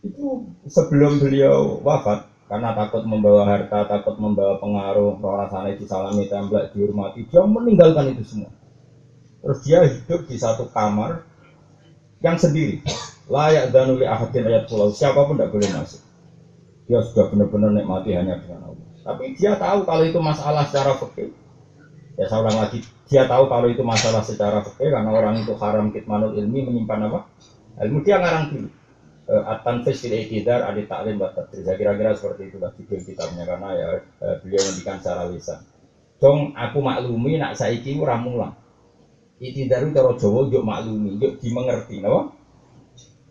Itu 0.06 0.54
sebelum 0.70 1.18
beliau 1.18 1.82
wafat 1.82 2.30
karena 2.46 2.78
takut 2.78 3.02
membawa 3.10 3.50
harta, 3.50 3.90
takut 3.90 4.22
membawa 4.22 4.62
pengaruh, 4.62 5.18
sana 5.50 5.74
disalami, 5.74 6.30
template, 6.30 6.78
dihormati, 6.78 7.26
dia 7.26 7.42
meninggalkan 7.42 8.14
itu 8.14 8.22
semua. 8.22 8.54
Terus 9.42 9.60
dia 9.66 9.82
hidup 9.82 10.30
di 10.30 10.38
satu 10.38 10.70
kamar 10.70 11.26
yang 12.22 12.38
sendiri, 12.38 12.86
layak 13.30 13.74
dan 13.74 13.98
oleh 13.98 14.06
ahadin 14.06 14.46
ayat 14.46 14.70
pulau, 14.70 14.94
siapa 14.94 15.26
pun 15.26 15.38
tidak 15.38 15.54
boleh 15.58 15.70
masuk. 15.74 16.02
Dia 16.86 17.02
sudah 17.02 17.34
benar-benar 17.34 17.74
nikmati 17.74 18.14
hanya 18.14 18.38
dengan 18.38 18.70
Allah. 18.70 18.88
Tapi 19.02 19.34
dia 19.34 19.58
tahu 19.58 19.86
kalau 19.86 20.06
itu 20.06 20.22
masalah 20.22 20.70
secara 20.70 20.98
fikih. 21.02 21.34
Ya 22.16 22.30
saya 22.30 22.46
ulang 22.46 22.62
lagi, 22.62 22.80
dia 23.10 23.26
tahu 23.26 23.50
kalau 23.50 23.68
itu 23.70 23.82
masalah 23.82 24.22
secara 24.22 24.62
fikih 24.62 24.94
karena 24.94 25.10
orang 25.10 25.42
itu 25.42 25.54
haram 25.58 25.90
kitmanul 25.90 26.38
ilmi 26.38 26.62
menyimpan 26.62 27.10
apa? 27.10 27.20
Ilmu 27.82 28.06
dia 28.06 28.22
ngarang 28.22 28.54
dulu 28.54 28.70
at-tanfis 29.26 30.06
fil 30.06 30.14
iktidar 30.14 30.70
adi 30.70 30.86
taklim 30.86 31.18
wa 31.18 31.34
tadris. 31.34 31.66
Ya 31.66 31.74
kira-kira 31.74 32.14
seperti 32.14 32.54
itulah 32.54 32.70
judul 32.78 33.02
kitabnya 33.02 33.44
karena 33.50 33.70
ya 33.74 33.88
uh, 34.22 34.36
beliau 34.46 34.62
ngendikan 34.62 35.02
secara 35.02 35.26
lisan. 35.34 35.60
Dong 36.22 36.54
aku 36.54 36.78
maklumi 36.80 37.42
nak 37.42 37.58
saiki 37.58 37.98
ora 37.98 38.22
mulang. 38.22 38.54
Iktidar 39.42 39.84
itu 39.84 39.92
cara 39.92 40.16
Jawa 40.16 40.40
yuk 40.48 40.64
maklumi, 40.64 41.20
yuk 41.20 41.34
dimengerti, 41.42 42.00
napa? 42.00 42.32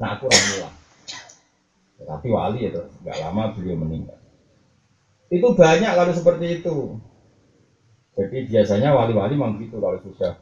Nah 0.02 0.08
aku 0.18 0.26
ora 0.26 0.40
mulang. 0.50 0.74
Tapi 2.04 2.28
wali 2.28 2.60
itu 2.68 2.82
nggak 3.06 3.18
lama 3.22 3.42
beliau 3.54 3.78
meninggal. 3.78 4.18
Itu 5.30 5.54
banyak 5.54 5.92
kalau 5.94 6.12
seperti 6.12 6.60
itu. 6.60 6.98
Jadi 8.14 8.46
biasanya 8.46 8.94
wali-wali 8.94 9.34
memang 9.34 9.58
gitu 9.58 9.82
kalau 9.82 9.98
sudah 9.98 10.38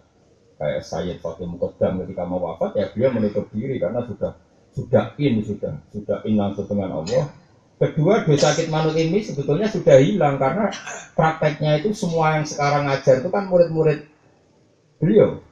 kayak 0.60 0.84
Sayyid 0.84 1.18
Fatih 1.24 1.48
Muqaddam 1.48 2.04
ketika 2.04 2.28
mau 2.28 2.40
wafat 2.40 2.76
ya 2.76 2.86
beliau 2.92 3.16
menutup 3.16 3.48
diri 3.48 3.80
karena 3.80 4.04
sudah 4.04 4.36
sudah 4.72 5.12
in 5.20 5.44
sudah 5.44 5.76
sudah 5.92 6.18
in 6.24 6.40
langsung 6.40 6.66
dengan 6.68 7.00
Allah 7.00 7.28
kedua 7.76 8.22
dosa 8.24 8.52
sakit 8.52 8.70
manut 8.70 8.94
ini 8.94 9.20
sebetulnya 9.20 9.66
sudah 9.68 9.98
hilang 9.98 10.38
karena 10.38 10.70
prakteknya 11.18 11.82
itu 11.82 11.90
semua 11.92 12.40
yang 12.40 12.46
sekarang 12.46 12.88
ngajar 12.88 13.20
itu 13.20 13.28
kan 13.28 13.44
murid-murid 13.50 14.06
beliau 15.02 15.42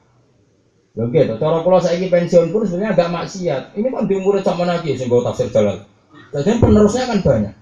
Lho 0.99 1.07
gitu, 1.15 1.39
cara 1.39 1.63
kalau 1.63 1.79
saya 1.79 2.03
ingin 2.03 2.11
pensiun 2.11 2.51
pun 2.51 2.67
sebenarnya 2.67 2.99
agak 2.99 3.09
maksiat. 3.15 3.63
Ini 3.79 3.95
kan 3.95 4.11
di 4.11 4.17
murid 4.19 4.43
sama 4.43 4.67
lagi 4.67 4.99
sih 4.99 5.07
gue 5.07 5.23
tafsir 5.23 5.47
jalan. 5.55 5.87
Jadi 6.35 6.59
penerusnya 6.59 7.07
kan 7.07 7.19
banyak. 7.23 7.55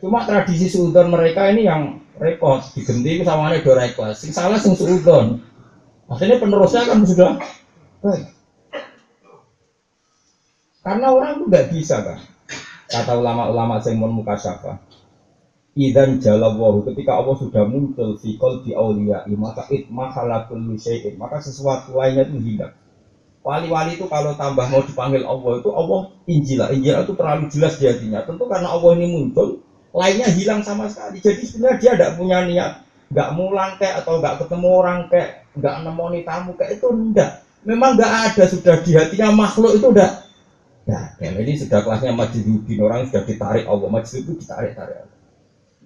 Cuma 0.00 0.24
tradisi 0.24 0.72
suudon 0.72 1.12
mereka 1.12 1.52
ini 1.52 1.68
yang 1.68 2.00
repot, 2.16 2.64
digenti 2.72 3.20
sama 3.20 3.52
ini 3.52 3.60
dua 3.60 3.84
ikhlas. 3.84 4.24
Sing 4.24 4.32
salah 4.32 4.56
sing 4.56 4.72
suudon. 4.80 5.44
Akhirnya 6.08 6.40
penerusnya 6.40 6.88
kan 6.88 7.04
sudah 7.04 7.36
baik. 8.00 8.39
Karena 10.90 11.14
orang 11.14 11.38
itu 11.38 11.44
nggak 11.46 11.68
bisa 11.70 12.02
kan. 12.02 12.18
Kata 12.90 13.14
ulama-ulama 13.14 13.78
yang 13.86 14.02
mau 14.02 14.10
muka 14.10 14.34
syafa. 14.34 14.82
Idan 15.78 16.18
jalawahu 16.18 16.82
ketika 16.90 17.22
Allah 17.22 17.38
sudah 17.38 17.62
muncul 17.62 18.18
di 18.18 18.34
di 18.66 18.74
aulia 18.74 19.22
maka 19.38 19.70
it 19.70 19.86
mahalakul 19.86 20.58
syai'in 20.74 21.14
maka 21.14 21.38
sesuatu 21.38 21.94
lainnya 21.94 22.26
itu 22.26 22.42
hilang. 22.42 22.74
Wali-wali 23.46 23.94
itu 23.94 24.10
kalau 24.10 24.34
tambah 24.34 24.66
mau 24.66 24.82
dipanggil 24.82 25.22
Allah 25.22 25.62
itu 25.62 25.70
Allah 25.70 26.00
Injil 26.26 26.58
Injil 26.74 26.94
itu 27.06 27.14
terlalu 27.14 27.46
jelas 27.54 27.78
di 27.78 27.86
hatinya. 27.86 28.26
Tentu 28.26 28.50
karena 28.50 28.74
Allah 28.74 28.90
ini 28.98 29.06
muncul, 29.14 29.62
lainnya 29.94 30.26
hilang 30.26 30.66
sama 30.66 30.90
sekali. 30.90 31.22
Jadi 31.22 31.46
sebenarnya 31.46 31.78
dia 31.78 31.92
tidak 31.94 32.10
punya 32.18 32.38
niat, 32.50 32.72
nggak 33.14 33.30
mulang 33.38 33.78
kayak 33.78 34.02
atau 34.02 34.18
nggak 34.18 34.42
ketemu 34.42 34.68
orang 34.74 34.98
kayak, 35.06 35.46
nggak 35.54 35.74
nemoni 35.86 36.20
tamu 36.26 36.50
kayak 36.58 36.82
itu 36.82 36.90
enggak. 36.90 37.46
Memang 37.62 37.94
nggak 37.94 38.12
ada 38.34 38.44
sudah 38.50 38.76
di 38.82 38.90
hatinya 38.98 39.30
makhluk 39.38 39.78
itu 39.78 39.86
udah 39.86 40.29
Nah, 40.90 41.14
ini 41.22 41.54
sudah 41.54 41.86
kelasnya 41.86 42.10
majidudin 42.18 42.82
orang 42.82 43.06
sudah 43.06 43.22
ditarik 43.22 43.62
Allah, 43.70 43.86
majid 43.86 44.26
itu 44.26 44.34
ditarik 44.34 44.74
tarik 44.74 45.06
Allah. 45.06 45.18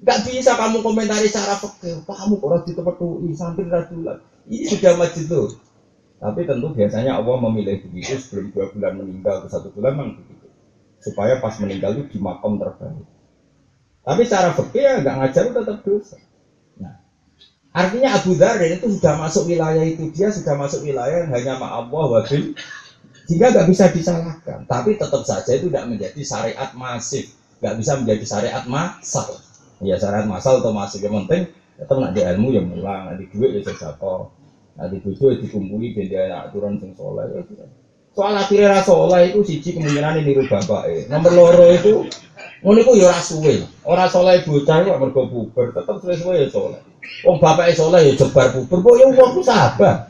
Gak 0.01 0.19
bisa 0.25 0.57
kamu 0.57 0.81
komentari 0.81 1.29
cara 1.29 1.61
fakir, 1.61 2.01
kamu 2.09 2.41
orang 2.41 2.65
di 2.65 2.73
tempat 2.73 2.95
tuh 2.97 3.21
santri 3.37 3.69
rajulan. 3.69 4.17
Ini 4.49 4.65
sudah 4.65 4.97
majid 4.97 5.29
tuh. 5.29 5.53
Tapi 6.25 6.49
tentu 6.49 6.73
biasanya 6.73 7.21
Allah 7.21 7.37
memilih 7.37 7.85
begitu 7.85 8.17
sebelum 8.17 8.49
dua 8.49 8.73
bulan 8.73 8.93
meninggal 8.97 9.45
atau 9.45 9.51
satu 9.53 9.69
bulan 9.77 9.93
memang 9.93 10.17
begitu. 10.17 10.49
Supaya 11.05 11.37
pas 11.37 11.53
meninggal 11.61 12.01
itu 12.01 12.17
di 12.17 12.19
makom 12.25 12.57
terbaik. 12.57 13.05
Tapi 14.05 14.21
secara 14.25 14.57
fakir 14.57 14.89
ya 14.89 14.93
nggak 15.05 15.17
ngajar 15.21 15.45
tetap 15.53 15.77
dosa. 15.85 16.17
Nah, 16.81 16.97
artinya 17.77 18.17
Abu 18.17 18.33
Dhar 18.41 18.57
itu 18.65 18.89
sudah 18.89 19.21
masuk 19.21 19.53
wilayah 19.53 19.85
itu 19.85 20.09
dia 20.09 20.33
sudah 20.33 20.57
masuk 20.57 20.81
wilayah 20.81 21.29
yang 21.29 21.33
hanya 21.33 21.61
ma 21.61 21.77
Allah 21.77 22.05
wabil 22.09 22.57
sehingga 23.25 23.57
nggak 23.57 23.69
bisa 23.73 23.89
disalahkan, 23.89 24.69
tapi 24.69 25.01
tetap 25.01 25.25
saja 25.25 25.51
itu 25.57 25.73
tidak 25.73 25.89
menjadi 25.89 26.21
syariat 26.21 26.71
masif, 26.77 27.33
nggak 27.65 27.75
bisa 27.81 27.93
menjadi 27.97 28.25
syariat 28.25 28.65
masal. 28.69 29.41
Ya 29.81 29.97
syariat 29.97 30.29
masal 30.29 30.61
atau 30.61 30.73
masif 30.77 31.01
yang 31.01 31.25
penting 31.25 31.49
tetap 31.75 31.97
nak 31.99 32.13
di 32.15 32.23
ilmu 32.23 32.55
yang 32.55 32.69
mulang, 32.71 33.11
nanti 33.11 33.27
duit 33.33 33.57
ya 33.57 33.61
sesuatu, 33.67 34.31
nanti 34.79 35.03
bojo 35.03 35.25
ya 35.33 35.37
dikumpuli 35.41 35.91
anak 36.15 36.55
turun 36.55 36.79
sing 36.79 36.93
soleh. 36.95 37.27
Ya, 37.33 37.67
Soal 38.15 38.39
akhirnya 38.39 38.79
soleh 38.87 39.35
itu 39.35 39.43
siji 39.43 39.75
kemungkinan 39.75 40.23
ini 40.23 40.39
rubah 40.39 40.63
baik. 40.63 41.11
Nomor 41.11 41.33
loro 41.35 41.67
itu 41.67 42.07
ngono 42.63 42.79
iku 42.79 42.95
ya 42.95 43.11
ora 43.11 43.19
suwe. 43.19 43.55
Ora 43.83 44.07
bocah 44.07 44.77
kok 44.87 45.01
mergo 45.03 45.23
puber, 45.27 45.75
tetep 45.75 45.97
suwe-suwe 45.99 46.45
ya 46.45 46.47
soleh. 46.47 46.79
Wong 47.27 47.43
bapake 47.43 47.75
soleh 47.75 48.07
ya 48.07 48.13
jebar 48.15 48.55
puber, 48.55 48.79
kok 48.87 48.95
ya 49.03 49.07
wong 49.11 49.43
sabar. 49.43 50.07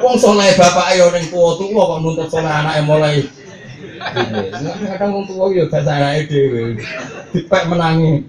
Wong 0.00 0.16
soleh 0.16 0.56
bapak 0.56 0.96
ayo 0.96 1.12
ning 1.12 1.28
tuwa 1.28 1.54
tuwa 1.60 1.82
kok 1.90 2.00
nuntut 2.00 2.28
soleh 2.32 2.50
anake 2.50 2.80
mulai. 2.84 3.22
Kadang 4.00 5.10
wong 5.12 5.24
tuwa 5.28 5.52
yo 5.52 5.68
gak 5.68 5.84
anake 5.84 6.30
dhewe. 6.30 6.80
Dipek 7.30 7.64
menangi. 7.68 8.26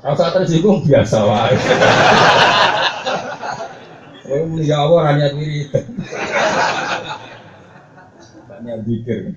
Rasa 0.00 0.32
tersinggung 0.32 0.88
biasa 0.88 1.18
wae. 1.28 1.56
Oh, 4.30 4.56
ya 4.62 4.86
Allah 4.86 5.00
hanya 5.10 5.26
diri. 5.34 5.66
Banyak 8.48 8.78
pikir. 8.86 9.34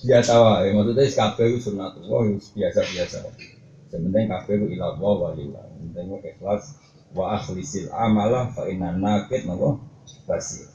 Biasa 0.00 0.32
wae, 0.36 0.72
maksudnya 0.76 1.04
kabeh 1.08 1.46
itu 1.56 1.58
sunatullah 1.70 2.36
biasa-biasa. 2.56 3.18
Sementing 3.88 4.28
kabeh 4.28 4.54
itu 4.60 4.66
ilah 4.76 4.98
wa 5.00 5.12
walillah. 5.28 5.64
Penting 5.78 6.20
ikhlas 6.20 6.76
wa 7.14 7.38
akhlisil 7.38 7.90
amalah 7.90 8.54
fa 8.54 8.66
inna 8.70 8.94
nakit 8.94 9.46
napa? 9.46 9.78
Basir. 10.26 10.70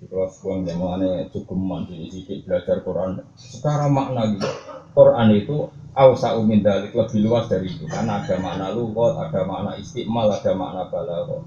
Kalau 0.00 0.26
sebuah 0.26 0.64
jamuannya 0.64 1.28
cukup 1.28 1.54
mandi 1.60 2.08
sedikit 2.08 2.48
belajar 2.48 2.80
Quran. 2.82 3.20
Secara 3.36 3.86
makna 3.86 4.32
gitu. 4.32 4.48
Quran 4.96 5.28
itu 5.36 5.70
awsa 5.94 6.40
umin 6.40 6.64
dalik 6.64 6.96
lebih 6.96 7.20
luas 7.20 7.46
dari 7.52 7.68
itu. 7.68 7.84
Karena 7.84 8.24
ada 8.24 8.34
makna 8.40 8.72
lugot 8.72 9.14
ada 9.20 9.44
makna 9.44 9.76
istiqmal 9.76 10.32
ada 10.32 10.56
makna 10.56 10.88
balaghah. 10.88 11.44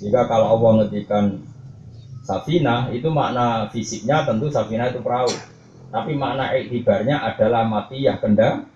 Jika 0.00 0.26
kalau 0.26 0.58
Allah 0.58 0.70
ngetikan 0.82 1.44
safina 2.24 2.88
itu 2.90 3.12
makna 3.12 3.68
fisiknya 3.68 4.24
tentu 4.24 4.48
safina 4.48 4.88
itu 4.88 5.04
perahu. 5.04 5.30
Tapi 5.92 6.16
makna 6.16 6.56
iktibarnya 6.56 7.20
adalah 7.20 7.68
mati 7.68 8.08
ya 8.08 8.16
kendaraan 8.16 8.70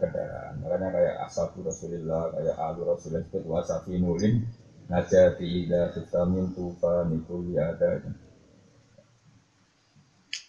kendaraan 0.00 0.62
makanya 0.62 0.88
kayak 0.94 1.14
ashabu 1.26 1.66
rasulillah 1.66 2.32
kayak 2.32 2.56
alu 2.56 2.80
rasulillah 2.88 3.22
itu 3.26 3.38
wasafi 3.44 3.98
nulin 3.98 4.46
najati 4.88 5.46
ila 5.66 5.92
vitamin 5.92 6.54
tufa 6.56 7.04
nikuli 7.10 7.58
ada 7.60 8.00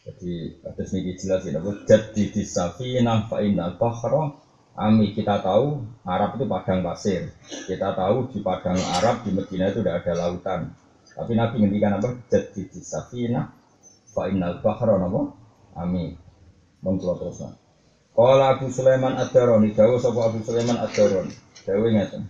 jadi 0.06 0.34
ada 0.64 0.82
sedikit 0.88 1.16
jelas 1.22 1.44
ini 1.46 1.58
aku 1.60 1.72
jadi 1.84 2.24
di 2.32 2.44
safinah 2.48 3.28
fa 3.28 3.44
innal 3.44 3.76
bahra 3.76 4.40
Ami 4.80 5.12
kita 5.12 5.44
tahu 5.44 5.84
Arab 6.08 6.40
itu 6.40 6.48
padang 6.48 6.80
pasir. 6.80 7.36
Kita 7.68 7.92
tahu 8.00 8.32
di 8.32 8.40
padang 8.40 8.80
Arab 8.96 9.28
di 9.28 9.36
Medina 9.36 9.68
itu 9.68 9.84
tidak 9.84 10.08
ada 10.08 10.14
lautan. 10.16 10.72
Tapi 11.20 11.36
Nabi 11.36 11.60
ngendikan 11.60 12.00
apa? 12.00 12.16
Jadi 12.32 12.72
di 12.72 12.80
safina 12.80 13.52
fa 14.16 14.32
innal 14.32 14.64
bahra 14.64 14.96
napa? 14.96 15.36
Ami. 15.76 16.16
Monggo 16.80 17.12
terus. 17.20 17.44
Kala 18.14 18.58
Abu 18.58 18.68
Sulaiman 18.74 19.16
Ad-Darani, 19.18 19.74
sapa 19.74 20.20
Abu 20.28 20.40
Sulaiman 20.44 20.78
Ad-Darani. 20.82 21.34
Dawuh 21.66 21.92
ngeten. 21.94 22.24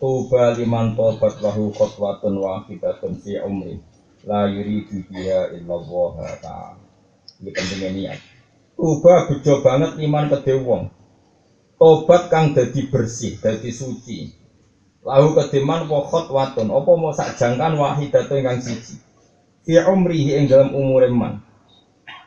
Tuba 0.00 0.56
liman 0.56 0.96
tobat 0.96 1.44
lahu 1.44 1.76
khotwatun 1.76 2.40
wahidatun 2.40 3.20
fi 3.20 3.36
umri 3.36 3.76
la 4.24 4.48
yuridu 4.48 5.04
biha 5.12 5.52
illa 5.52 5.74
Allah 5.76 6.14
ta'ala. 6.40 6.80
Ini 7.44 7.50
pentingnya 7.52 7.90
niat. 7.92 8.18
Tuba 8.80 9.28
bejo 9.28 9.60
banget 9.60 10.00
iman 10.00 10.32
ke 10.32 10.56
wong 10.56 10.88
tobat 11.80 12.28
kang 12.28 12.52
dadi 12.52 12.92
bersih, 12.92 13.40
dadi 13.40 13.72
suci. 13.72 14.28
Lahu 15.00 15.32
kediman 15.32 15.88
pokot 15.88 16.28
watun, 16.28 16.68
apa 16.68 16.90
mau 16.92 17.08
sak 17.16 17.40
jangkan 17.40 17.72
wahidatu 17.80 18.36
ingkang 18.36 18.60
siji. 18.60 19.00
Fi 19.64 19.80
umrihi 19.80 20.36
ing 20.36 20.44
dalam 20.44 20.76
umur 20.76 21.08
man. 21.08 21.40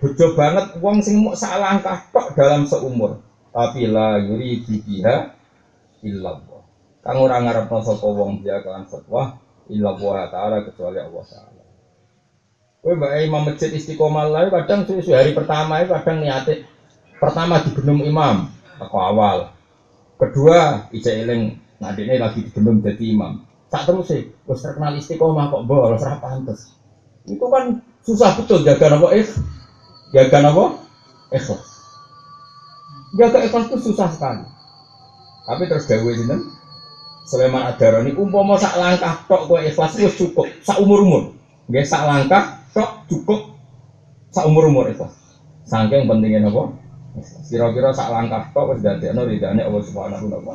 Bejo 0.04 0.36
banget 0.36 0.76
wong 0.84 1.00
sing 1.00 1.24
mau 1.24 1.32
sak 1.32 1.64
langkah 1.64 2.04
tok 2.12 2.36
dalam 2.36 2.68
seumur. 2.68 3.24
Tapi 3.56 3.88
la 3.88 4.20
yuri 4.20 4.60
biha 4.68 5.32
illallah. 6.04 6.62
Kang 7.00 7.24
ora 7.24 7.40
ngarepno 7.40 7.80
sapa 7.80 8.04
wong 8.04 8.44
dia 8.44 8.60
kan 8.60 8.84
fatwa 8.84 9.40
illallah 9.72 10.28
taala 10.28 10.68
kecuali 10.68 11.00
Allah 11.00 11.24
taala. 11.24 11.64
Kowe 12.84 13.00
mbak 13.00 13.16
imam 13.24 13.48
masjid 13.48 13.72
istiqomah 13.72 14.28
lah 14.28 14.52
kadang 14.52 14.84
susu 14.84 15.16
hari 15.16 15.32
pertama 15.32 15.80
itu 15.80 15.96
kadang 15.96 16.20
niate 16.20 16.68
pertama 17.16 17.64
di 17.64 17.72
digenum 17.72 18.04
imam 18.04 18.52
aku 18.84 18.98
awal. 19.00 19.56
Kedua, 20.20 20.92
ija 20.92 21.16
eling 21.16 21.64
ini 21.80 22.16
lagi 22.20 22.44
digendong 22.44 22.84
jadi 22.84 23.16
imam. 23.16 23.40
Tak 23.72 23.88
terus 23.88 24.12
sih, 24.12 24.28
terus 24.44 24.60
terkenal 24.60 25.00
istiqomah 25.00 25.48
kok 25.48 25.64
bolos 25.64 26.04
ora 26.04 26.20
pantes. 26.20 26.76
Itu 27.24 27.48
kan 27.48 27.80
susah 28.04 28.36
betul 28.36 28.68
jaga 28.68 29.00
apa 29.00 29.16
eh 29.16 29.24
jaga 30.14 30.38
apa 30.46 30.66
ikhlas. 31.34 31.66
Jaga 33.18 33.38
ikhlas 33.50 33.66
itu 33.70 33.78
susah 33.92 34.10
sekali. 34.14 34.46
Tapi 35.44 35.68
terus 35.68 35.90
gawe 35.90 36.12
sinten? 36.16 36.40
Sulaiman 37.24 37.64
Adaroni 37.72 38.12
umpama 38.20 38.60
sak 38.60 38.76
langkah 38.76 39.24
tok 39.32 39.48
kowe 39.48 39.60
ikhlas 39.60 39.96
wis 39.96 40.16
cukup 40.20 40.48
sak 40.62 40.80
umur-umur. 40.80 41.32
Nggih 41.72 41.88
sak 41.88 42.04
langkah 42.04 42.62
tok 42.76 43.08
cukup 43.08 43.58
sak 44.32 44.46
umur-umur 44.46 44.92
ikhlas. 44.92 45.16
Saking 45.64 46.06
pentingnya 46.06 46.44
apa? 46.52 46.76
Kira-kira 47.48 47.96
sak 47.96 48.12
langkah 48.12 48.52
kok 48.52 48.76
wis 48.76 48.84
dadekno 48.84 49.24
ridane 49.24 49.64
Allah 49.64 49.82
Subhanahu 49.82 50.26
wa 50.28 50.40
taala. 50.44 50.54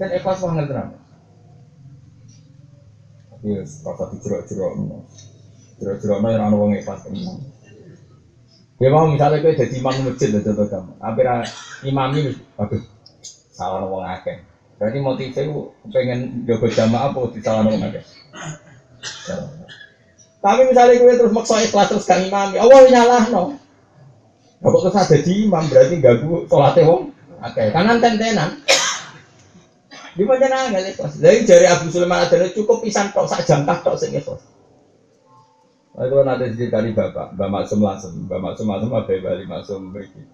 Kan 0.00 0.10
ikhlas 0.16 0.38
banget 0.40 0.64
tenan. 0.72 0.88
Tapi 3.30 3.48
wis 3.60 3.84
rasa 3.84 4.04
dijerok-jerok. 4.16 4.72
Jerok-jerok 5.76 6.18
no 6.24 6.28
ora 6.32 6.44
ono 6.48 6.56
wong 6.56 6.72
ikhlas 6.80 7.04
tenan. 7.04 7.36
Ya 8.82 8.90
mau 8.90 9.06
misalnya 9.06 9.46
kowe 9.46 9.54
dadi 9.54 9.78
imam 9.78 9.94
masjid 10.10 10.34
lho 10.34 10.42
contoh 10.42 10.66
kamu. 10.66 10.92
Hampir 10.98 11.26
imami 11.86 12.18
wis 12.26 12.36
aduh 12.58 12.82
salah 13.54 13.86
wong 13.86 14.02
akeh. 14.02 14.42
Berarti 14.74 14.98
motifnya 14.98 15.46
ku 15.54 15.70
pengen 15.94 16.42
jaga 16.50 16.66
jamaah 16.66 17.14
apa 17.14 17.30
disalah 17.30 17.62
wong 17.62 17.78
akeh. 17.78 18.02
Tapi 20.42 20.60
misalnya 20.66 20.98
kowe 20.98 21.14
terus 21.14 21.30
maksa 21.30 21.62
ikhlas 21.62 21.94
terus 21.94 22.10
kang 22.10 22.26
imami, 22.26 22.58
Allah 22.58 22.82
nyalah 22.90 23.22
no. 23.30 23.54
Kok 24.58 24.82
terus 24.82 24.98
ada 24.98 25.16
di 25.22 25.32
imam 25.46 25.62
berarti 25.70 25.94
ganggu 26.02 26.50
sholatnya 26.50 26.82
wong. 26.90 27.02
Oke, 27.38 27.62
kanan 27.70 28.02
tentenan. 28.02 28.50
Di 30.18 30.26
mana 30.26 30.50
nanggal 30.50 30.90
ikhlas. 30.90 31.22
Dari 31.22 31.46
jari 31.46 31.70
Abu 31.70 31.86
Sulaiman 31.86 32.26
adalah 32.26 32.50
cukup 32.50 32.82
pisan 32.82 33.14
tok 33.14 33.30
sak 33.30 33.46
jam 33.46 33.62
tok 33.62 33.94
sing 33.94 34.10
ikhlas. 34.10 34.42
Lalu 35.92 36.24
nanti 36.24 36.56
cerita 36.56 36.80
di 36.80 36.96
bapak, 36.96 37.36
Mbak 37.36 37.48
Maksum 37.52 37.84
langsung, 37.84 38.24
Mbak 38.24 38.40
Maksum 38.40 38.64
langsung 38.64 38.90
apa 38.96 39.12
Bali 39.12 39.44
Maksum 39.44 39.92
begini, 39.92 40.24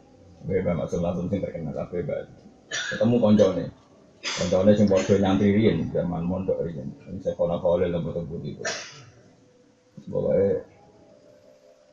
Mbak 0.46 0.74
Maksum 0.86 1.02
langsung 1.02 1.26
sing 1.26 1.42
terkenal 1.42 1.74
apa 1.74 1.98
Bali. 1.98 2.30
Ketemu 2.70 3.16
koncone, 3.18 3.64
koncone 4.22 4.70
sing 4.78 4.86
bodoh 4.86 5.18
nyantri 5.18 5.50
rian, 5.50 5.82
zaman 5.90 6.22
mondok 6.22 6.62
rian. 6.62 6.86
Ini 7.10 7.18
saya 7.18 7.34
kono 7.34 7.58
kole 7.58 7.90
lembut 7.90 8.14
lembut 8.14 8.38
itu. 8.46 8.62
Pokoknya 10.06 10.62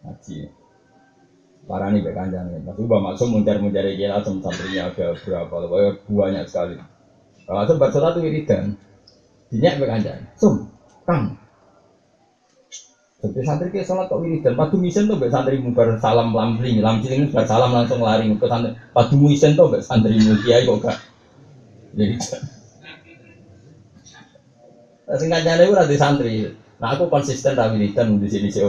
ngaji. 0.06 0.38
Parah 1.66 1.90
nih 1.90 2.06
kayak 2.06 2.14
kanjang 2.22 2.46
ya. 2.54 2.60
Tapi 2.70 2.82
Mbak 2.86 3.02
Maksum 3.02 3.34
mencari-mencari 3.34 3.98
dia 3.98 4.14
langsung 4.14 4.46
santrinya 4.46 4.94
ada 4.94 5.18
berapa, 5.18 5.50
pokoknya 5.50 5.90
banyak 6.06 6.44
sekali. 6.46 6.78
Kalau 7.50 7.66
baca 7.82 7.98
satu 7.98 8.22
wiridan, 8.22 8.78
dinyak 9.50 9.82
kayak 9.82 9.90
kanjang. 9.90 10.22
Sum, 10.38 10.70
kang. 11.10 11.34
Jadi 13.26 13.42
santri 13.42 13.74
ke 13.74 13.82
sholat 13.82 14.06
kok 14.06 14.22
wiridan, 14.22 14.54
padu 14.54 14.78
misen 14.78 15.10
tuh 15.10 15.18
santri 15.34 15.58
mubar 15.58 15.98
salam 15.98 16.30
lambling, 16.30 16.78
lambling 16.78 17.26
sudah 17.26 17.46
salam 17.50 17.74
langsung 17.74 18.06
lari 18.06 18.30
ke 18.38 18.46
santri. 18.46 18.78
Padu 18.94 19.18
misen 19.18 19.58
tuh 19.58 19.74
santri 19.82 20.14
kiai 20.46 20.70
kok 20.70 20.78
gak. 20.86 20.98
Jadi 21.98 22.14
Singkat 25.06 25.42
jalan 25.42 25.66
itu 25.66 25.74
ada 25.74 25.96
santri. 25.98 26.34
Nah 26.78 26.94
aku 26.94 27.10
konsisten 27.10 27.58
tak 27.58 27.74
wiridan 27.74 28.22
di 28.22 28.28
sini 28.30 28.50
sih. 28.54 28.62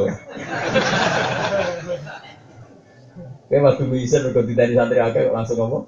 Kayak 3.46 3.62
waktu 3.62 3.84
bisa 3.92 4.24
berganti 4.24 4.52
dari 4.56 4.72
santri 4.72 4.98
akeh 5.04 5.28
langsung 5.28 5.60
ngomong. 5.60 5.84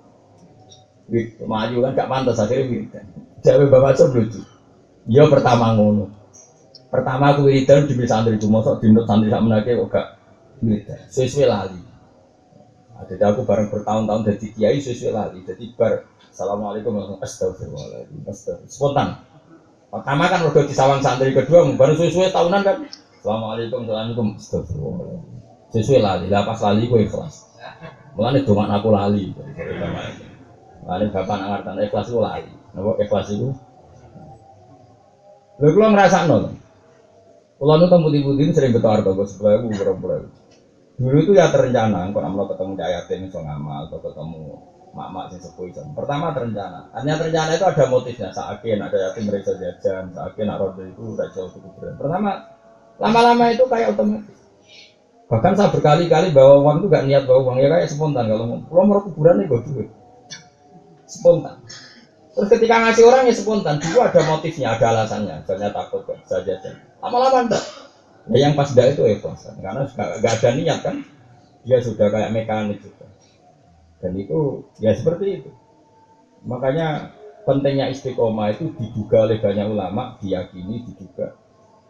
Maju 1.49 1.77
kan 1.89 1.91
gak 1.97 2.09
pantas 2.11 2.37
akhirnya 2.37 2.69
wiridan. 2.69 3.05
Jawab 3.41 3.73
bapak 3.73 3.97
lucu. 4.13 4.45
Ya 5.09 5.25
pertama 5.25 5.73
ngono. 5.73 6.18
Pertama 6.89 7.37
aku 7.37 7.53
wiridan 7.53 7.85
di 7.85 7.95
santri 8.09 8.41
cuma 8.41 8.65
sok 8.65 8.81
dinut 8.81 9.05
santri 9.05 9.29
sak 9.29 9.45
menake 9.45 9.77
kok 9.77 9.89
gak 9.93 10.07
wiridan. 10.65 11.01
Sesuai 11.13 11.47
lali. 11.49 11.81
Nah, 12.97 13.05
jadi 13.05 13.29
aku 13.29 13.45
bareng 13.45 13.69
bertahun-tahun 13.69 14.21
jadi 14.33 14.47
kiai 14.57 14.79
sesuai 14.81 15.13
lali. 15.13 15.39
Jadi 15.45 15.65
bar 15.77 16.01
Assalamualaikum 16.39 16.95
warahmatullahi 16.95 17.51
wabarakatuh. 17.51 18.31
Astagfirullah. 18.31 18.71
Spontan. 18.71 19.09
Pertama 19.91 20.31
kan 20.31 20.41
udah 20.47 20.63
di 20.63 20.71
sawang 20.77 21.03
santri 21.03 21.35
kedua, 21.35 21.67
baru 21.75 21.99
sesuai 21.99 22.31
tahunan 22.31 22.63
kan. 22.63 22.77
Assalamualaikum, 23.19 23.83
assalamualaikum. 23.83 24.27
Astagfirullah. 24.39 25.19
Sesuai 25.75 25.99
lali. 25.99 26.27
Lah 26.31 26.47
pas 26.47 26.63
lali 26.63 26.87
gue 26.87 27.01
ikhlas. 27.03 27.43
Mulane 28.15 28.47
domak 28.47 28.71
aku 28.71 28.89
lali. 28.95 29.35
Mulane 30.87 31.05
bapak 31.11 31.35
nak 31.43 31.49
ngerti 31.67 31.91
ikhlas 31.91 32.07
itu 32.07 32.19
lali. 32.23 32.53
Napa 32.71 32.91
ikhlas 33.03 33.27
itu? 33.35 33.49
Lha 35.59 35.69
kula 35.75 35.87
ngrasakno. 35.91 36.37
Kula 37.59 37.75
nu 37.75 37.91
teng 37.91 38.07
putih-putih 38.07 38.55
sering 38.55 38.71
beto 38.71 38.87
harga 38.87 39.11
kok 39.11 39.27
sebelah 39.27 39.59
ibu 39.59 39.75
berapa 39.75 40.31
Dulu 40.99 41.19
itu 41.23 41.33
ya 41.35 41.47
terencana, 41.51 42.11
kalau 42.11 42.27
amlo 42.27 42.51
ketemu 42.51 42.75
cah 42.75 42.91
yatim 42.91 43.31
iso 43.31 43.39
ngamal 43.39 43.87
atau 43.87 44.03
ketemu 44.03 44.43
mak-mak 44.95 45.31
sing 45.31 45.39
sepuh 45.43 45.71
itu. 45.71 45.79
Pertama 45.95 46.35
terencana. 46.35 46.91
Hanya 46.91 47.15
terencana 47.15 47.55
itu 47.55 47.67
ada 47.67 47.85
motifnya. 47.87 48.35
Sakin 48.35 48.83
ada 48.83 48.97
yatim 49.07 49.31
mereka 49.31 49.55
jajan, 49.55 50.11
sakin 50.11 50.45
nak 50.51 50.59
rodo 50.59 50.83
itu 50.83 51.15
udah 51.15 51.27
jauh 51.31 51.47
cukup 51.55 51.95
Pertama 51.99 52.43
lama-lama 52.99 53.55
itu 53.55 53.63
kayak 53.71 53.95
otomatis. 53.95 54.39
Bahkan 55.31 55.53
saya 55.55 55.71
berkali-kali 55.71 56.35
bawa 56.35 56.59
uang 56.59 56.83
itu 56.83 56.87
gak 56.91 57.05
niat 57.05 57.23
bawa 57.29 57.39
uang 57.47 57.57
ya 57.61 57.69
kayak 57.69 57.87
spontan 57.93 58.27
kalau 58.27 58.49
mau 58.49 58.59
pulang 58.65 58.87
mau 58.89 58.99
kuburan 59.05 59.39
nih 59.39 59.45
gue 59.45 59.61
duit 59.71 59.89
spontan. 61.05 61.61
Terus 62.39 62.55
ketika 62.55 62.79
ngasih 62.87 63.03
orang 63.03 63.27
ya 63.27 63.35
spontan, 63.35 63.83
dulu 63.83 63.99
ada 63.99 64.23
motifnya, 64.23 64.79
ada 64.79 64.95
alasannya, 64.95 65.43
misalnya 65.43 65.75
takut 65.75 66.07
gak 66.07 66.23
saja 66.23 66.55
Lama-lama 67.03 67.51
enggak. 67.51 67.65
Ya 68.31 68.47
yang 68.47 68.55
pas 68.55 68.71
enggak 68.71 68.95
itu 68.95 69.03
ikhlas 69.11 69.51
karena 69.59 69.83
gak, 69.91 70.23
gak 70.23 70.35
ada 70.39 70.51
niat 70.55 70.79
kan, 70.87 71.03
dia 71.67 71.83
sudah 71.83 72.07
kayak 72.07 72.31
mekanik 72.31 72.79
juga. 72.79 73.11
Dan 73.99 74.15
itu 74.15 74.63
ya 74.79 74.95
seperti 74.95 75.43
itu. 75.43 75.51
Makanya 76.47 77.11
pentingnya 77.43 77.91
istiqomah 77.91 78.55
itu 78.55 78.71
diduga 78.79 79.27
oleh 79.27 79.43
banyak 79.43 79.67
ulama, 79.67 80.15
diyakini, 80.23 80.87
diduga 80.87 81.35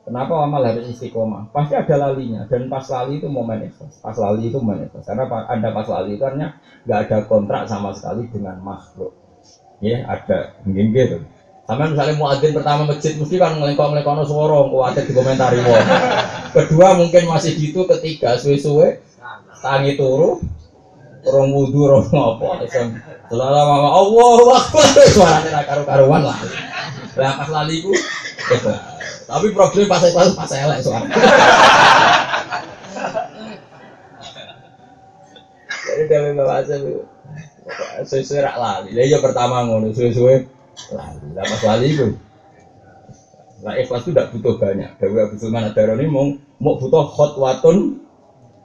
Kenapa 0.09 0.41
amal 0.41 0.65
harus 0.65 0.89
istiqomah? 0.89 1.53
Pasti 1.53 1.77
ada 1.77 2.09
lalinya 2.09 2.49
dan 2.49 2.73
pas 2.73 2.89
lali 2.89 3.21
itu 3.21 3.29
momen 3.29 3.69
ikhlas. 3.69 4.01
Pas 4.01 4.17
lali 4.17 4.49
itu 4.49 4.57
momen 4.57 4.89
ikhlas. 4.89 5.05
Karena 5.05 5.29
ada 5.29 5.69
pas 5.69 5.85
lali 5.85 6.17
itu 6.17 6.25
artinya 6.25 6.57
nggak 6.89 7.01
ada 7.05 7.19
kontrak 7.29 7.69
sama 7.69 7.93
sekali 7.93 8.25
dengan 8.33 8.57
makhluk. 8.57 9.13
Ya 9.79 10.03
ada 10.11 10.59
mungkin 10.67 10.91
gitu. 10.91 11.23
Sama 11.69 11.93
misalnya 11.93 12.17
muadzin 12.17 12.57
pertama 12.57 12.89
masjid 12.89 13.13
mesti 13.21 13.37
kan 13.37 13.61
ngelengkok 13.61 13.93
ngelengkok 13.93 14.25
suara, 14.25 14.73
kuatir 14.73 15.05
di 15.05 15.13
komentari 15.13 15.61
wong. 15.61 15.85
Kedua 16.57 16.97
mungkin 16.97 17.29
masih 17.29 17.55
gitu, 17.61 17.85
ketiga 17.85 18.41
suwe-suwe 18.41 19.05
tangi 19.61 20.01
turu, 20.01 20.41
orang 21.29 21.53
wudhu, 21.53 21.93
orang 21.93 22.09
apa, 22.09 22.65
selalu 23.29 23.61
mama 23.69 23.89
Allah, 24.01 24.33
waktu 24.57 25.03
suaranya 25.13 25.61
karu-karuan 25.69 26.23
lah. 26.25 26.39
Lah 27.21 27.33
pas 27.37 27.49
lali 27.53 27.85
itu, 27.85 27.93
tapi 29.29 29.47
problem 29.53 29.91
pas 29.91 30.01
saya 30.01 30.33
pas 30.33 30.49
saya 30.49 30.73
elek 30.73 30.79
soalnya. 30.81 31.13
Jadi 35.85 36.05
dari 36.09 36.33
bawa 36.33 36.63
itu 36.65 37.05
Sesuai 38.05 38.41
rak 38.45 38.57
lali. 38.57 38.91
Lah 38.97 39.05
ya 39.05 39.19
pertama 39.21 39.67
ngono 39.69 39.93
suwe-suwe 39.93 40.49
lali. 40.95 41.27
Lah 41.37 41.45
pas 41.45 41.63
lali 41.75 41.87
itu. 41.93 42.07
Lah 43.63 43.75
ikhlas 43.75 44.07
itu 44.07 44.11
tidak 44.15 44.31
butuh 44.33 44.55
banyak. 44.57 44.91
Dewi 45.03 45.19
Abu 45.19 45.35
Sulman 45.37 45.69
Adaroni 45.69 46.07
mau 46.07 46.31
mau 46.63 46.79
butuh 46.79 47.05
khotwatun 47.11 48.03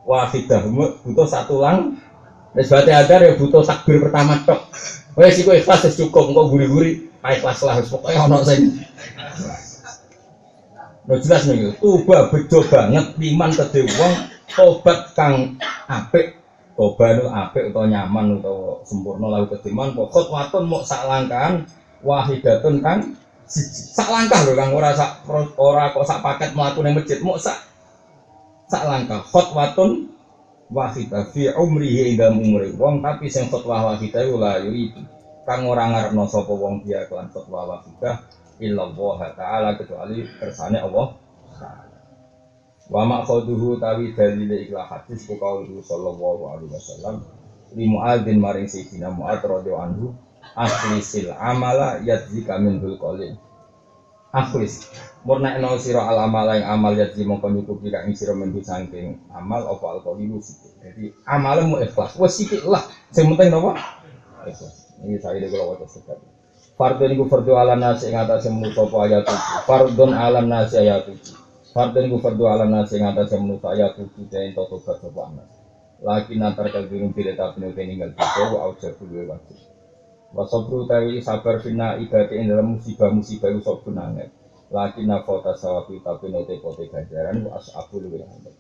wahidah, 0.06 0.62
butuh 1.01 1.28
satu 1.28 1.60
lang. 1.60 1.97
Wis 2.54 2.70
bate 2.70 2.93
adar 2.93 3.26
ya 3.26 3.34
butuh 3.34 3.66
takbir 3.66 3.97
pertama 3.97 4.38
tok. 4.45 4.70
Wes 5.18 5.41
iku 5.41 5.58
ikhlas 5.58 5.89
wis 5.89 5.97
cukup, 5.97 6.30
engko 6.30 6.54
guri-guri 6.54 7.10
ikhlas 7.26 7.66
lah 7.66 7.82
wis 7.82 7.89
pokoke 7.89 8.14
ono 8.14 8.45
sing 8.45 8.78
Nah 11.04 11.20
jelas 11.20 11.43
nih, 11.51 11.76
tuba 11.84 12.32
bejo 12.32 12.64
banget 12.64 13.20
iman 13.20 13.51
ke 13.51 13.84
wong 13.99 14.14
tobat 14.47 15.12
kang 15.12 15.60
apik 15.91 16.39
toba 16.74 17.07
nu 17.17 17.30
apik 17.30 17.69
atau 17.69 17.86
nyaman 17.86 18.41
atau 18.41 18.82
sempurna 18.82 19.30
lalu 19.30 19.53
ketiman 19.53 19.93
pokok 19.93 20.34
waton 20.34 20.65
mau 20.65 20.82
sak 20.82 21.05
langkahan 21.05 21.69
wahidatun 22.01 22.82
kan 22.82 23.13
sak 23.47 24.09
langkah 24.09 24.41
loh 24.49 24.55
kang 24.57 24.71
ora 24.74 24.91
sak 24.97 25.24
ora 25.59 25.93
kok 25.93 26.05
sak 26.07 26.19
paket 26.26 26.51
melakukan 26.57 26.95
masjid. 26.95 27.19
Mau 27.21 27.38
sak 27.38 27.59
sak 28.67 28.84
langkah. 28.88 29.21
Khotwatun 29.21 30.09
wahidah 30.74 31.30
fi 31.30 31.53
umrihi 31.53 32.17
ing 32.17 32.19
umri. 32.19 32.74
Wong 32.74 33.03
tapi 33.05 33.30
sing 33.30 33.51
khotwah 33.53 33.93
wahidah 33.93 34.26
la 34.39 34.57
kang 35.43 35.67
ora 35.67 35.91
ngarepno 35.91 36.24
sapa 36.26 36.53
wong 36.55 36.88
dia 36.88 37.03
kelan 37.05 37.28
khotwah 37.30 37.67
wahidah 37.67 38.24
illallah 38.63 39.19
ta'ala 39.36 39.76
kecuali 39.76 40.24
kersane 40.39 40.80
Allah 40.80 41.19
wa 42.94 43.02
ma'khaduhu 43.10 43.82
tawi 43.82 44.14
dalile 44.14 44.70
ikhla 44.70 44.86
hadis 44.86 45.26
ku 45.26 45.34
kaulu 45.41 45.82
sallallahu 45.82 46.54
alaihi 46.54 46.70
wasallam 46.70 47.26
li 47.74 47.89
muadzin 47.89 48.38
maring 48.38 48.70
sayyidina 48.70 49.10
muad 49.10 49.41
radhiyallahu 49.41 49.86
anhu 49.89 50.06
akhlisil 50.54 51.34
amala 51.34 51.98
yadzika 52.06 52.62
min 52.62 52.78
dul 52.78 53.02
qalil 53.02 53.34
akhlis 54.30 54.94
murna 55.26 55.58
eno 55.58 55.74
sira 55.82 56.06
al 56.06 56.30
amala 56.30 56.54
yang 56.62 56.70
amal 56.70 56.94
yadzi 56.94 57.26
mongko 57.26 57.50
nyukupi 57.50 57.89
kang 57.89 58.14
sira 58.14 58.38
mendu 58.38 58.62
saking 58.62 59.18
amal 59.34 59.66
apa 59.74 59.86
al 59.98 60.00
qalilu 60.06 60.38
sithik. 60.44 60.74
Jadi 60.84 61.04
amalmu 61.26 61.82
ikhlas 61.82 62.14
wis 62.20 62.34
sithik 62.38 62.62
lah. 62.68 62.86
Sing 63.10 63.26
penting 63.34 63.50
napa? 63.56 63.74
Ikhlas. 64.46 64.94
Ini 65.02 65.18
saya 65.18 65.41
kalau 65.50 65.74
waca 65.76 65.86
sekali 65.89 66.26
Fardun 66.74 67.14
iku 67.14 67.30
fardu 67.30 67.54
ala 67.54 67.78
nasi 67.78 68.10
ing 68.10 68.18
atase 68.18 68.50
manusa 68.50 68.89
apa 68.89 68.98
ayat 69.06 69.24
7. 69.30 69.70
Fardun 69.70 70.12
ala 70.18 70.41
nasi 70.41 70.82
ayat 70.82 71.06
7. 71.06 71.43
Fardun 71.74 72.05
iku 72.05 72.21
fardu 72.21 72.45
ala 72.45 72.69
nasi 72.69 73.01
ing 73.01 73.09
atase 73.09 73.34
manusa 73.41 73.74
ayat 73.74 73.97
7 73.97 74.30
den 74.30 74.53
toto 74.53 74.78
sapa 74.78 75.09
anas. 75.26 75.49
Laki 76.05 76.38
nantar 76.38 76.69
kalbirun 76.69 77.09
bila 77.17 77.34
tapi 77.34 77.65
nuke 77.65 77.82
ninggal 77.82 78.13
bisa 78.13 78.53
wa 78.53 78.69
auja 78.69 78.93
kudu 78.93 79.26
wajib. 79.26 79.57
Wasabru 80.38 80.86
tawi 80.86 81.17
sabar 81.17 81.57
fina 81.65 81.97
ibati 81.97 82.38
ing 82.38 82.53
dalam 82.53 82.78
musibah-musibah 82.78 83.49
iku 83.49 83.59
sok 83.65 83.78
bunanget. 83.89 84.30
Laki 84.69 85.01
nafota 85.09 85.57
sawabi 85.57 85.97
tapi 86.05 86.30
nuke 86.30 86.61
pote 86.61 86.86
ganjaran 86.93 87.41
wa 87.49 87.57
as'abu 87.57 88.05
luwe 88.05 88.21
hamid. 88.21 88.53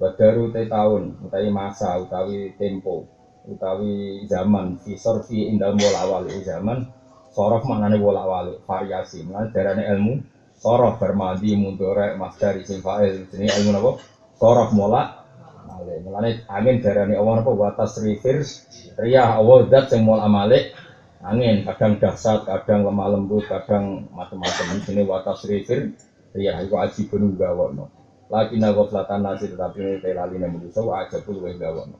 Badaru 0.00 0.48
te 0.48 0.64
tahun, 0.70 1.20
utawi 1.26 1.50
masa, 1.52 2.00
utawi 2.00 2.54
tempo, 2.56 3.04
utawi 3.44 4.24
zaman, 4.24 4.78
visor 4.80 5.26
fi 5.26 5.50
indal 5.50 5.74
mola 5.74 6.00
awal 6.06 6.24
zaman, 6.40 6.86
Sorof 7.28 7.66
maknanya 7.68 8.00
bolak 8.00 8.24
balik 8.24 8.56
variasi. 8.64 9.26
Mana 9.26 9.52
darahnya 9.52 9.90
ilmu 9.94 10.37
sorof 10.58 10.98
bermadi 10.98 11.54
mundore 11.54 12.18
dari 12.38 12.66
isim 12.66 12.82
fa'il. 12.82 13.30
Ini 13.30 13.46
ilmu 13.62 13.70
apa? 13.78 13.90
Sorof 14.38 14.70
molak 14.74 15.06
balik. 15.66 15.98
Mulane 16.02 16.30
angin 16.50 16.82
darahnya 16.82 17.22
Allah 17.22 17.40
apa? 17.42 17.50
Watas 17.54 18.02
rifir 18.02 18.42
riyah 18.98 19.38
Allah 19.38 19.58
dat 19.70 19.94
yang 19.94 20.02
molak 20.04 20.28
malik. 20.28 20.64
Angin 21.18 21.66
kadang 21.66 21.98
dahsyat, 21.98 22.46
kadang 22.46 22.86
lemah 22.86 23.18
lembut, 23.18 23.42
kadang 23.50 24.06
macam-macam. 24.14 24.66
Ini 24.86 25.02
watas 25.02 25.46
rifir 25.46 25.94
riyah 26.34 26.62
itu 26.62 26.74
aji 26.74 27.02
penuh 27.10 27.34
gawono. 27.38 27.90
Lagi 28.28 28.60
nago 28.60 28.84
selatan 28.86 29.24
nasi 29.24 29.48
tetapi 29.48 29.78
ini 29.80 29.94
telali 30.04 30.36
yang 30.36 30.52
menusa 30.52 30.84
aja 30.92 31.16
pun 31.24 31.40
gue 31.40 31.56
gawono. 31.56 31.96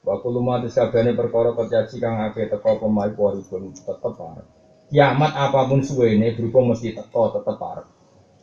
Waktu 0.00 0.28
lumah 0.32 0.64
kabehane 0.64 1.12
perkara 1.12 1.52
kecaci 1.52 2.00
kang 2.00 2.24
akeh 2.24 2.48
teko 2.48 2.80
pemai 2.80 3.12
pun 3.12 3.36
tetep 3.76 4.16
arep. 4.16 4.59
Kiamat 4.90 5.32
apa 5.38 5.70
pun 5.70 5.80
suwene 5.86 6.34
berhubung 6.34 6.74
mesti 6.74 6.92
teko 6.98 7.30
tetep 7.30 7.56
arep. 7.62 7.86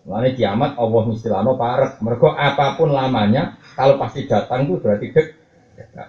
Mulane 0.07 0.31
kiamat 0.39 0.79
Allah 0.79 1.03
istilahno 1.11 1.59
parek. 1.59 1.99
Mergo 1.99 2.31
apa 2.31 2.79
pun 2.79 2.95
lamanya 2.95 3.59
kalau 3.75 3.99
pasti 3.99 4.23
datang 4.23 4.63
itu 4.63 4.79
berarti 4.79 5.11
dek 5.11 5.27
dekat. 5.75 6.07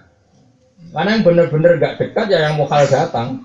Karena 0.95 1.09
yang 1.19 1.23
benar-benar 1.27 1.71
gak 1.75 1.93
dekat 1.99 2.25
ya 2.31 2.39
yang 2.47 2.55
mukal 2.55 2.87
datang. 2.87 3.43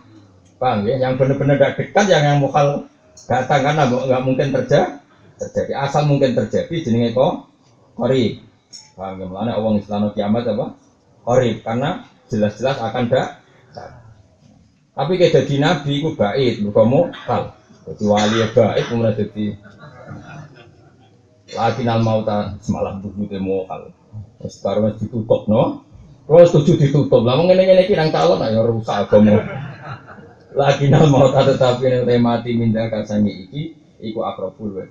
Paham 0.62 0.86
ya? 0.86 0.94
Yang 1.02 1.12
benar-benar 1.18 1.54
gak 1.58 1.74
dekat 1.82 2.04
yang 2.06 2.22
yang 2.22 2.38
mukal 2.38 2.86
datang 3.26 3.60
karena 3.66 3.82
nggak 3.90 4.22
mungkin 4.22 4.48
terjadi 4.54 5.02
terjadi 5.34 5.72
asal 5.82 6.06
mungkin 6.06 6.34
terjadi 6.34 6.70
jenenge 6.82 7.14
kok 7.14 7.46
kori 7.94 8.42
paham 8.94 9.22
ya 9.22 9.26
mulane 9.26 9.50
Allah 9.54 9.70
istilahno 9.78 10.10
kiamat 10.14 10.46
apa 10.50 10.74
Korib 11.24 11.64
karena 11.64 12.04
jelas-jelas 12.28 12.76
akan 12.76 13.08
dak. 13.08 13.40
Tapi 14.94 15.12
kayak 15.18 15.34
jadi 15.42 15.54
nabi 15.58 15.98
itu 15.98 16.14
baik, 16.14 16.62
mau 16.70 17.10
kal. 17.26 17.50
Jadi 17.82 18.04
wali 18.06 18.36
ya 18.38 18.48
baik, 18.54 18.84
kemudian 18.86 19.18
jadi 19.18 19.44
lagi 21.54 21.82
nal 21.82 22.00
mauta 22.06 22.54
semalam 22.62 23.02
tujuh 23.02 23.26
demo 23.26 23.66
kal. 23.66 23.90
Sekarang 24.46 24.94
masih 24.94 25.10
ditutup 25.10 25.50
no. 25.50 25.82
Kalau 26.24 26.46
setuju 26.46 26.80
ditutup, 26.80 27.20
lah 27.26 27.36
mungkin 27.36 27.60
ini 27.60 27.84
kirang 27.90 28.08
calon 28.08 28.40
ayo 28.40 28.70
rusak 28.70 29.10
agama. 29.10 29.42
Lagi 30.54 30.86
nal 30.86 31.10
mauta 31.10 31.42
tetapi 31.42 32.06
yang 32.06 32.22
mati 32.22 32.54
minta 32.54 32.86
kasani 32.86 33.50
iki, 33.50 33.74
iku 33.98 34.22
akrabul 34.22 34.78
wa 34.78 34.86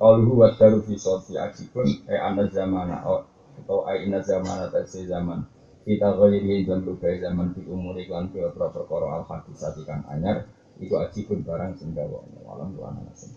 Kalau 0.00 0.16
huwa 0.24 0.48
daru 0.56 0.80
fi 0.80 0.96
sorfi 0.96 1.36
eh 1.36 2.16
anda 2.16 2.48
zamana 2.48 3.04
atau 3.04 3.84
aina 3.84 4.24
zaman 4.24 4.64
atau 4.64 4.80
zaman 4.88 5.44
kita 5.84 6.08
kaya 6.12 6.38
di 6.38 6.64
dalam 6.68 6.84
berbagai 6.84 7.24
zaman 7.24 7.56
di 7.56 7.64
umur 7.64 7.96
iklan 7.96 8.28
dua 8.32 8.52
perkara 8.52 9.20
al 9.20 9.24
hadis 9.24 9.64
kang 9.88 10.04
anyar 10.12 10.44
itu 10.80 10.92
aji 10.96 11.20
pun 11.24 11.40
barang 11.44 11.76
sehingga 11.76 12.04
gawa 12.04 12.24
walang 12.44 12.72
tuan 12.76 13.00
nasib 13.04 13.32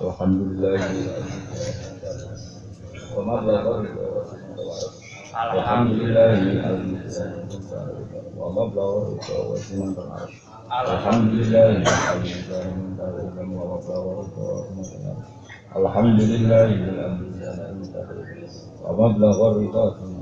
alhamdulillah. 0.00 0.76
Alhamdulillah. 3.12 3.62
Alhamdulillah. 5.32 6.28
Alhamdulillah. 10.72 11.68
Alhamdulillah 18.82 19.32
alhamdulillah 19.32 20.21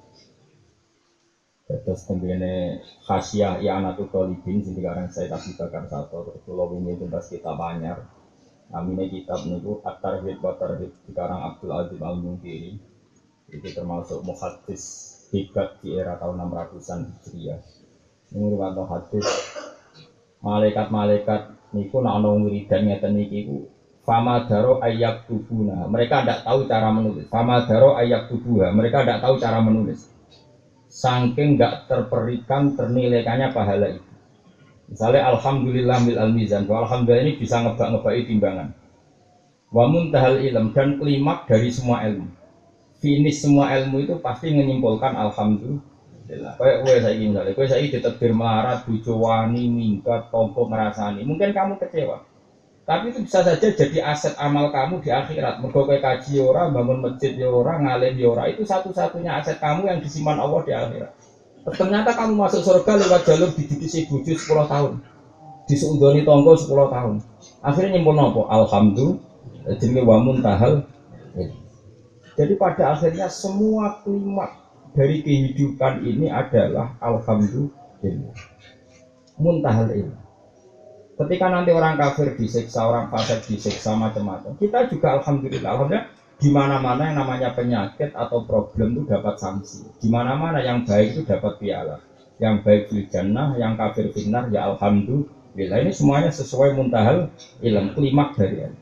Terus 1.79 2.03
kemudian 2.03 2.43
khasiah 3.07 3.63
ya 3.63 3.79
anak 3.79 3.95
tuh 3.95 4.07
tolibin 4.11 4.59
sing 4.59 4.75
sekarang 4.75 5.07
saya 5.07 5.31
tak 5.31 5.47
bakar 5.55 5.87
satu. 5.87 6.27
Terus 6.27 6.43
kalau 6.43 6.75
ini 6.75 6.99
tuntas 6.99 7.31
kita 7.31 7.55
banyak. 7.55 7.95
Namanya 8.71 9.03
kitab 9.11 9.43
niku 9.47 9.83
at-tarhib 9.83 10.39
wa 10.39 10.55
tarhib 10.55 10.91
sekarang 11.03 11.43
Abdul 11.43 11.75
Aziz 11.75 11.99
Al 11.99 12.15
Munkiri 12.23 12.79
itu 13.51 13.67
termasuk 13.75 14.23
muhaddis 14.23 14.83
hebat 15.35 15.75
di 15.83 15.99
era 15.99 16.15
tahun 16.15 16.39
600-an 16.47 16.99
Hijriah. 17.03 17.59
Ini 18.31 18.39
merupakan 18.47 18.87
hadis 18.87 19.27
malaikat-malaikat 20.39 21.41
niku 21.75 21.99
nak 21.99 22.23
ono 22.23 22.47
wiridan 22.47 22.87
ngeten 22.87 23.11
niki 23.11 23.43
ku 23.43 23.67
fama 24.07 24.47
daro 24.47 24.79
ayak 24.79 25.27
tubuna 25.27 25.83
mereka 25.91 26.23
tidak 26.23 26.47
tahu 26.47 26.63
cara 26.63 26.95
menulis. 26.95 27.27
Fama 27.27 27.67
daro 27.67 27.99
ayak 27.99 28.31
tubuha 28.31 28.71
mereka 28.71 29.03
tidak 29.03 29.19
tahu 29.19 29.35
cara 29.35 29.59
menulis 29.59 29.99
saking 30.91 31.55
nggak 31.55 31.87
terperikan 31.87 32.75
ternilaikannya 32.75 33.55
pahala 33.55 33.95
itu. 33.95 34.11
Misalnya 34.91 35.31
Alhamdulillah 35.31 36.03
mil 36.03 36.19
al 36.19 36.35
mizan, 36.35 36.67
Alhamdulillah 36.67 37.23
ini 37.23 37.39
bisa 37.39 37.63
ngebak 37.63 37.95
ngebai 37.95 38.27
timbangan. 38.27 38.75
Wa 39.71 39.87
muntahal 39.87 40.43
ilm 40.43 40.75
dan 40.75 40.99
klimak 40.99 41.47
dari 41.47 41.71
semua 41.71 42.03
ilmu. 42.03 42.27
Finish 42.99 43.47
semua 43.47 43.71
ilmu 43.79 44.03
itu 44.03 44.19
pasti 44.19 44.51
menyimpulkan 44.51 45.15
Alhamdulillah. 45.15 46.59
Kayak 46.59 46.77
gue 46.83 46.95
saya 46.99 47.15
misalnya, 47.15 47.51
gue 47.55 47.65
saya 47.71 47.81
ditebir 47.87 48.31
melarat, 48.35 48.83
bujo 48.83 49.15
wani, 49.15 49.71
minggat, 49.71 50.27
tompo, 50.27 50.67
ngerasani. 50.67 51.23
Mungkin 51.23 51.55
kamu 51.55 51.79
kecewa. 51.79 52.19
Tapi 52.81 53.13
itu 53.13 53.21
bisa 53.23 53.45
saja 53.45 53.61
jadi 53.61 53.97
aset 54.01 54.33
amal 54.41 54.73
kamu 54.73 55.05
di 55.05 55.13
akhirat. 55.13 55.61
Mergo 55.61 55.85
kowe 55.85 55.97
kaji 56.01 56.41
ora, 56.41 56.67
bangun 56.73 57.05
masjid 57.05 57.37
ya 57.37 57.47
ora, 57.47 57.77
ngalim 57.77 58.17
ya 58.17 58.27
ora. 58.33 58.49
Itu 58.49 58.65
satu-satunya 58.65 59.37
aset 59.37 59.61
kamu 59.61 59.85
yang 59.85 59.99
disimpan 60.01 60.41
Allah 60.41 60.61
di 60.65 60.73
akhirat. 60.73 61.11
Ternyata 61.61 62.17
kamu 62.17 62.41
masuk 62.41 62.65
surga 62.65 62.97
lewat 63.05 63.21
jalur 63.21 63.53
dididik 63.53 64.09
bujuk 64.09 64.33
10 64.33 64.65
tahun. 64.65 64.93
Disudoni 65.69 66.25
tonggo 66.25 66.57
10 66.57 66.73
tahun. 66.89 67.15
Akhirnya 67.61 68.01
nyimpul 68.01 68.17
nopo? 68.17 68.49
Alhamdulillah. 68.49 69.77
Jadi 69.77 70.01
wa 70.01 70.17
muntahal. 70.17 70.81
Jadi 72.33 72.53
pada 72.57 72.97
akhirnya 72.97 73.29
semua 73.29 74.01
klimak 74.01 74.57
dari 74.97 75.21
kehidupan 75.21 76.01
ini 76.01 76.33
adalah 76.33 76.97
alhamdulillah. 76.97 78.33
Muntahal 79.37 79.87
ini. 79.93 80.20
Ketika 81.21 81.53
nanti 81.53 81.69
orang 81.69 82.01
kafir 82.01 82.33
disiksa, 82.33 82.81
orang 82.81 83.13
fasik 83.13 83.45
disiksa 83.45 83.93
macam-macam, 83.93 84.57
kita 84.57 84.89
juga 84.89 85.21
alhamdulillah, 85.21 85.69
alhamdulillah 85.69 86.09
di 86.41 86.49
mana-mana 86.49 87.13
yang 87.13 87.21
namanya 87.21 87.53
penyakit 87.53 88.17
atau 88.17 88.41
problem 88.49 88.97
itu 88.97 89.13
dapat 89.13 89.37
sanksi. 89.37 89.85
Di 90.01 90.09
mana-mana 90.09 90.65
yang 90.65 90.81
baik 90.81 91.13
itu 91.13 91.21
dapat 91.21 91.61
piala. 91.61 92.01
Yang 92.41 92.55
baik 92.65 92.81
fil 92.89 93.05
jannah, 93.13 93.53
yang 93.53 93.77
kafir 93.77 94.09
finar 94.09 94.49
ya 94.49 94.73
alhamdulillah. 94.73 95.77
Ini 95.85 95.93
semuanya 95.93 96.33
sesuai 96.33 96.73
muntahal 96.73 97.29
ilm, 97.61 97.93
klimak 97.93 98.33
dari 98.33 98.65
ini. 98.65 98.77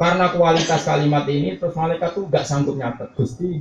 Karena 0.00 0.32
kualitas 0.32 0.88
kalimat 0.88 1.28
ini 1.28 1.60
terus 1.60 1.76
malaikat 1.76 2.16
tuh 2.16 2.24
gak 2.32 2.48
sanggup 2.48 2.80
nyatet. 2.80 3.12
Gusti 3.12 3.60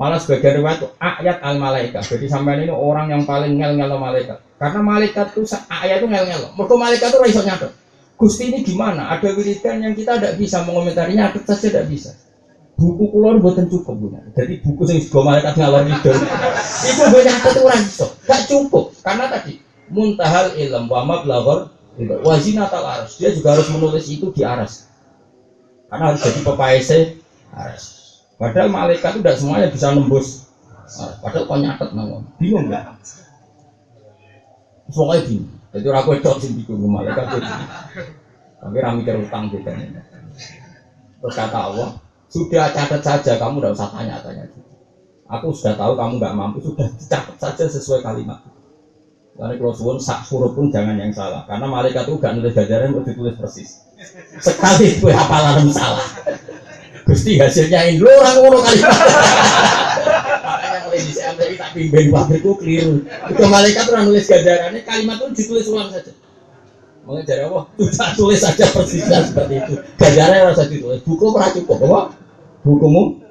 malah 0.00 0.16
sebagian 0.16 0.64
riwayat 0.64 0.80
itu 0.80 0.88
ayat 0.96 1.44
al 1.44 1.60
malaikat. 1.60 2.00
Jadi 2.00 2.24
sampai 2.24 2.64
ini 2.64 2.72
orang 2.72 3.12
yang 3.12 3.28
paling 3.28 3.60
ngel 3.60 3.76
ngel 3.76 4.00
malaikat. 4.00 4.40
Karena 4.56 4.80
malaikat 4.80 5.36
tuh 5.36 5.44
ayat 5.68 6.00
itu 6.00 6.08
ngel 6.08 6.24
ngel. 6.24 6.42
Mereka 6.56 6.74
malaikat 6.80 7.08
tuh 7.12 7.20
raiso 7.20 7.44
nyatet. 7.44 7.76
Gusti 8.16 8.48
ini 8.48 8.64
gimana? 8.64 9.12
Ada 9.12 9.36
wiridan 9.36 9.84
yang 9.84 9.92
kita 9.92 10.16
tidak 10.16 10.40
bisa 10.40 10.64
mengomentarinya, 10.64 11.28
ada 11.28 11.40
saja 11.44 11.68
tidak 11.68 11.84
bisa. 11.92 12.16
Buku 12.80 13.12
kulon 13.12 13.44
buatan 13.44 13.68
cukup. 13.68 14.16
Jadi 14.32 14.64
buku 14.64 14.88
yang 14.88 15.00
juga 15.04 15.20
malaikat 15.20 15.52
ngalor 15.60 15.84
itu. 15.84 16.12
Itu 16.88 17.02
banyak 17.04 17.36
itu. 17.44 17.60
Gak 18.24 18.40
cukup. 18.48 18.96
Karena 19.04 19.28
tadi 19.28 19.60
muntahal 19.92 20.56
ilm 20.56 20.88
wa 20.88 21.04
mablagor 21.04 21.76
wazina 22.24 22.72
tal 22.72 22.88
aras. 22.88 23.20
Dia 23.20 23.36
juga 23.36 23.52
harus 23.52 23.68
menulis 23.68 24.08
itu 24.08 24.32
di 24.32 24.48
aras. 24.48 24.88
Karena 25.92 26.12
harus 26.12 26.24
jadi 26.24 26.40
pepaese 26.40 27.20
aras. 27.52 27.99
Padahal 28.40 28.72
malaikat 28.72 29.12
itu 29.12 29.20
tidak 29.20 29.36
semuanya 29.36 29.68
bisa 29.68 29.92
nembus. 29.92 30.48
Padahal 31.20 31.44
kau 31.44 31.60
nyatet 31.60 31.92
nanggung. 31.92 32.24
Bingung 32.40 32.72
nggak? 32.72 32.84
Pokoknya 34.88 35.28
bingung. 35.28 35.52
Jadi 35.70 35.86
orang 35.92 36.04
kue 36.08 36.16
dok 36.24 36.36
sing 36.40 36.56
bingung 36.56 36.88
malaikat 36.88 37.36
itu. 37.36 37.40
Tapi 38.60 38.76
rami 38.80 39.04
mikir 39.04 39.20
utang 39.20 39.52
gitu. 39.52 39.68
Terus 41.20 41.34
kata 41.36 41.58
Allah, 41.68 42.00
sudah 42.32 42.72
catat 42.72 43.04
saja, 43.04 43.36
kamu 43.36 43.60
tidak 43.60 43.76
usah 43.76 43.92
tanya-tanya. 43.92 44.48
Aku 45.28 45.52
sudah 45.52 45.76
tahu 45.76 45.92
kamu 46.00 46.16
nggak 46.16 46.32
mampu, 46.32 46.64
sudah 46.64 46.88
catat 46.96 47.36
saja 47.36 47.64
sesuai 47.68 48.00
kalimat. 48.00 48.40
Karena 49.36 49.56
kalau 49.56 49.72
suwun 49.72 49.96
sak 49.96 50.24
huruf 50.28 50.52
pun 50.52 50.68
jangan 50.68 51.00
yang 51.00 51.12
salah, 51.16 51.48
karena 51.48 51.64
malaikat 51.64 52.04
itu 52.04 52.20
gak 52.20 52.36
nulis 52.36 52.52
gajaran 52.52 52.92
untuk 52.92 53.08
ditulis 53.08 53.40
persis. 53.40 53.88
Sekali 54.36 55.00
gue 55.00 55.12
hafalan 55.16 55.64
salah. 55.72 56.04
Gusti 57.08 57.40
hasilnya 57.40 57.80
ini 57.90 58.02
orang 58.04 58.36
ngono 58.40 58.58
kalimat 58.60 58.96
mulai 60.90 61.06
di 61.06 61.56
tak 61.56 61.70
pimpin 61.72 62.10
pabrikku 62.10 62.58
keliru. 62.58 63.06
Itu 63.06 63.44
malaikat 63.46 63.84
tuh 63.86 63.94
nulis 64.02 64.26
ganjarannya 64.26 64.80
kalimat 64.82 65.16
itu 65.22 65.26
ditulis 65.38 65.66
ulang 65.70 65.88
saja. 65.94 66.12
Mungkin 67.06 67.24
dari 67.24 67.42
Allah, 67.46 67.64
tidak 67.78 68.10
tulis 68.18 68.40
saja 68.42 68.64
persisnya 68.74 69.18
seperti 69.24 69.54
itu. 69.62 69.74
Ganjarannya 69.96 70.50
harus 70.50 70.68
ditulis. 70.68 71.00
Buku 71.06 71.26
cukup, 71.30 71.78
apa? 71.86 72.00
Bukumu? 72.66 73.22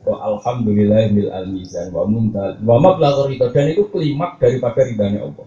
Wa 0.00 0.16
alhamdulillah 0.32 1.12
mil 1.12 1.28
al 1.28 1.44
mizan 1.52 1.92
wa 1.92 2.08
muntal 2.08 2.56
wa 2.64 2.80
mablagh 2.80 3.28
ridho 3.28 3.52
dan 3.52 3.68
itu 3.68 3.84
klimak 3.92 4.40
daripada 4.40 4.80
ridhanya 4.80 5.28
Allah. 5.28 5.46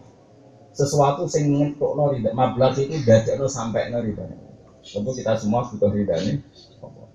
Sesuatu 0.77 1.25
sing 1.25 1.49
ngetokno 1.49 2.13
ridha, 2.13 2.37
mablagh 2.37 2.77
itu 2.77 3.01
dadekno 3.01 3.49
sampai 3.49 3.89
ridhanya. 3.89 4.37
Tentu 4.85 5.09
kita 5.17 5.33
semua 5.41 5.65
butuh 5.65 5.89
ridhanya. 5.89 6.37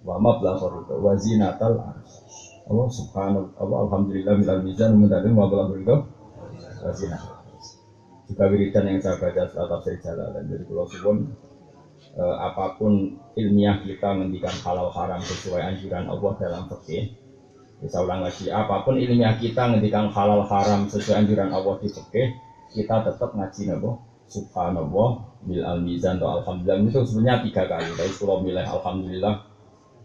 Wa 0.08 0.16
mablagh 0.16 0.64
ridho 0.64 0.96
wa 1.04 1.12
zinatal 1.20 1.76
ars. 1.84 2.28
Allah 2.68 2.88
subhanahu 2.92 3.52
Allah 3.56 3.78
alhamdulillah 3.88 4.34
minal 4.40 4.60
mizan 4.60 4.96
mendadin 4.96 5.32
wa 5.32 5.48
bala 5.48 5.72
berito 5.72 6.04
wazina 6.84 7.16
juga 8.28 8.44
wiridan 8.52 8.84
yang 8.84 9.00
saya 9.00 9.16
baca 9.16 9.48
setelah 9.48 9.80
tafsir 9.80 9.96
dan 10.04 10.44
jadi 10.52 10.64
kalau 10.68 10.84
suwun 10.84 11.32
eh, 12.12 12.36
apa 12.44 12.76
pun 12.76 13.16
ilmiah 13.40 13.80
kita 13.80 14.12
menghentikan 14.12 14.52
halal 14.60 14.92
haram 14.92 15.16
sesuai 15.24 15.64
anjuran 15.64 16.12
Allah 16.12 16.32
dalam 16.36 16.68
fikih 16.68 17.16
bisa 17.80 18.04
ulang 18.04 18.20
lagi 18.20 18.52
apa 18.52 18.84
pun 18.84 19.00
ilmiah 19.00 19.32
kita 19.40 19.64
menghentikan 19.64 20.12
halal 20.12 20.44
haram 20.44 20.84
sesuai 20.92 21.24
anjuran 21.24 21.48
Allah 21.48 21.80
di 21.80 21.88
fikih 21.88 22.36
kita 22.76 23.00
tetap 23.00 23.32
ngaji 23.32 23.72
nabo 23.72 24.04
subhanallah 24.28 25.24
bil 25.48 25.64
al 25.64 25.80
mizan 25.80 26.20
atau 26.20 26.44
alhamdulillah. 26.44 26.84
Itu 26.92 27.00
sebenarnya 27.08 27.48
tiga 27.48 27.64
kali. 27.64 27.88
Dari 27.96 28.12
sekolah 28.12 28.44
milih 28.44 28.66
alhamdulillah 28.68 29.34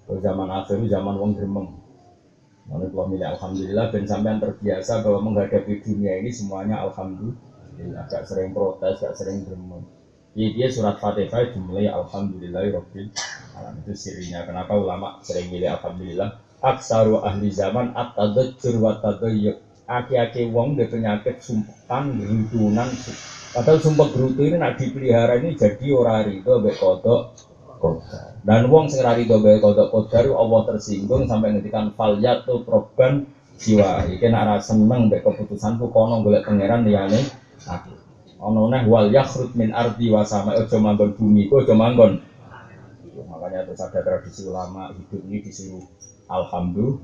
zaman 0.08 0.50
akhir 0.52 0.80
zaman 0.92 1.16
wong 1.16 1.32
gremeng 1.40 1.84
Mana 2.64 2.88
kalau 2.88 3.12
milih 3.12 3.28
Alhamdulillah 3.28 3.92
dan 3.92 4.04
sampean 4.08 4.40
terbiasa 4.40 5.04
bahwa 5.04 5.20
menghadapi 5.32 5.84
dunia 5.84 6.24
ini 6.24 6.32
semuanya 6.32 6.80
Alhamdulillah. 6.88 8.08
Gak 8.08 8.24
sering 8.24 8.56
protes, 8.56 9.04
gak 9.04 9.20
sering 9.20 9.44
beremon. 9.44 9.84
Jadi 10.34 10.48
dia 10.56 10.68
surat 10.72 10.96
Fatihah 10.98 11.52
dimulai 11.52 11.92
Alhamdulillah 11.92 12.64
Rabbil 12.72 13.12
Alam 13.60 13.84
itu 13.84 13.94
sirinya. 13.94 14.48
Kenapa 14.48 14.80
ulama 14.80 15.20
sering 15.28 15.52
milih 15.52 15.76
Alhamdulillah? 15.76 16.40
Aksaru 16.64 17.20
ahli 17.20 17.52
zaman 17.52 17.92
at-tadajjur 17.92 18.80
wa. 18.80 18.96
Aki-aki 19.84 20.48
wong 20.56 20.80
dia 20.80 20.88
penyakit 20.88 21.44
sumpekan, 21.44 22.16
gerutunan. 22.16 22.88
Padahal 23.52 23.84
sumpah 23.84 24.08
gerutu 24.16 24.48
ini 24.48 24.56
nak 24.56 24.80
dipelihara 24.80 25.38
ini 25.44 25.60
jadi 25.60 25.92
orang 25.94 26.32
itu 26.32 26.48
mbek 26.48 26.80
kodok 26.80 27.36
Dan 28.44 28.68
wong 28.68 28.92
sing 28.92 29.04
rari 29.04 29.24
do 29.24 29.40
bae 29.40 29.60
kodok 29.64 29.92
kodar 29.92 30.28
Allah 30.36 30.62
tersinggung 30.68 31.28
sampai 31.28 31.56
ngetikan 31.56 31.96
fal 31.96 32.20
yatu 32.20 32.64
proban 32.68 33.28
jiwa. 33.60 34.04
Iki 34.08 34.28
nak 34.28 34.44
ra 34.48 34.56
seneng 34.60 35.08
mbek 35.08 35.24
keputusanku 35.24 35.88
kono 35.92 36.20
golek 36.24 36.44
pangeran 36.44 36.84
liyane 36.84 37.24
aku. 37.68 37.92
Ono 38.44 38.68
neh 38.68 38.84
wal 38.88 39.08
yakhrut 39.12 39.56
min 39.56 39.72
ardi 39.72 40.12
wa 40.12 40.28
sama 40.28 40.60
aja 40.60 40.76
manggon 40.80 41.16
bumi 41.16 41.48
aja 41.48 41.74
manggon. 41.76 42.20
Makanya 43.32 43.64
terus 43.68 43.80
ada 43.80 44.00
tradisi 44.04 44.44
ulama 44.44 44.92
hidup 44.92 45.24
ini 45.24 45.40
disuruh 45.40 45.84
alhamdulillah. 46.28 47.00